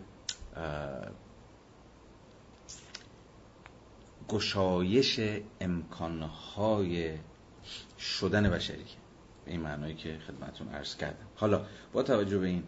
[4.28, 5.20] گشایش
[5.60, 7.18] امکانهای
[7.98, 8.84] شدن بشری
[9.46, 11.26] این معنایی که خدمتون عرض کردم.
[11.36, 12.62] حالا با توجه به این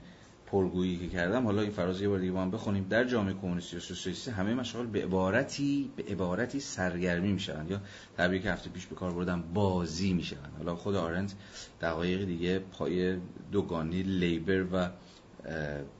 [0.46, 2.86] پرگویی که کردم حالا این فراز یه بار دیگه بخونیم.
[2.88, 7.80] در جامعه کمونیستی و سوسیالیستی همه مشاغل به عبارتی به عبارتی سرگرمی می‌شوند یا
[8.16, 10.52] تعبیری که هفته پیش به کار بردم بازی می‌شوند.
[10.58, 11.34] حالا خود آرنت
[11.80, 13.16] دقایق دیگه پای
[13.52, 14.90] دوگانی لیبر و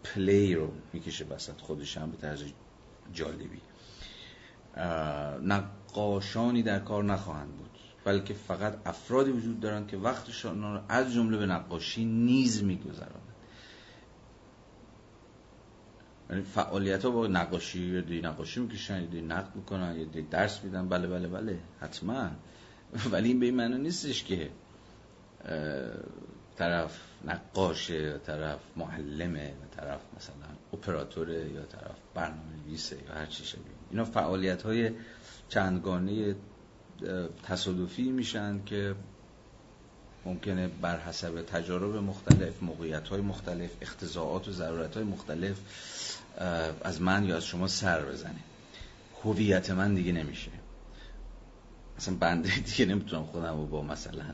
[0.05, 2.45] پلی رو می‌کشه وسط خودش هم به طرز
[3.13, 3.61] جالبی.
[5.43, 7.66] نقاشانی در کار نخواهند بود.
[8.07, 13.35] بلکه فقط افرادی وجود دارند که وقتشان را از جمله به نقاشی نیز میگذرانند.
[16.31, 20.23] یعنی فعالیت ها با نقاشی یا دی نقاشی می‌کشن یا دی نقد می‌کنن یا دی
[20.23, 20.89] درس میدن.
[20.89, 21.59] بله بله بله.
[21.81, 22.31] حتما.
[23.13, 24.51] ولی این به این معنی نیستش که
[26.57, 33.27] طرف نقاشه یا طرف معلمه یا طرف مثلا اپراتوره یا طرف برنامه نویسه یا هر
[33.27, 33.65] چی شبیه.
[33.91, 34.91] اینا فعالیت های
[35.49, 36.35] چندگانه
[37.43, 38.95] تصادفی میشن که
[40.25, 45.57] ممکنه بر حسب تجارب مختلف موقعیت های مختلف اختزاعات و ضرورت های مختلف
[46.85, 48.41] از من یا از شما سر بزنه.
[49.25, 50.51] هویت من دیگه نمیشه.
[51.99, 54.25] مثلا بنده دیگه نمی‌تونم خودم رو با مثلا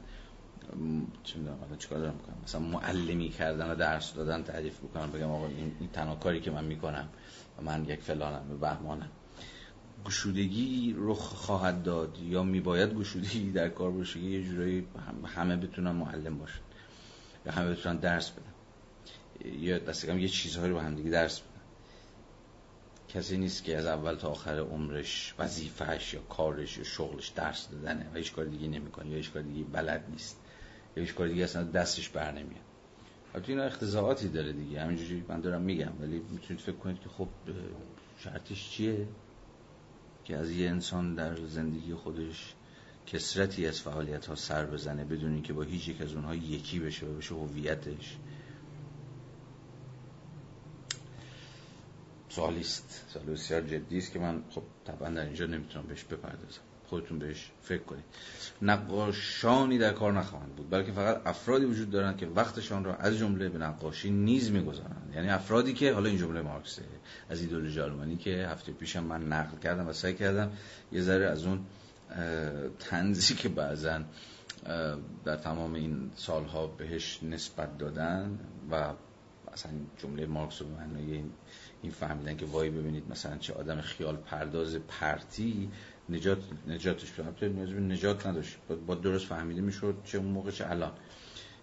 [1.24, 5.46] چه می‌دونم چیکار دارم می‌کنم؟ مثلا معلمی کردن و درس دادن تعریف بکنم بگم آقا
[5.46, 7.08] این, تنها کاری که من می‌کنم
[7.58, 9.08] و من یک فلانم و بهمانم.
[10.04, 14.86] گشودگی رخ خواهد داد یا میباید گشودگی در کار باشه که یه جورایی
[15.24, 16.60] همه بتونن معلم باشن
[17.46, 18.52] یا همه بتونن درس بدن.
[19.52, 21.48] یا دست یه چیزهایی رو هم دیگه درس بدن.
[23.08, 28.10] کسی نیست که از اول تا آخر عمرش وظیفهش یا کارش یا شغلش درس دادنه
[28.14, 30.38] و هیچ کار دیگه نمی‌کنه یا هیچ کار دیگه بلد نیست
[30.96, 32.64] یا هیچ کار دیگه اصلا دستش بر نمیاد.
[33.34, 34.80] البته اینا اختزاعاتی داره دیگه.
[34.80, 37.28] همینجوری من دارم میگم ولی می‌تونید فکر کنید که خب
[38.18, 39.08] شرطش چیه؟
[40.24, 42.54] که از یه انسان در زندگی خودش
[43.06, 47.06] کسرتی از فعالیت ها سر بزنه بدون اینکه با هیچ یک از اونها یکی بشه
[47.06, 48.16] و بشه هویتش.
[52.28, 53.04] سوالی است.
[53.08, 56.60] سوال بسیار جدی که من خب طبعا در اینجا نمی‌تونم بهش بپردازم.
[56.92, 58.04] خودتون بهش فکر کنید.
[58.62, 63.48] نقاشانی در کار نخواهند بود بلکه فقط افرادی وجود دارند که وقتشان را از جمله
[63.48, 65.12] به نقاشی نیز می‌گذارند.
[65.14, 66.82] یعنی افرادی که حالا این جمله مارکسه
[67.30, 70.52] از ایدئولوژی آلمانی که هفته پیشم من نقل کردم و سعی کردم
[70.92, 71.60] یه ذره از اون
[72.78, 74.00] تنزی که بعضا
[75.24, 78.38] در تمام این سالها بهش نسبت دادن
[78.70, 78.92] و
[79.52, 80.74] اصلا جمله مارکس رو به
[81.82, 85.70] این فهمیدن که وای ببینید مثلا چه آدم خیال پرداز پرتی
[86.08, 88.56] نجات نجاتش به نجات نداشت.
[88.86, 90.92] با درست فهمیده می‌شد چه اون موقع چه الان.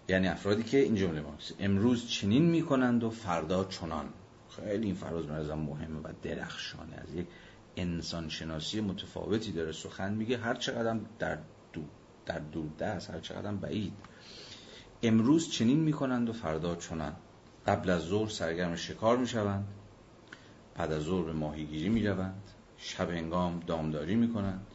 [0.08, 4.08] یعنی افرادی که این جمله مارکس امروز چنین می‌کنند و فردا چنان.
[4.56, 7.26] خیلی این فراز من مهمه و درخشانه از یک
[7.76, 9.72] انسان شناسی متفاوتی داره.
[9.72, 11.38] سخن میگه هر چقدر در
[11.72, 11.82] دو
[12.26, 13.92] در دور دست هر چقدر بعید.
[15.02, 17.16] امروز چنین می‌کنند و فردا چنان.
[17.66, 19.68] قبل از ظهر سرگرم شکار می شوند
[20.74, 22.42] بعد از ظهر به ماهیگیری می روند
[22.82, 24.66] شب انگام دامداری می کنند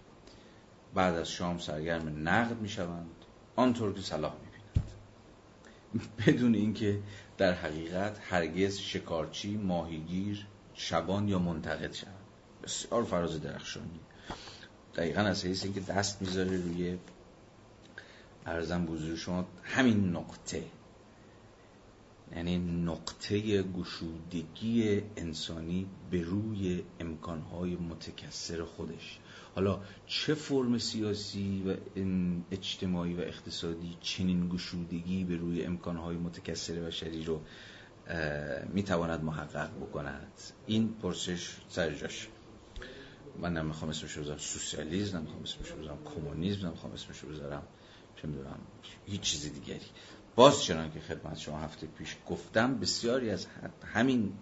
[0.94, 3.16] بعد از شام سرگرم نقد می شوند
[3.56, 4.92] آنطور که صلاح می بینند
[6.28, 7.00] بدون اینکه
[7.38, 12.16] در حقیقت هرگز شکارچی ماهیگیر شبان یا منتقد شوند.
[12.64, 14.00] بسیار فراز درخشانی.
[14.96, 16.98] دقیقا از حیث اینکه دست می‌ذاره روی
[18.46, 20.64] ارزم بزرگ شما همین نقطه.
[22.36, 29.20] یعنی نقطه گشودگی انسانی به روی امکانهای متکثر خودش.
[29.56, 31.76] حالا چه فرم سیاسی و
[32.52, 37.42] اجتماعی و اقتصادی چنین گشودگی به روی امکانهای متکثر بشری رو
[38.74, 40.32] می‌تواند محقق بکند؟
[40.68, 42.28] این پرسش سر جاش.
[43.40, 47.64] من نمی‌خوام اسمش رو بذارم سوسیالیسم نمی‌خوام اسمش رو بذارم کمونیسم نمی‌خوام اسمش رو بذارم
[48.22, 48.60] چه می‌دونم
[49.06, 49.86] هیچ چیز دیگری.
[50.36, 53.48] باز چنان که خدمت شما هفته پیش گفتم بسیاری از
[53.94, 54.34] همین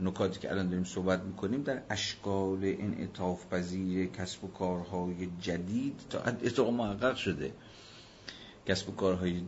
[0.00, 6.20] نکاتی که الان داریم صحبت می‌کنیم در اشکال انعطاف پذیر کسب و کارهای جدید تا
[6.20, 7.52] اتفاق محقق شده.
[8.66, 9.42] کسب و کارهای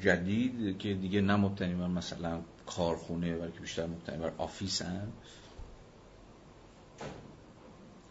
[0.00, 5.12] جدید که دیگه نه مبتنی بر مثلا کارخونه بلکه بیشتر مبتنی بر office هم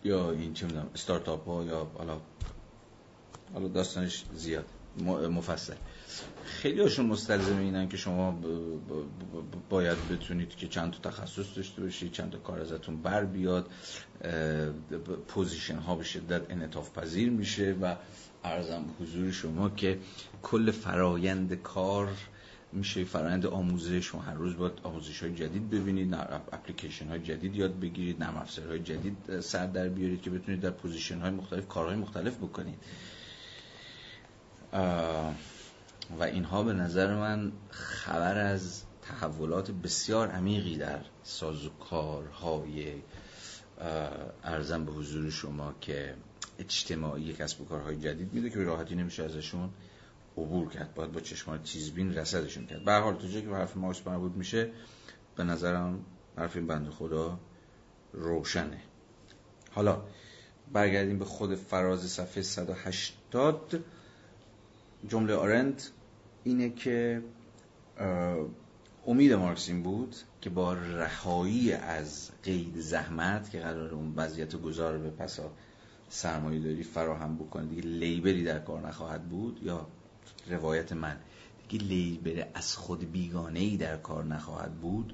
[0.04, 2.20] یا این چه می‌دونم استارتاپ ها یا حالا
[3.54, 4.66] حالا داستانش زیاد
[5.32, 5.76] مفصل.
[6.46, 8.40] خیلی هاشون مستلزم اینن که شما
[9.70, 13.70] باید بتونید که چند تا تخصص داشته باشید چند تا کار ازتون بر بیاد
[15.28, 17.96] position ها به شدت انعطاف پذیر میشه و
[18.44, 20.00] عرضم حضور شما که
[20.42, 22.10] کل فرایند کار
[22.72, 26.14] میشه فرایند آموزش شما هر روز باید آموزش های جدید ببینید
[26.52, 31.20] اپلیکیشن های جدید یاد بگیرید نرم های جدید سر در بیارید که بتونید در position
[31.20, 32.80] های مختلف کارهای مختلف بکنید.
[36.20, 42.94] و اینها به نظر من خبر از تحولات بسیار عمیقی در سازوکارهای
[44.44, 46.14] عرضم به حضور شما که
[46.60, 49.70] اجتماعی کسب و کارهای جدید میده که راحتی نمیشه ازشون
[50.38, 50.94] عبور کرد.
[50.94, 52.86] باید با چشمان تیزبین رصدشون کرد.
[52.86, 54.72] به حال تو که به حرف مارکس مربوط میشه
[55.36, 56.06] به نظرم
[56.38, 57.40] حرف این بند خدا
[58.14, 58.82] روشنه.
[59.72, 60.02] حالا
[60.74, 63.84] برگردیم به خود فراز صفحه 180
[65.08, 65.82] جمله آرند
[66.48, 67.24] اینه که
[69.08, 74.98] امید مارکس این بود که با رهایی از قید زحمت که قرار اون وضعیت گذار
[74.98, 75.52] به پسا
[76.10, 79.88] سرمایه داری فراهم بکنه دیگه لیبری در کار نخواهد بود یا
[80.50, 81.18] روایت من
[81.70, 85.14] دیگه لیبر از خود بیگانه ای در کار نخواهد بود.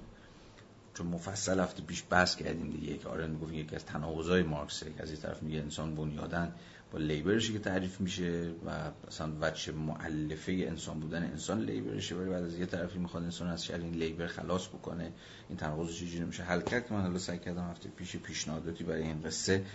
[0.94, 5.10] چون مفصل هفته پیش بحث کردیم دیگه یک آرن می‌گفت یکی از تناقضای مارکس از
[5.10, 6.56] این طرف میگه انسان بنیادن
[6.92, 8.70] با لیبرشی که تعریف میشه و
[9.08, 13.66] اصلا وجه معلفه انسان بودن انسان لیبرشه ولی بعد از یه طرفی می‌خواد انسان از
[13.66, 15.12] شر این لیبر خلاص بکنه.
[15.50, 19.04] این تناقض چجوری میشه حل کرد که من حالا سعی کردم هفته پیش پیشنهاداتی برای
[19.04, 19.66] این قصه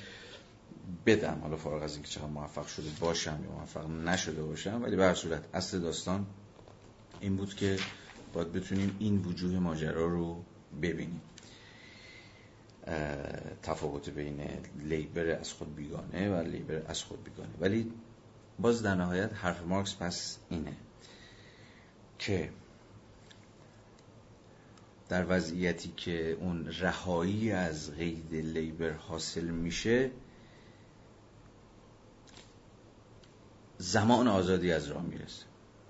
[1.07, 1.39] بدم.
[1.43, 5.15] حالا فارغ از اینکه چقدر موفق شده باشم یا موفق نشده باشم ولی به هر
[5.15, 6.27] صورت اصل داستان
[7.21, 7.79] این بود که
[8.33, 10.45] باید بتونیم این وجوه ماجرا رو
[10.83, 11.21] ببینیم.
[13.63, 14.41] تفاوت بین
[14.79, 17.51] لیبر از خود بیگانه و لیبر از خود بیگانه.
[17.61, 17.93] ولی
[18.59, 20.77] باز در نهایت حرف مارکس پس اینه
[22.19, 22.51] که
[25.09, 30.11] در وضعیتی که اون رهایی از قید لیبر حاصل میشه
[33.79, 35.48] زمان آزادی از راه می‌رسه.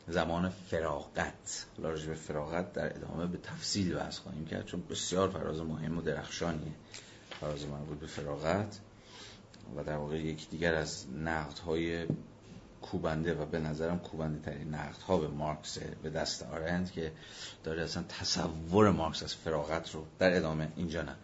[0.09, 1.67] زمان فراغت.
[1.79, 6.03] راجع به فراغت در ادامه به تفصیل بحث خواهیم کرد چون بسیار فراز مهم و
[6.03, 6.73] درخشانیه
[7.41, 8.79] فراز مربوط به فراغت
[9.77, 11.07] و در واقع یک دیگر از
[11.67, 12.07] های
[12.83, 17.13] کوبنده و به نظرم کوبنده ترین نقد ها به مارکس به دست آرند که
[17.65, 21.17] داره اصلا تصور مارکس از فراغت رو در ادامه اینجا نه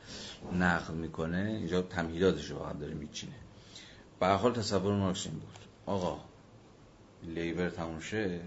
[0.53, 1.39] نقد می‌کنه.
[1.39, 3.35] اینجا تمهیداتش رو فقط داره میچینه.
[4.21, 5.59] به حال تصور مارکس این بود.
[5.87, 6.21] آقا
[7.23, 8.41] لیبر تموم شه؟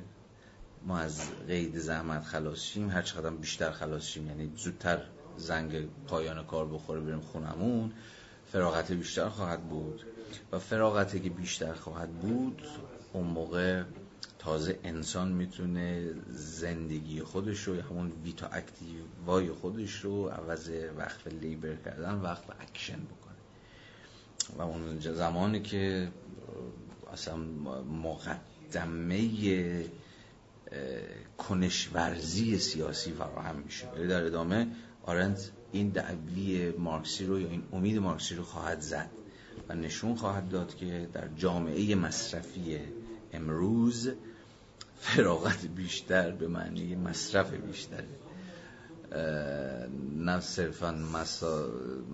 [0.85, 5.01] ما از قید زحمت خلاص شیم هر چقدر بیشتر خلاص شیم یعنی زودتر
[5.37, 7.91] زنگ پایان کار بخوره بریم خونمون
[8.51, 10.01] فراغت بیشتر خواهد بود.
[10.51, 12.61] و فراغتی که بیشتر خواهد بود
[13.13, 13.83] اون موقع
[14.39, 22.13] تازه انسان می‌تونه زندگی خودش رو همون ویتا اکتیوای خودش رو عوض وقت labor کردن
[22.13, 23.35] وقت اکشن بکنه.
[24.57, 26.07] و اون زمانی که
[27.13, 27.35] اصلا
[28.03, 29.15] مقدمه
[31.37, 33.87] کنشورزی سیاسی فراهم میشه.
[33.95, 34.67] ولی در ادامه
[35.03, 39.09] آرنت این دعوی مارکسی رو یا این امید مارکسی رو خواهد زد
[39.69, 42.79] و نشون خواهد داد که در جامعه مصرفی
[43.33, 44.09] امروز
[44.99, 48.07] فراغت بیشتر به معنی مصرف بیشتره.
[50.15, 50.91] نه صرفا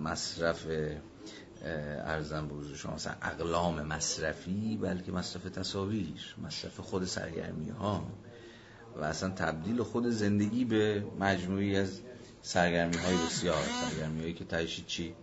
[0.03, 0.67] مصرف
[2.05, 8.07] ارزم به شما مثلا اقلام مصرفی بلکه مصرف تصاویر مصرف خود سرگرمی ها
[8.95, 11.99] و اصلا تبدیل خود زندگی به مجموعی از
[12.41, 13.63] سرگرمی های بسیار.
[13.63, 15.15] سرگرمی هایی که تایشی چی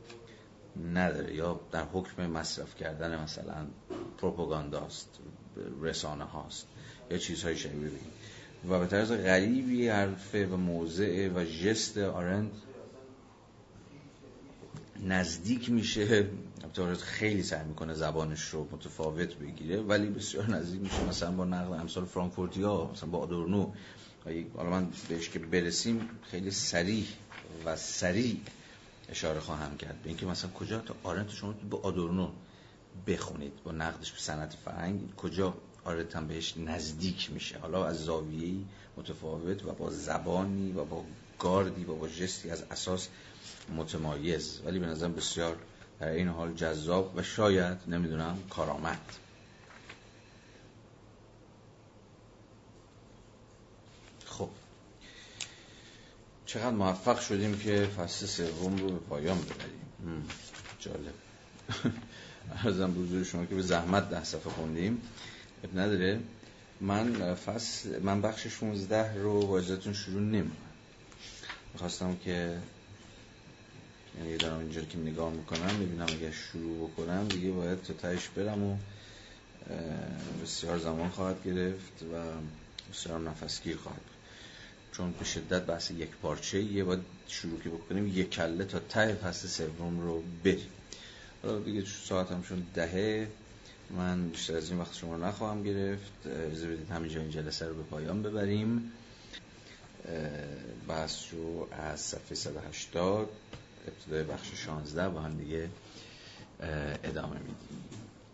[0.95, 3.67] نداره یا در حکم مصرف کردن مثلا
[4.19, 5.09] پروپاگانداست
[5.81, 6.67] رسانه هاست
[7.11, 7.91] یا چیزهای شبیه
[8.69, 12.51] و به طرز غریبی حرفه و موضع و جست آرند
[15.05, 16.29] نزدیک میشه.
[17.03, 21.05] خیلی سعی می‌کنه زبانش رو متفاوت بگیره ولی بسیار نزدیک میشه.
[21.09, 23.73] مثلا با نقل امثال فرانکفورتیا مثلا با آدورنو.
[24.57, 27.07] حالا من بهش که برسیم خیلی سریح
[27.65, 28.37] و سریع
[29.09, 30.03] اشاره خواهم کرد.
[30.03, 32.29] به اینکه مثلا کجا تا آرنت شما با آدورنو
[33.07, 35.55] بخونید با نقدش به سنت فرنگ کجا
[35.85, 37.59] آرنت هم بهش نزدیک میشه.
[37.59, 38.65] حالا از زاویه‌ای
[38.97, 41.05] متفاوت و با زبانی و با
[41.39, 43.09] گاردی و با جستی از اساس
[43.77, 45.57] متمایز ولی به نظر بسیار
[46.01, 49.01] در این حال جذاب و شاید نمی‌دونم کارآمد.
[54.27, 54.49] خب.
[56.47, 60.29] چقدر موفق شدیم که فصل سوم رو به پایان ببریم.
[60.79, 61.15] جالب.
[62.65, 65.03] ارزم بزرگ شما که به زحمت ده صفحه خوندیم.
[65.65, 66.21] اب نداره.
[66.81, 70.57] من فصل من بخش 16 رو با شروع نمیم
[71.73, 72.59] می‌خواستم که
[74.21, 78.63] یعنی دارم اینجا که نگاه می‌کنم می‌بینم اگر شروع بکنم دیگه باید تا تایش برم
[78.63, 78.77] و
[80.43, 82.17] بسیار زمان خواهد گرفت و
[82.93, 84.01] بسیار نفسگیر خواهد
[84.93, 89.15] چون به شدت بحث یک پارچه یه باید شروع که بکنیم یک کله تا ته
[89.15, 90.71] فصل سوم رو بریم.
[91.43, 93.29] حالا دیگه ساعت همشون دهه
[93.91, 96.13] من بیشتر از این وقت شما نخواهم گرفت.
[96.27, 98.93] اجازه بدید همینجا این جلسه رو به پایان ببریم.
[100.89, 103.29] بحث رو از صفحه 180
[103.89, 105.69] ابتدای بخش 16 با هم دیگه
[107.05, 107.85] ادامه میدیم.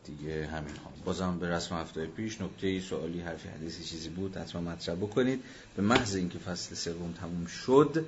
[0.06, 4.60] دیگه همین ها بازم به رسم هفته پیش نکته سوالی حرفی حدیثی چیزی بود حتما
[4.60, 5.43] مطرح بکنید.
[5.77, 8.06] به محض اینکه فصل سوم تموم شد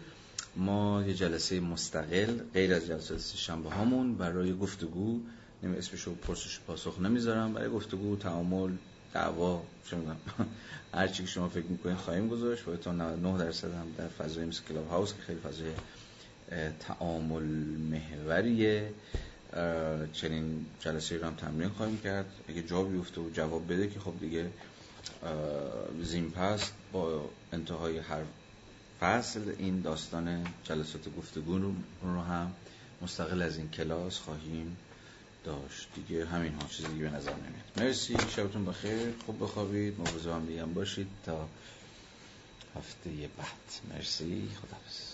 [0.56, 5.20] ما یه جلسه مستقل غیر از جلسات شنبه هامون برای گفتگو
[5.62, 8.70] نمی اسمش رو پرسش پاسخ نمی‌ذارم برای گفتگو تعامل
[9.14, 9.96] دعوا چه
[10.94, 12.68] هر چی که شما فکر می‌کنید خواهیم گذاشت.
[12.68, 15.70] و تا 99 درصد هم در فضای مثل کلاب هاوس که خیلی فضای
[16.80, 17.42] تعامل
[17.92, 18.92] محوریه
[20.12, 22.26] چنین جلسه رو هم تمرین خواهیم کرد.
[22.48, 24.50] اگه جا بیفته و جواب بده که خب دیگه
[26.02, 28.22] زین پس با انتهای هر
[29.00, 31.58] فصل این داستان جلسات گفتگو
[32.02, 32.52] رو هم
[33.02, 34.76] مستقل از این کلاس خواهیم
[35.44, 35.88] داشت.
[35.94, 37.86] دیگه همین ها چیزی به نظر نمیاد.
[37.88, 38.16] مرسی.
[38.36, 39.14] شبتون بخیر.
[39.26, 39.98] خوب بخوابید.
[39.98, 41.48] مواظب هم باشید تا
[42.76, 43.94] هفته بعد.
[43.94, 44.48] مرسی.
[44.62, 45.07] خداحافظ.